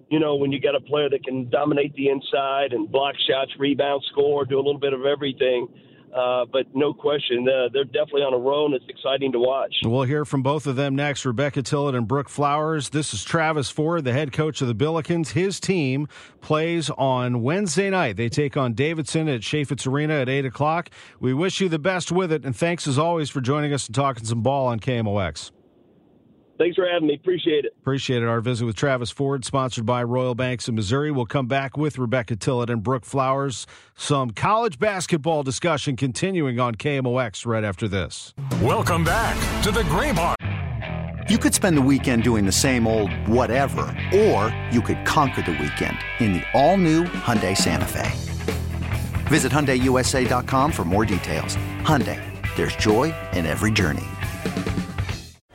you 0.09 0.21
know, 0.21 0.37
when 0.37 0.53
you 0.53 0.61
got 0.61 0.77
a 0.77 0.81
player 0.81 1.11
that 1.11 1.25
can 1.25 1.51
dominate 1.51 1.93
the 1.97 2.11
inside 2.11 2.73
and 2.73 2.89
block 2.89 3.17
shots, 3.29 3.51
rebound, 3.59 4.05
score, 4.13 4.45
do 4.45 4.55
a 4.55 4.63
little 4.63 4.79
bit 4.79 4.93
of 4.93 5.05
everything. 5.05 5.67
Uh, 6.15 6.45
but 6.53 6.67
no 6.75 6.95
question, 6.95 7.49
uh, 7.49 7.69
they're 7.73 7.83
definitely 7.83 8.23
on 8.23 8.33
a 8.33 8.39
roll, 8.39 8.67
and 8.67 8.75
it's 8.75 8.85
exciting 8.89 9.33
to 9.33 9.39
watch. 9.41 9.75
We'll 9.83 10.05
hear 10.05 10.25
from 10.25 10.45
both 10.45 10.69
of 10.69 10.77
them 10.77 10.95
next 10.95 11.25
Rebecca 11.25 11.61
Tillett 11.63 11.97
and 11.97 12.07
Brooke 12.07 12.29
Flowers. 12.29 12.91
This 12.91 13.13
is 13.13 13.25
Travis 13.25 13.69
Ford, 13.69 14.05
the 14.05 14.13
head 14.13 14.33
coach 14.33 14.61
of 14.61 14.69
the 14.69 14.77
Billikens. 14.77 15.31
His 15.33 15.59
team 15.59 16.07
plays 16.41 16.89
on 16.91 17.43
Wednesday 17.43 17.91
night. 17.91 18.17
They 18.17 18.29
take 18.29 18.57
on 18.57 18.75
Davidson 18.75 19.29
at 19.29 19.41
Chaifetz 19.41 19.89
Arena 19.89 20.15
at 20.15 20.29
8 20.29 20.47
o'clock. 20.47 20.91
We 21.19 21.35
wish 21.35 21.61
you 21.61 21.69
the 21.69 21.81
best 21.81 22.13
with 22.13 22.31
it, 22.31 22.45
and 22.45 22.55
thanks 22.55 22.87
as 22.87 22.97
always 22.97 23.29
for 23.29 23.41
joining 23.41 23.73
us 23.73 23.87
and 23.87 23.95
talking 23.95 24.25
some 24.25 24.43
ball 24.43 24.69
on 24.69 24.79
KMOX. 24.79 25.51
Thanks 26.59 26.77
for 26.77 26.87
having 26.87 27.09
me. 27.09 27.15
Appreciate 27.15 27.65
it. 27.65 27.75
Appreciate 27.81 28.23
it. 28.23 28.29
Our 28.29 28.41
visit 28.41 28.65
with 28.65 28.77
Travis 28.77 29.11
Ford, 29.11 29.45
sponsored 29.45 29.85
by 29.85 30.03
Royal 30.05 30.35
Banks 30.35 30.69
of 30.69 30.75
Missouri. 30.75 31.11
We'll 31.11 31.27
come 31.27 31.47
back 31.47 31.77
with 31.77 31.99
Rebecca 31.99 32.37
Tillett 32.37 32.71
and 32.71 32.83
Brooke 32.83 33.05
Flowers. 33.05 33.67
Some 33.97 34.31
college 34.31 34.79
basketball 34.79 35.43
discussion 35.43 35.97
continuing 35.97 36.61
on 36.61 36.77
KMOX 36.77 37.45
right 37.45 37.65
after 37.65 37.89
this. 37.89 38.35
Welcome 38.63 39.03
back 39.05 39.35
to 39.65 39.73
the 39.73 39.83
Graybar. 39.83 40.35
You 41.29 41.39
could 41.39 41.55
spend 41.55 41.77
the 41.77 41.83
weekend 41.83 42.23
doing 42.23 42.45
the 42.45 42.53
same 42.53 42.87
old 42.87 43.11
whatever, 43.27 43.83
or 44.15 44.55
you 44.71 44.83
could 44.83 45.05
conquer 45.07 45.43
the 45.43 45.53
weekend 45.53 45.97
in 46.21 46.35
the 46.35 46.43
all-new 46.53 47.05
Hyundai 47.05 47.57
Santa 47.57 47.87
Fe. 47.87 48.11
Visit 49.29 49.51
HyundaiUSA.com 49.51 50.71
for 50.71 50.85
more 50.85 51.07
details. 51.07 51.57
Hyundai, 51.81 52.21
there's 52.57 52.77
joy 52.77 53.15
in 53.33 53.47
every 53.47 53.73
journey. 53.73 54.05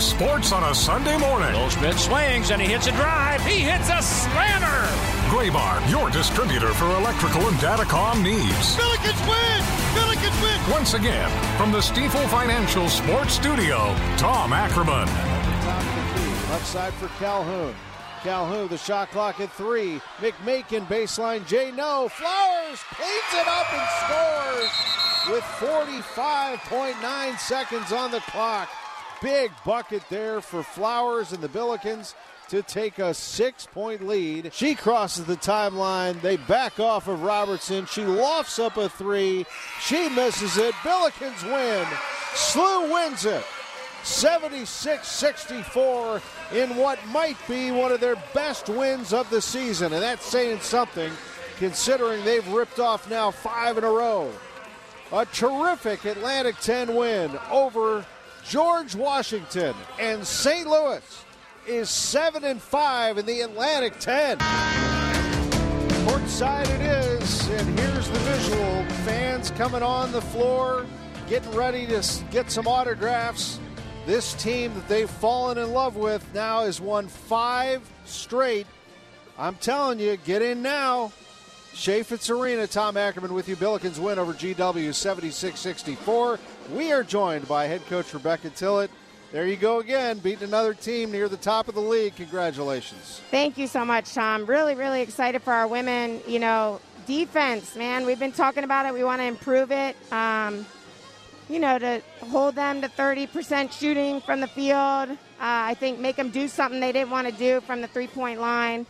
Sports 0.00 0.52
on 0.52 0.62
a 0.62 0.74
Sunday 0.74 1.16
morning. 1.16 1.52
Goldschmidt 1.52 1.96
swings 1.98 2.50
and 2.50 2.60
he 2.60 2.68
hits 2.68 2.86
a 2.86 2.92
drive. 2.92 3.40
He 3.46 3.60
hits 3.60 3.88
a 3.88 4.02
slammer. 4.02 4.86
Graybar, 5.30 5.90
your 5.90 6.10
distributor 6.10 6.72
for 6.74 6.84
electrical 6.96 7.48
and 7.48 7.56
datacom 7.56 8.22
needs. 8.22 8.76
Billikens 8.76 9.28
win! 9.28 9.62
Billikens 9.94 10.42
win! 10.42 10.72
Once 10.72 10.94
again, 10.94 11.30
from 11.56 11.72
the 11.72 11.78
Stifel 11.78 12.28
Financial 12.28 12.88
Sports 12.88 13.32
Studio, 13.34 13.94
Tom 14.18 14.52
Ackerman. 14.52 15.08
Left 16.50 16.66
side 16.66 16.92
for 16.94 17.08
Calhoun. 17.18 17.74
Calhoun, 18.22 18.68
the 18.68 18.78
shot 18.78 19.10
clock 19.10 19.40
at 19.40 19.50
three. 19.52 20.00
McMakin, 20.18 20.86
baseline. 20.86 21.46
J 21.46 21.70
no. 21.70 22.08
Flowers 22.08 22.82
cleans 22.90 23.32
it 23.32 23.48
up 23.48 23.72
and 23.72 23.88
scores 24.04 24.96
with 25.30 25.44
45.9 25.58 27.38
seconds 27.38 27.92
on 27.92 28.10
the 28.10 28.20
clock. 28.20 28.68
Big 29.22 29.50
bucket 29.64 30.02
there 30.10 30.40
for 30.40 30.62
Flowers 30.62 31.32
and 31.32 31.42
the 31.42 31.48
Billikens 31.48 32.14
to 32.48 32.62
take 32.62 32.98
a 32.98 33.12
six 33.14 33.66
point 33.66 34.06
lead. 34.06 34.52
She 34.52 34.74
crosses 34.74 35.24
the 35.24 35.36
timeline. 35.36 36.20
They 36.20 36.36
back 36.36 36.78
off 36.78 37.08
of 37.08 37.22
Robertson. 37.22 37.86
She 37.86 38.04
lofts 38.04 38.58
up 38.58 38.76
a 38.76 38.88
three. 38.88 39.46
She 39.80 40.08
misses 40.10 40.56
it. 40.56 40.74
Billikens 40.76 41.42
win. 41.44 41.84
SLU 42.34 42.92
wins 42.92 43.24
it. 43.24 43.44
76 44.04 45.08
64 45.08 46.22
in 46.54 46.76
what 46.76 47.04
might 47.08 47.36
be 47.48 47.72
one 47.72 47.90
of 47.90 48.00
their 48.00 48.14
best 48.32 48.68
wins 48.68 49.12
of 49.12 49.28
the 49.30 49.42
season. 49.42 49.92
And 49.92 50.02
that's 50.02 50.24
saying 50.24 50.60
something 50.60 51.12
considering 51.56 52.24
they've 52.24 52.46
ripped 52.48 52.78
off 52.78 53.10
now 53.10 53.32
five 53.32 53.78
in 53.78 53.84
a 53.84 53.90
row. 53.90 54.30
A 55.12 55.26
terrific 55.26 56.04
Atlantic 56.04 56.56
10 56.60 56.94
win 56.94 57.36
over 57.50 58.04
George 58.48 58.94
Washington 58.94 59.74
and 59.98 60.24
St. 60.24 60.68
Louis 60.68 61.24
is 61.66 61.90
7 61.90 62.44
and 62.44 62.62
5 62.62 63.18
in 63.18 63.26
the 63.26 63.40
Atlantic 63.40 63.98
10. 63.98 64.38
Courtside 66.06 66.68
it 66.68 66.80
is, 66.80 67.48
and 67.48 67.78
here's 67.78 68.08
the 68.08 68.18
visual. 68.20 68.84
Fans 69.04 69.50
coming 69.50 69.82
on 69.82 70.12
the 70.12 70.20
floor, 70.20 70.86
getting 71.28 71.50
ready 71.56 71.86
to 71.88 72.04
get 72.30 72.48
some 72.48 72.68
autographs. 72.68 73.58
This 74.06 74.34
team 74.34 74.72
that 74.74 74.86
they've 74.86 75.10
fallen 75.10 75.58
in 75.58 75.72
love 75.72 75.96
with 75.96 76.24
now 76.32 76.62
has 76.62 76.80
won 76.80 77.08
five 77.08 77.82
straight. 78.04 78.68
I'm 79.36 79.56
telling 79.56 79.98
you, 79.98 80.16
get 80.18 80.40
in 80.40 80.62
now. 80.62 81.10
Chaifetz 81.76 82.30
Arena, 82.30 82.66
Tom 82.66 82.96
Ackerman 82.96 83.34
with 83.34 83.48
you. 83.48 83.54
Billikens 83.54 83.98
win 83.98 84.18
over 84.18 84.32
GW 84.32 84.94
76 84.94 85.60
64. 85.60 86.40
We 86.72 86.90
are 86.90 87.04
joined 87.04 87.46
by 87.46 87.66
head 87.66 87.84
coach 87.86 88.14
Rebecca 88.14 88.48
Tillett. 88.48 88.88
There 89.30 89.46
you 89.46 89.56
go 89.56 89.80
again, 89.80 90.18
beating 90.18 90.48
another 90.48 90.72
team 90.72 91.12
near 91.12 91.28
the 91.28 91.36
top 91.36 91.68
of 91.68 91.74
the 91.74 91.80
league. 91.80 92.16
Congratulations. 92.16 93.20
Thank 93.30 93.58
you 93.58 93.66
so 93.66 93.84
much, 93.84 94.14
Tom. 94.14 94.46
Really, 94.46 94.74
really 94.74 95.02
excited 95.02 95.42
for 95.42 95.52
our 95.52 95.68
women. 95.68 96.22
You 96.26 96.38
know, 96.38 96.80
defense, 97.06 97.76
man, 97.76 98.06
we've 98.06 98.18
been 98.18 98.32
talking 98.32 98.64
about 98.64 98.86
it. 98.86 98.94
We 98.94 99.04
want 99.04 99.20
to 99.20 99.26
improve 99.26 99.70
it. 99.70 99.96
Um, 100.10 100.64
you 101.50 101.58
know, 101.58 101.78
to 101.78 102.02
hold 102.30 102.54
them 102.54 102.80
to 102.80 102.88
30% 102.88 103.70
shooting 103.70 104.22
from 104.22 104.40
the 104.40 104.48
field. 104.48 105.10
Uh, 105.10 105.16
I 105.38 105.74
think 105.74 106.00
make 106.00 106.16
them 106.16 106.30
do 106.30 106.48
something 106.48 106.80
they 106.80 106.92
didn't 106.92 107.10
want 107.10 107.28
to 107.28 107.34
do 107.34 107.60
from 107.60 107.82
the 107.82 107.88
three 107.88 108.08
point 108.08 108.40
line. 108.40 108.86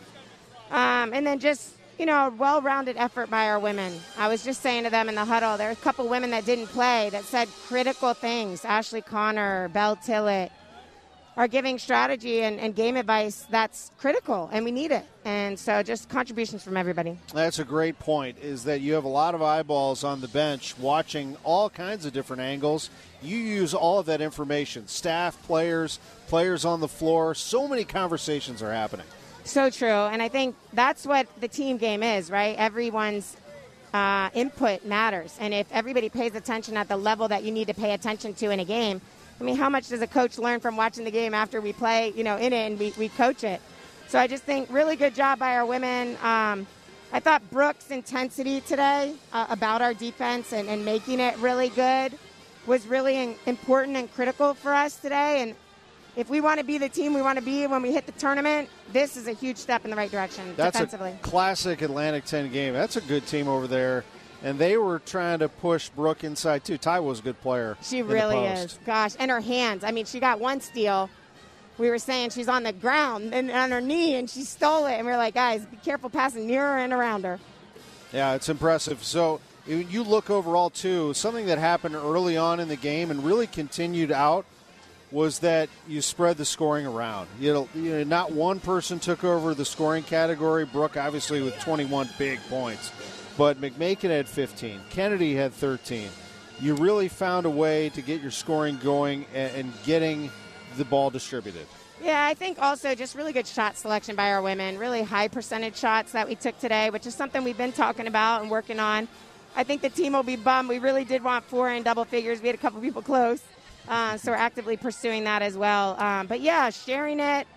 Um, 0.71 1.13
and 1.13 1.27
then 1.27 1.39
just 1.39 1.76
you 1.97 2.05
know, 2.05 2.27
a 2.27 2.29
well 2.29 2.61
rounded 2.61 2.97
effort 2.97 3.29
by 3.29 3.47
our 3.47 3.59
women. 3.59 3.99
I 4.17 4.27
was 4.27 4.43
just 4.43 4.61
saying 4.61 4.83
to 4.83 4.89
them 4.89 5.09
in 5.09 5.15
the 5.15 5.25
huddle, 5.25 5.57
there 5.57 5.69
are 5.69 5.73
a 5.73 5.75
couple 5.75 6.07
women 6.07 6.31
that 6.31 6.45
didn't 6.45 6.67
play 6.67 7.09
that 7.11 7.23
said 7.23 7.47
critical 7.67 8.13
things. 8.13 8.63
Ashley 8.65 9.01
Connor, 9.01 9.69
Belle 9.69 9.95
Tillett 9.95 10.51
are 11.35 11.47
giving 11.47 11.77
strategy 11.77 12.41
and, 12.41 12.59
and, 12.59 12.75
game 12.75 12.97
advice 12.97 13.45
that's 13.51 13.91
critical, 13.99 14.49
and 14.51 14.65
we 14.65 14.71
need 14.71 14.91
it. 14.91 15.05
And 15.23 15.57
so, 15.57 15.83
just 15.83 16.09
contributions 16.09 16.63
from 16.63 16.75
everybody. 16.75 17.19
That's 17.31 17.59
a 17.59 17.63
great 17.63 17.99
point. 17.99 18.39
Is 18.39 18.63
that 18.63 18.81
you 18.81 18.93
have 18.93 19.03
a 19.03 19.09
lot 19.09 19.35
of 19.35 19.43
eyeballs 19.43 20.03
on 20.03 20.19
the 20.19 20.27
bench 20.27 20.75
watching 20.79 21.37
all 21.43 21.69
kinds 21.69 22.07
of 22.07 22.13
different 22.13 22.41
angles. 22.41 22.89
You 23.21 23.37
use 23.37 23.75
all 23.75 23.99
of 23.99 24.07
that 24.07 24.19
information, 24.19 24.87
staff, 24.87 25.41
players, 25.43 25.99
players 26.27 26.65
on 26.65 26.79
the 26.79 26.87
floor. 26.87 27.35
So 27.35 27.67
many 27.67 27.83
conversations 27.83 28.63
are 28.63 28.73
happening. 28.73 29.05
So 29.47 29.69
true. 29.69 29.87
And 29.87 30.21
I 30.21 30.27
think 30.27 30.55
that's 30.73 31.05
what 31.05 31.25
the 31.39 31.47
team 31.47 31.77
game 31.77 32.03
is, 32.03 32.29
right? 32.29 32.55
Everyone's 32.57 33.37
uh, 33.93 34.29
input 34.33 34.83
matters. 34.83 35.37
And 35.39 35.53
if 35.53 35.67
everybody 35.71 36.09
pays 36.09 36.35
attention 36.35 36.75
at 36.75 36.89
the 36.89 36.97
level 36.97 37.29
that 37.29 37.43
you 37.43 37.51
need 37.51 37.67
to 37.67 37.73
pay 37.73 37.93
attention 37.93 38.33
to 38.35 38.51
in 38.51 38.59
a 38.59 38.65
game, 38.65 38.99
I 39.39 39.43
mean, 39.45 39.55
how 39.55 39.69
much 39.69 39.87
does 39.87 40.01
a 40.01 40.07
coach 40.07 40.37
learn 40.37 40.59
from 40.59 40.75
watching 40.75 41.05
the 41.05 41.11
game 41.11 41.33
after 41.33 41.61
we 41.61 41.71
play, 41.71 42.11
you 42.13 42.25
know, 42.25 42.35
in 42.35 42.51
it 42.51 42.71
and 42.71 42.77
we, 42.77 42.93
we 42.97 43.07
coach 43.07 43.45
it? 43.45 43.61
So 44.09 44.19
I 44.19 44.27
just 44.27 44.43
think 44.43 44.69
really 44.69 44.97
good 44.97 45.15
job 45.15 45.39
by 45.39 45.55
our 45.55 45.65
women. 45.65 46.17
Um, 46.21 46.67
I 47.13 47.21
thought 47.21 47.49
Brooks' 47.49 47.89
intensity 47.89 48.59
today 48.59 49.15
uh, 49.31 49.47
about 49.49 49.81
our 49.81 49.93
defense 49.93 50.51
and, 50.51 50.67
and 50.67 50.83
making 50.83 51.21
it 51.21 51.37
really 51.37 51.69
good 51.69 52.13
was 52.65 52.85
really 52.85 53.37
important 53.45 53.95
and 53.95 54.13
critical 54.13 54.53
for 54.53 54.73
us 54.73 54.97
today. 54.97 55.41
And 55.41 55.55
if 56.17 56.31
we 56.31 56.41
want 56.41 56.59
to 56.59 56.65
be 56.65 56.79
the 56.79 56.89
team 56.89 57.13
we 57.13 57.21
want 57.21 57.37
to 57.37 57.45
be 57.45 57.67
when 57.67 57.83
we 57.83 57.93
hit 57.93 58.07
the 58.07 58.11
tournament, 58.13 58.67
this 58.91 59.15
is 59.15 59.27
a 59.27 59.31
huge 59.33 59.55
step 59.55 59.85
in 59.85 59.91
the 59.91 59.95
right 59.95 60.09
direction 60.09 60.51
That's 60.57 60.73
defensively. 60.73 61.11
a 61.11 61.17
classic 61.23 61.83
Atlantic 61.83 62.25
10 62.25 62.51
game. 62.51 62.73
That's 62.73 62.95
a 62.95 63.01
good 63.01 63.27
team 63.27 63.47
over 63.47 63.67
there. 63.67 64.03
And 64.43 64.57
they 64.57 64.77
were 64.77 64.99
trying 64.99 65.39
to 65.39 65.47
push 65.47 65.89
Brooke 65.89 66.23
inside 66.23 66.65
too. 66.65 66.79
Taiwo's 66.79 67.19
a 67.19 67.21
good 67.21 67.39
player. 67.41 67.77
She 67.83 68.01
really 68.01 68.37
is. 68.37 68.79
Gosh, 68.85 69.13
and 69.19 69.29
her 69.29 69.39
hands. 69.39 69.83
I 69.83 69.91
mean, 69.91 70.05
she 70.05 70.19
got 70.19 70.39
one 70.39 70.59
steal. 70.59 71.09
We 71.77 71.89
were 71.89 71.99
saying 71.99 72.31
she's 72.31 72.47
on 72.47 72.63
the 72.63 72.73
ground 72.73 73.35
and 73.35 73.51
on 73.51 73.69
her 73.69 73.81
knee, 73.81 74.15
and 74.15 74.27
she 74.27 74.41
stole 74.41 74.87
it. 74.87 74.93
And 74.93 75.05
we 75.05 75.13
are 75.13 75.17
like, 75.17 75.35
guys, 75.35 75.65
be 75.67 75.77
careful 75.77 76.09
passing 76.09 76.47
near 76.47 76.61
her 76.61 76.77
and 76.79 76.93
around 76.93 77.25
her. 77.25 77.39
Yeah, 78.11 78.33
it's 78.33 78.49
impressive. 78.49 79.03
So 79.03 79.39
you 79.67 80.03
look 80.03 80.31
overall 80.31 80.71
too. 80.71 81.13
Something 81.13 81.45
that 81.47 81.59
happened 81.59 81.95
early 81.95 82.37
on 82.37 82.59
in 82.59 82.67
the 82.67 82.75
game 82.75 83.11
and 83.11 83.23
really 83.23 83.47
continued 83.47 84.11
out 84.11 84.45
was 85.11 85.39
that 85.39 85.69
you 85.87 86.01
spread 86.01 86.37
the 86.37 86.45
scoring 86.45 86.85
around. 86.85 87.27
You 87.39 87.53
know, 87.53 87.69
you 87.73 87.91
know, 87.91 88.03
not 88.03 88.31
one 88.31 88.59
person 88.59 88.99
took 88.99 89.23
over 89.23 89.53
the 89.53 89.65
scoring 89.65 90.03
category. 90.03 90.65
Brooke, 90.65 90.97
obviously, 90.97 91.41
with 91.41 91.57
21 91.59 92.09
big 92.17 92.39
points, 92.49 92.91
but 93.37 93.61
McMakin 93.61 94.09
had 94.09 94.27
15. 94.27 94.81
Kennedy 94.89 95.35
had 95.35 95.53
13. 95.53 96.09
You 96.59 96.75
really 96.75 97.07
found 97.07 97.45
a 97.45 97.49
way 97.49 97.89
to 97.89 98.01
get 98.01 98.21
your 98.21 98.31
scoring 98.31 98.79
going 98.83 99.25
and, 99.33 99.55
and 99.55 99.73
getting 99.85 100.29
the 100.75 100.85
ball 100.85 101.09
distributed. 101.09 101.67
Yeah, 102.01 102.25
I 102.25 102.33
think 102.33 102.59
also 102.59 102.93
just 102.93 103.15
really 103.15 103.33
good 103.33 103.47
shot 103.47 103.75
selection 103.75 104.15
by 104.15 104.31
our 104.31 104.41
women. 104.41 104.77
Really 104.77 105.01
high 105.01 105.27
percentage 105.27 105.77
shots 105.77 106.11
that 106.11 106.27
we 106.27 106.35
took 106.35 106.59
today, 106.59 106.89
which 106.89 107.07
is 107.07 107.15
something 107.15 107.43
we've 107.43 107.57
been 107.57 107.71
talking 107.71 108.07
about 108.07 108.41
and 108.41 108.51
working 108.51 108.79
on. 108.79 109.07
I 109.55 109.63
think 109.63 109.81
the 109.81 109.89
team 109.89 110.13
will 110.13 110.23
be 110.23 110.35
bummed. 110.35 110.69
We 110.69 110.77
really 110.77 111.05
did 111.05 111.23
want 111.23 111.45
four 111.45 111.71
in 111.71 111.81
double 111.81 112.05
figures. 112.05 112.41
We 112.41 112.47
had 112.47 112.55
a 112.55 112.59
couple 112.59 112.79
people 112.81 113.01
close. 113.01 113.41
Uh, 113.87 114.17
so 114.17 114.31
we're 114.31 114.37
actively 114.37 114.77
pursuing 114.77 115.23
that 115.23 115.41
as 115.41 115.57
well. 115.57 115.99
Um, 115.99 116.27
but 116.27 116.41
yeah, 116.41 116.69
sharing 116.69 117.19
it. 117.19 117.47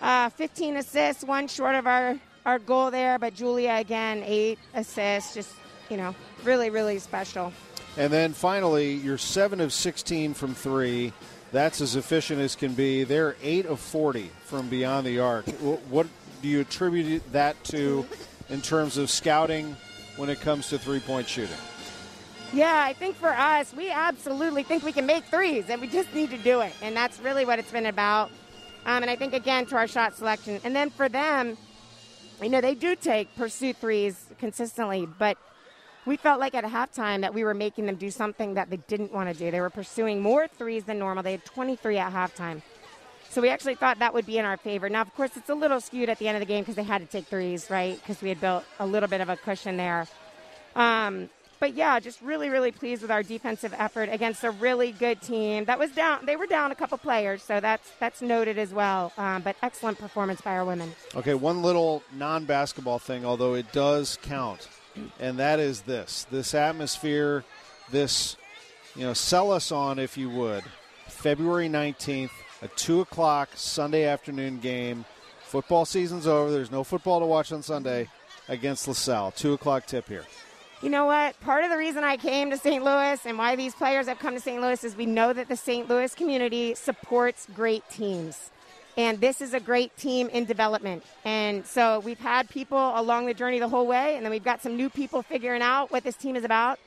Uh, 0.00 0.28
15 0.30 0.76
assists, 0.76 1.24
one 1.24 1.48
short 1.48 1.74
of 1.74 1.86
our, 1.86 2.16
our 2.46 2.58
goal 2.58 2.90
there. 2.90 3.18
But 3.18 3.34
Julia, 3.34 3.74
again, 3.74 4.22
eight 4.24 4.58
assists. 4.74 5.34
Just, 5.34 5.52
you 5.90 5.96
know, 5.96 6.14
really, 6.44 6.70
really 6.70 6.98
special. 6.98 7.52
And 7.96 8.12
then 8.12 8.32
finally, 8.32 8.94
you're 8.94 9.18
7 9.18 9.60
of 9.60 9.72
16 9.72 10.34
from 10.34 10.54
three. 10.54 11.12
That's 11.50 11.80
as 11.80 11.96
efficient 11.96 12.40
as 12.40 12.54
can 12.54 12.74
be. 12.74 13.04
They're 13.04 13.36
8 13.42 13.66
of 13.66 13.80
40 13.80 14.30
from 14.44 14.68
beyond 14.68 15.06
the 15.06 15.18
arc. 15.18 15.48
What 15.88 16.06
do 16.40 16.48
you 16.48 16.60
attribute 16.60 17.32
that 17.32 17.62
to 17.64 18.06
in 18.48 18.60
terms 18.60 18.96
of 18.96 19.10
scouting 19.10 19.76
when 20.16 20.28
it 20.28 20.40
comes 20.40 20.68
to 20.68 20.78
three 20.78 21.00
point 21.00 21.28
shooting? 21.28 21.56
Yeah, 22.52 22.82
I 22.82 22.94
think 22.94 23.16
for 23.16 23.28
us, 23.28 23.74
we 23.74 23.90
absolutely 23.90 24.62
think 24.62 24.82
we 24.82 24.92
can 24.92 25.04
make 25.04 25.24
threes, 25.24 25.66
and 25.68 25.80
we 25.80 25.86
just 25.86 26.12
need 26.14 26.30
to 26.30 26.38
do 26.38 26.60
it. 26.60 26.72
And 26.80 26.96
that's 26.96 27.20
really 27.20 27.44
what 27.44 27.58
it's 27.58 27.70
been 27.70 27.86
about. 27.86 28.30
Um, 28.86 29.02
and 29.02 29.10
I 29.10 29.16
think, 29.16 29.34
again, 29.34 29.66
to 29.66 29.76
our 29.76 29.86
shot 29.86 30.14
selection. 30.16 30.58
And 30.64 30.74
then 30.74 30.88
for 30.88 31.10
them, 31.10 31.58
you 32.40 32.48
know, 32.48 32.62
they 32.62 32.74
do 32.74 32.96
take 32.96 33.34
pursuit 33.36 33.76
threes 33.76 34.26
consistently, 34.38 35.06
but 35.18 35.36
we 36.06 36.16
felt 36.16 36.40
like 36.40 36.54
at 36.54 36.64
halftime 36.64 37.20
that 37.20 37.34
we 37.34 37.44
were 37.44 37.52
making 37.52 37.84
them 37.84 37.96
do 37.96 38.10
something 38.10 38.54
that 38.54 38.70
they 38.70 38.78
didn't 38.78 39.12
want 39.12 39.30
to 39.30 39.38
do. 39.38 39.50
They 39.50 39.60
were 39.60 39.68
pursuing 39.68 40.20
more 40.20 40.48
threes 40.48 40.84
than 40.84 40.98
normal. 40.98 41.22
They 41.22 41.32
had 41.32 41.44
23 41.44 41.98
at 41.98 42.12
halftime. 42.12 42.62
So 43.28 43.42
we 43.42 43.50
actually 43.50 43.74
thought 43.74 43.98
that 43.98 44.14
would 44.14 44.24
be 44.24 44.38
in 44.38 44.46
our 44.46 44.56
favor. 44.56 44.88
Now, 44.88 45.02
of 45.02 45.14
course, 45.14 45.36
it's 45.36 45.50
a 45.50 45.54
little 45.54 45.82
skewed 45.82 46.08
at 46.08 46.18
the 46.18 46.28
end 46.28 46.36
of 46.36 46.40
the 46.40 46.46
game 46.46 46.62
because 46.62 46.76
they 46.76 46.82
had 46.82 47.02
to 47.02 47.06
take 47.06 47.26
threes, 47.26 47.68
right? 47.68 48.00
Because 48.00 48.22
we 48.22 48.30
had 48.30 48.40
built 48.40 48.64
a 48.80 48.86
little 48.86 49.08
bit 49.08 49.20
of 49.20 49.28
a 49.28 49.36
cushion 49.36 49.76
there. 49.76 50.06
Um, 50.74 51.28
but 51.60 51.74
yeah, 51.74 51.98
just 52.00 52.20
really, 52.22 52.48
really 52.48 52.70
pleased 52.70 53.02
with 53.02 53.10
our 53.10 53.22
defensive 53.22 53.74
effort 53.76 54.08
against 54.10 54.44
a 54.44 54.50
really 54.50 54.92
good 54.92 55.20
team 55.20 55.64
that 55.64 55.78
was 55.78 55.90
down. 55.90 56.24
They 56.24 56.36
were 56.36 56.46
down 56.46 56.70
a 56.70 56.74
couple 56.74 56.98
players, 56.98 57.42
so 57.42 57.60
that's 57.60 57.90
that's 57.98 58.22
noted 58.22 58.58
as 58.58 58.72
well. 58.72 59.12
Um, 59.18 59.42
but 59.42 59.56
excellent 59.62 59.98
performance 59.98 60.40
by 60.40 60.52
our 60.52 60.64
women. 60.64 60.92
Okay, 61.16 61.34
one 61.34 61.62
little 61.62 62.02
non-basketball 62.14 62.98
thing, 62.98 63.24
although 63.24 63.54
it 63.54 63.72
does 63.72 64.18
count, 64.22 64.68
and 65.18 65.38
that 65.38 65.58
is 65.58 65.82
this: 65.82 66.26
this 66.30 66.54
atmosphere, 66.54 67.44
this 67.90 68.36
you 68.94 69.02
know, 69.02 69.14
sell 69.14 69.52
us 69.52 69.72
on 69.72 69.98
if 69.98 70.16
you 70.16 70.30
would. 70.30 70.64
February 71.06 71.68
nineteenth, 71.68 72.32
a 72.62 72.68
two 72.68 73.00
o'clock 73.00 73.50
Sunday 73.54 74.04
afternoon 74.04 74.58
game. 74.58 75.04
Football 75.42 75.86
season's 75.86 76.26
over. 76.26 76.50
There's 76.50 76.70
no 76.70 76.84
football 76.84 77.20
to 77.20 77.26
watch 77.26 77.52
on 77.52 77.62
Sunday 77.62 78.08
against 78.48 78.86
LaSalle. 78.86 79.30
Two 79.32 79.54
o'clock 79.54 79.86
tip 79.86 80.06
here 80.06 80.24
you 80.80 80.90
know 80.90 81.06
what? 81.06 81.38
Part 81.40 81.64
of 81.64 81.70
the 81.70 81.76
reason 81.76 82.04
I 82.04 82.16
came 82.16 82.50
to 82.50 82.56
St. 82.56 82.84
Louis 82.84 83.24
and 83.26 83.36
why 83.36 83.56
these 83.56 83.74
players 83.74 84.06
have 84.06 84.20
come 84.20 84.34
to 84.34 84.40
St. 84.40 84.60
Louis 84.60 84.82
is 84.84 84.94
we 84.94 85.06
know 85.06 85.32
that 85.32 85.48
the 85.48 85.56
St. 85.56 85.88
Louis 85.88 86.14
community 86.14 86.74
supports 86.74 87.48
great 87.54 87.82
teams. 87.90 88.50
And 88.96 89.20
this 89.20 89.40
is 89.40 89.54
a 89.54 89.60
great 89.60 89.96
team 89.96 90.28
in 90.28 90.44
development. 90.44 91.04
And 91.24 91.66
so 91.66 92.00
we've 92.00 92.18
had 92.18 92.48
people 92.48 92.92
along 92.94 93.26
the 93.26 93.34
journey 93.34 93.58
the 93.58 93.68
whole 93.68 93.86
way, 93.86 94.16
and 94.16 94.24
then 94.24 94.30
we've 94.30 94.44
got 94.44 94.60
some 94.62 94.76
new 94.76 94.88
people 94.88 95.22
figuring 95.22 95.62
out 95.62 95.90
what 95.90 96.04
this 96.04 96.16
team 96.16 96.36
is 96.36 96.44
about 96.44 96.78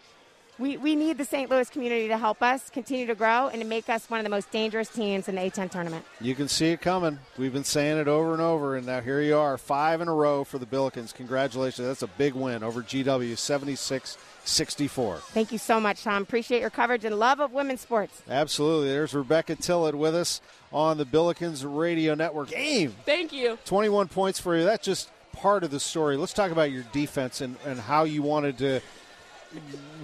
we, 0.59 0.77
we 0.77 0.95
need 0.95 1.17
the 1.17 1.25
St. 1.25 1.49
Louis 1.49 1.69
community 1.69 2.07
to 2.07 2.17
help 2.17 2.41
us 2.41 2.69
continue 2.69 3.07
to 3.07 3.15
grow 3.15 3.47
and 3.47 3.61
to 3.61 3.67
make 3.67 3.89
us 3.89 4.09
one 4.09 4.19
of 4.19 4.23
the 4.23 4.29
most 4.29 4.51
dangerous 4.51 4.89
teams 4.89 5.27
in 5.27 5.35
the 5.35 5.41
A10 5.41 5.71
tournament. 5.71 6.05
You 6.19 6.35
can 6.35 6.47
see 6.47 6.67
it 6.67 6.81
coming. 6.81 7.19
We've 7.37 7.53
been 7.53 7.63
saying 7.63 7.97
it 7.97 8.07
over 8.07 8.33
and 8.33 8.41
over, 8.41 8.75
and 8.75 8.85
now 8.85 9.01
here 9.01 9.21
you 9.21 9.37
are, 9.37 9.57
five 9.57 10.01
in 10.01 10.07
a 10.07 10.13
row 10.13 10.43
for 10.43 10.59
the 10.59 10.65
Billikens. 10.65 11.13
Congratulations. 11.13 11.87
That's 11.87 12.03
a 12.03 12.07
big 12.07 12.33
win 12.33 12.63
over 12.63 12.81
GW, 12.81 13.37
76 13.37 14.17
64. 14.43 15.17
Thank 15.17 15.51
you 15.51 15.57
so 15.57 15.79
much, 15.79 16.03
Tom. 16.03 16.23
Appreciate 16.23 16.61
your 16.61 16.69
coverage 16.69 17.05
and 17.05 17.17
love 17.17 17.39
of 17.39 17.53
women's 17.53 17.81
sports. 17.81 18.21
Absolutely. 18.29 18.89
There's 18.89 19.13
Rebecca 19.13 19.55
Tillett 19.55 19.93
with 19.93 20.15
us 20.15 20.41
on 20.73 20.97
the 20.97 21.05
Billikens 21.05 21.63
Radio 21.65 22.15
Network. 22.15 22.49
Game. 22.49 22.95
Thank 23.05 23.33
you. 23.33 23.57
21 23.65 24.07
points 24.07 24.39
for 24.39 24.57
you. 24.57 24.63
That's 24.63 24.83
just 24.83 25.11
part 25.33 25.63
of 25.63 25.71
the 25.71 25.79
story. 25.79 26.17
Let's 26.17 26.33
talk 26.33 26.51
about 26.51 26.71
your 26.71 26.83
defense 26.91 27.41
and, 27.41 27.55
and 27.65 27.79
how 27.79 28.03
you 28.03 28.21
wanted 28.21 28.57
to 28.59 28.81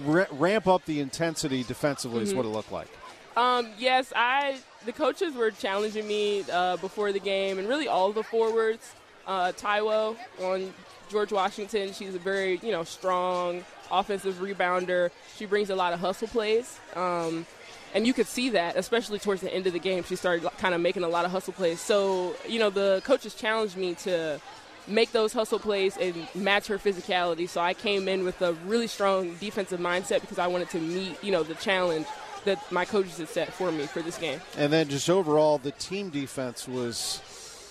ramp 0.04 0.66
up 0.66 0.84
the 0.84 1.00
intensity 1.00 1.62
defensively, 1.62 2.20
mm-hmm. 2.20 2.28
is 2.28 2.34
what 2.34 2.44
it 2.44 2.48
looked 2.48 2.72
like. 2.72 2.88
Um, 3.36 3.68
yes, 3.78 4.12
I. 4.14 4.58
The 4.84 4.92
coaches 4.92 5.34
were 5.34 5.50
challenging 5.50 6.06
me 6.06 6.44
uh, 6.50 6.76
before 6.76 7.12
the 7.12 7.20
game, 7.20 7.58
and 7.58 7.68
really 7.68 7.88
all 7.88 8.12
the 8.12 8.22
forwards. 8.22 8.94
Uh, 9.26 9.52
Taiwo 9.52 10.16
on 10.42 10.72
George 11.10 11.32
Washington, 11.32 11.92
she's 11.92 12.14
a 12.14 12.18
very 12.18 12.58
you 12.62 12.72
know 12.72 12.84
strong 12.84 13.64
offensive 13.90 14.36
rebounder. 14.36 15.10
She 15.36 15.46
brings 15.46 15.70
a 15.70 15.76
lot 15.76 15.92
of 15.92 16.00
hustle 16.00 16.28
plays. 16.28 16.78
Um, 16.94 17.46
and 17.94 18.06
you 18.06 18.12
could 18.12 18.26
see 18.26 18.50
that, 18.50 18.76
especially 18.76 19.18
towards 19.18 19.40
the 19.40 19.52
end 19.52 19.66
of 19.66 19.72
the 19.72 19.78
game. 19.78 20.04
She 20.04 20.16
started 20.16 20.48
kind 20.58 20.74
of 20.74 20.80
making 20.80 21.04
a 21.04 21.08
lot 21.08 21.24
of 21.24 21.30
hustle 21.30 21.54
plays. 21.54 21.80
So, 21.80 22.34
you 22.46 22.58
know, 22.58 22.70
the 22.70 23.00
coaches 23.04 23.34
challenged 23.34 23.76
me 23.76 23.94
to 23.94 24.40
make 24.88 25.12
those 25.12 25.32
hustle 25.32 25.58
plays 25.58 25.96
and 25.96 26.26
match 26.34 26.66
her 26.66 26.78
physicality. 26.78 27.48
So 27.48 27.60
I 27.60 27.74
came 27.74 28.08
in 28.08 28.24
with 28.24 28.40
a 28.42 28.54
really 28.66 28.86
strong 28.86 29.34
defensive 29.36 29.80
mindset 29.80 30.20
because 30.20 30.38
I 30.38 30.46
wanted 30.46 30.70
to 30.70 30.80
meet, 30.80 31.22
you 31.22 31.30
know, 31.30 31.42
the 31.42 31.54
challenge 31.54 32.06
that 32.44 32.72
my 32.72 32.84
coaches 32.84 33.18
had 33.18 33.28
set 33.28 33.52
for 33.52 33.70
me 33.70 33.86
for 33.86 34.00
this 34.02 34.16
game. 34.18 34.40
And 34.56 34.72
then 34.72 34.88
just 34.88 35.10
overall, 35.10 35.58
the 35.58 35.72
team 35.72 36.08
defense 36.10 36.66
was 36.66 37.20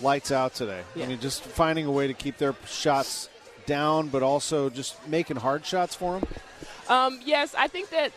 lights 0.02 0.32
out 0.32 0.54
today. 0.54 0.82
Yeah. 0.96 1.06
I 1.06 1.08
mean, 1.08 1.20
just 1.20 1.42
finding 1.42 1.86
a 1.86 1.92
way 1.92 2.08
to 2.08 2.14
keep 2.14 2.38
their 2.38 2.56
shots 2.68 3.30
down, 3.66 4.10
but 4.10 4.24
also 4.24 4.70
just 4.70 4.96
making 5.08 5.38
hard 5.38 5.66
shots 5.66 5.96
for 5.96 6.20
them. 6.20 6.30
Um, 6.90 7.20
yes, 7.26 7.54
I 7.56 7.68
think 7.68 7.90
that 7.90 8.12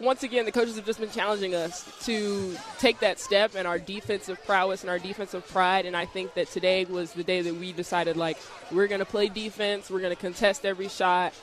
once 0.00 0.22
again, 0.22 0.44
the 0.44 0.52
coaches 0.52 0.76
have 0.76 0.86
just 0.86 1.00
been 1.00 1.10
challenging 1.10 1.54
us 1.54 1.84
to 2.04 2.56
take 2.78 3.00
that 3.00 3.18
step 3.18 3.54
and 3.56 3.66
our 3.66 3.78
defensive 3.78 4.42
prowess 4.44 4.82
and 4.82 4.90
our 4.90 4.98
defensive 4.98 5.46
pride. 5.48 5.86
And 5.86 5.96
I 5.96 6.04
think 6.04 6.34
that 6.34 6.48
today 6.48 6.84
was 6.84 7.12
the 7.12 7.24
day 7.24 7.42
that 7.42 7.54
we 7.54 7.72
decided, 7.72 8.16
like, 8.16 8.38
we're 8.70 8.86
going 8.86 9.00
to 9.00 9.04
play 9.04 9.28
defense, 9.28 9.90
we're 9.90 10.00
going 10.00 10.14
to 10.14 10.20
contest 10.20 10.64
every 10.64 10.88
shot. 10.88 11.34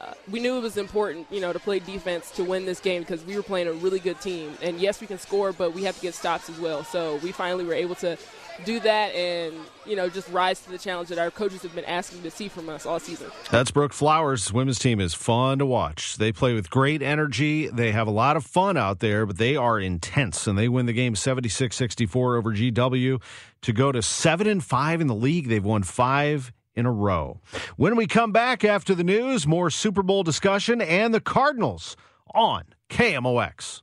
Uh, 0.00 0.12
we 0.30 0.40
knew 0.40 0.58
it 0.58 0.60
was 0.60 0.76
important, 0.76 1.26
you 1.30 1.40
know, 1.40 1.52
to 1.52 1.58
play 1.58 1.78
defense 1.78 2.30
to 2.30 2.44
win 2.44 2.66
this 2.66 2.80
game 2.80 3.02
because 3.02 3.24
we 3.24 3.34
were 3.34 3.42
playing 3.42 3.66
a 3.66 3.72
really 3.72 3.98
good 3.98 4.20
team. 4.20 4.52
And 4.60 4.78
yes, 4.78 5.00
we 5.00 5.06
can 5.06 5.18
score, 5.18 5.52
but 5.52 5.72
we 5.72 5.84
have 5.84 5.96
to 5.96 6.02
get 6.02 6.14
stops 6.14 6.50
as 6.50 6.60
well. 6.60 6.84
So 6.84 7.16
we 7.16 7.32
finally 7.32 7.64
were 7.64 7.74
able 7.74 7.94
to 7.96 8.18
do 8.64 8.80
that 8.80 9.14
and 9.14 9.54
you 9.84 9.96
know 9.96 10.08
just 10.08 10.28
rise 10.30 10.60
to 10.60 10.70
the 10.70 10.78
challenge 10.78 11.08
that 11.08 11.18
our 11.18 11.30
coaches 11.30 11.62
have 11.62 11.74
been 11.74 11.84
asking 11.84 12.22
to 12.22 12.30
see 12.30 12.48
from 12.48 12.68
us 12.68 12.86
all 12.86 12.98
season. 12.98 13.30
That's 13.50 13.70
Brooke 13.70 13.92
Flowers. 13.92 14.52
Women's 14.52 14.78
team 14.78 15.00
is 15.00 15.14
fun 15.14 15.58
to 15.58 15.66
watch. 15.66 16.16
They 16.16 16.32
play 16.32 16.54
with 16.54 16.70
great 16.70 17.02
energy. 17.02 17.68
They 17.68 17.92
have 17.92 18.06
a 18.06 18.12
lot 18.12 18.36
of 18.36 18.44
fun 18.44 18.76
out 18.76 19.00
there, 19.00 19.26
but 19.26 19.38
they 19.38 19.56
are 19.56 19.78
intense 19.78 20.46
and 20.46 20.58
they 20.58 20.68
win 20.68 20.86
the 20.86 20.92
game 20.92 21.14
76-64 21.14 22.38
over 22.38 22.52
GW 22.52 23.22
to 23.62 23.72
go 23.72 23.92
to 23.92 24.02
7 24.02 24.46
and 24.46 24.62
5 24.62 25.00
in 25.00 25.06
the 25.06 25.14
league. 25.14 25.48
They've 25.48 25.64
won 25.64 25.82
5 25.82 26.52
in 26.74 26.86
a 26.86 26.92
row. 26.92 27.40
When 27.76 27.96
we 27.96 28.06
come 28.06 28.32
back 28.32 28.64
after 28.64 28.94
the 28.94 29.04
news, 29.04 29.46
more 29.46 29.70
Super 29.70 30.02
Bowl 30.02 30.22
discussion 30.22 30.80
and 30.80 31.12
the 31.12 31.20
Cardinals 31.20 31.96
on 32.34 32.64
KMOX. 32.90 33.82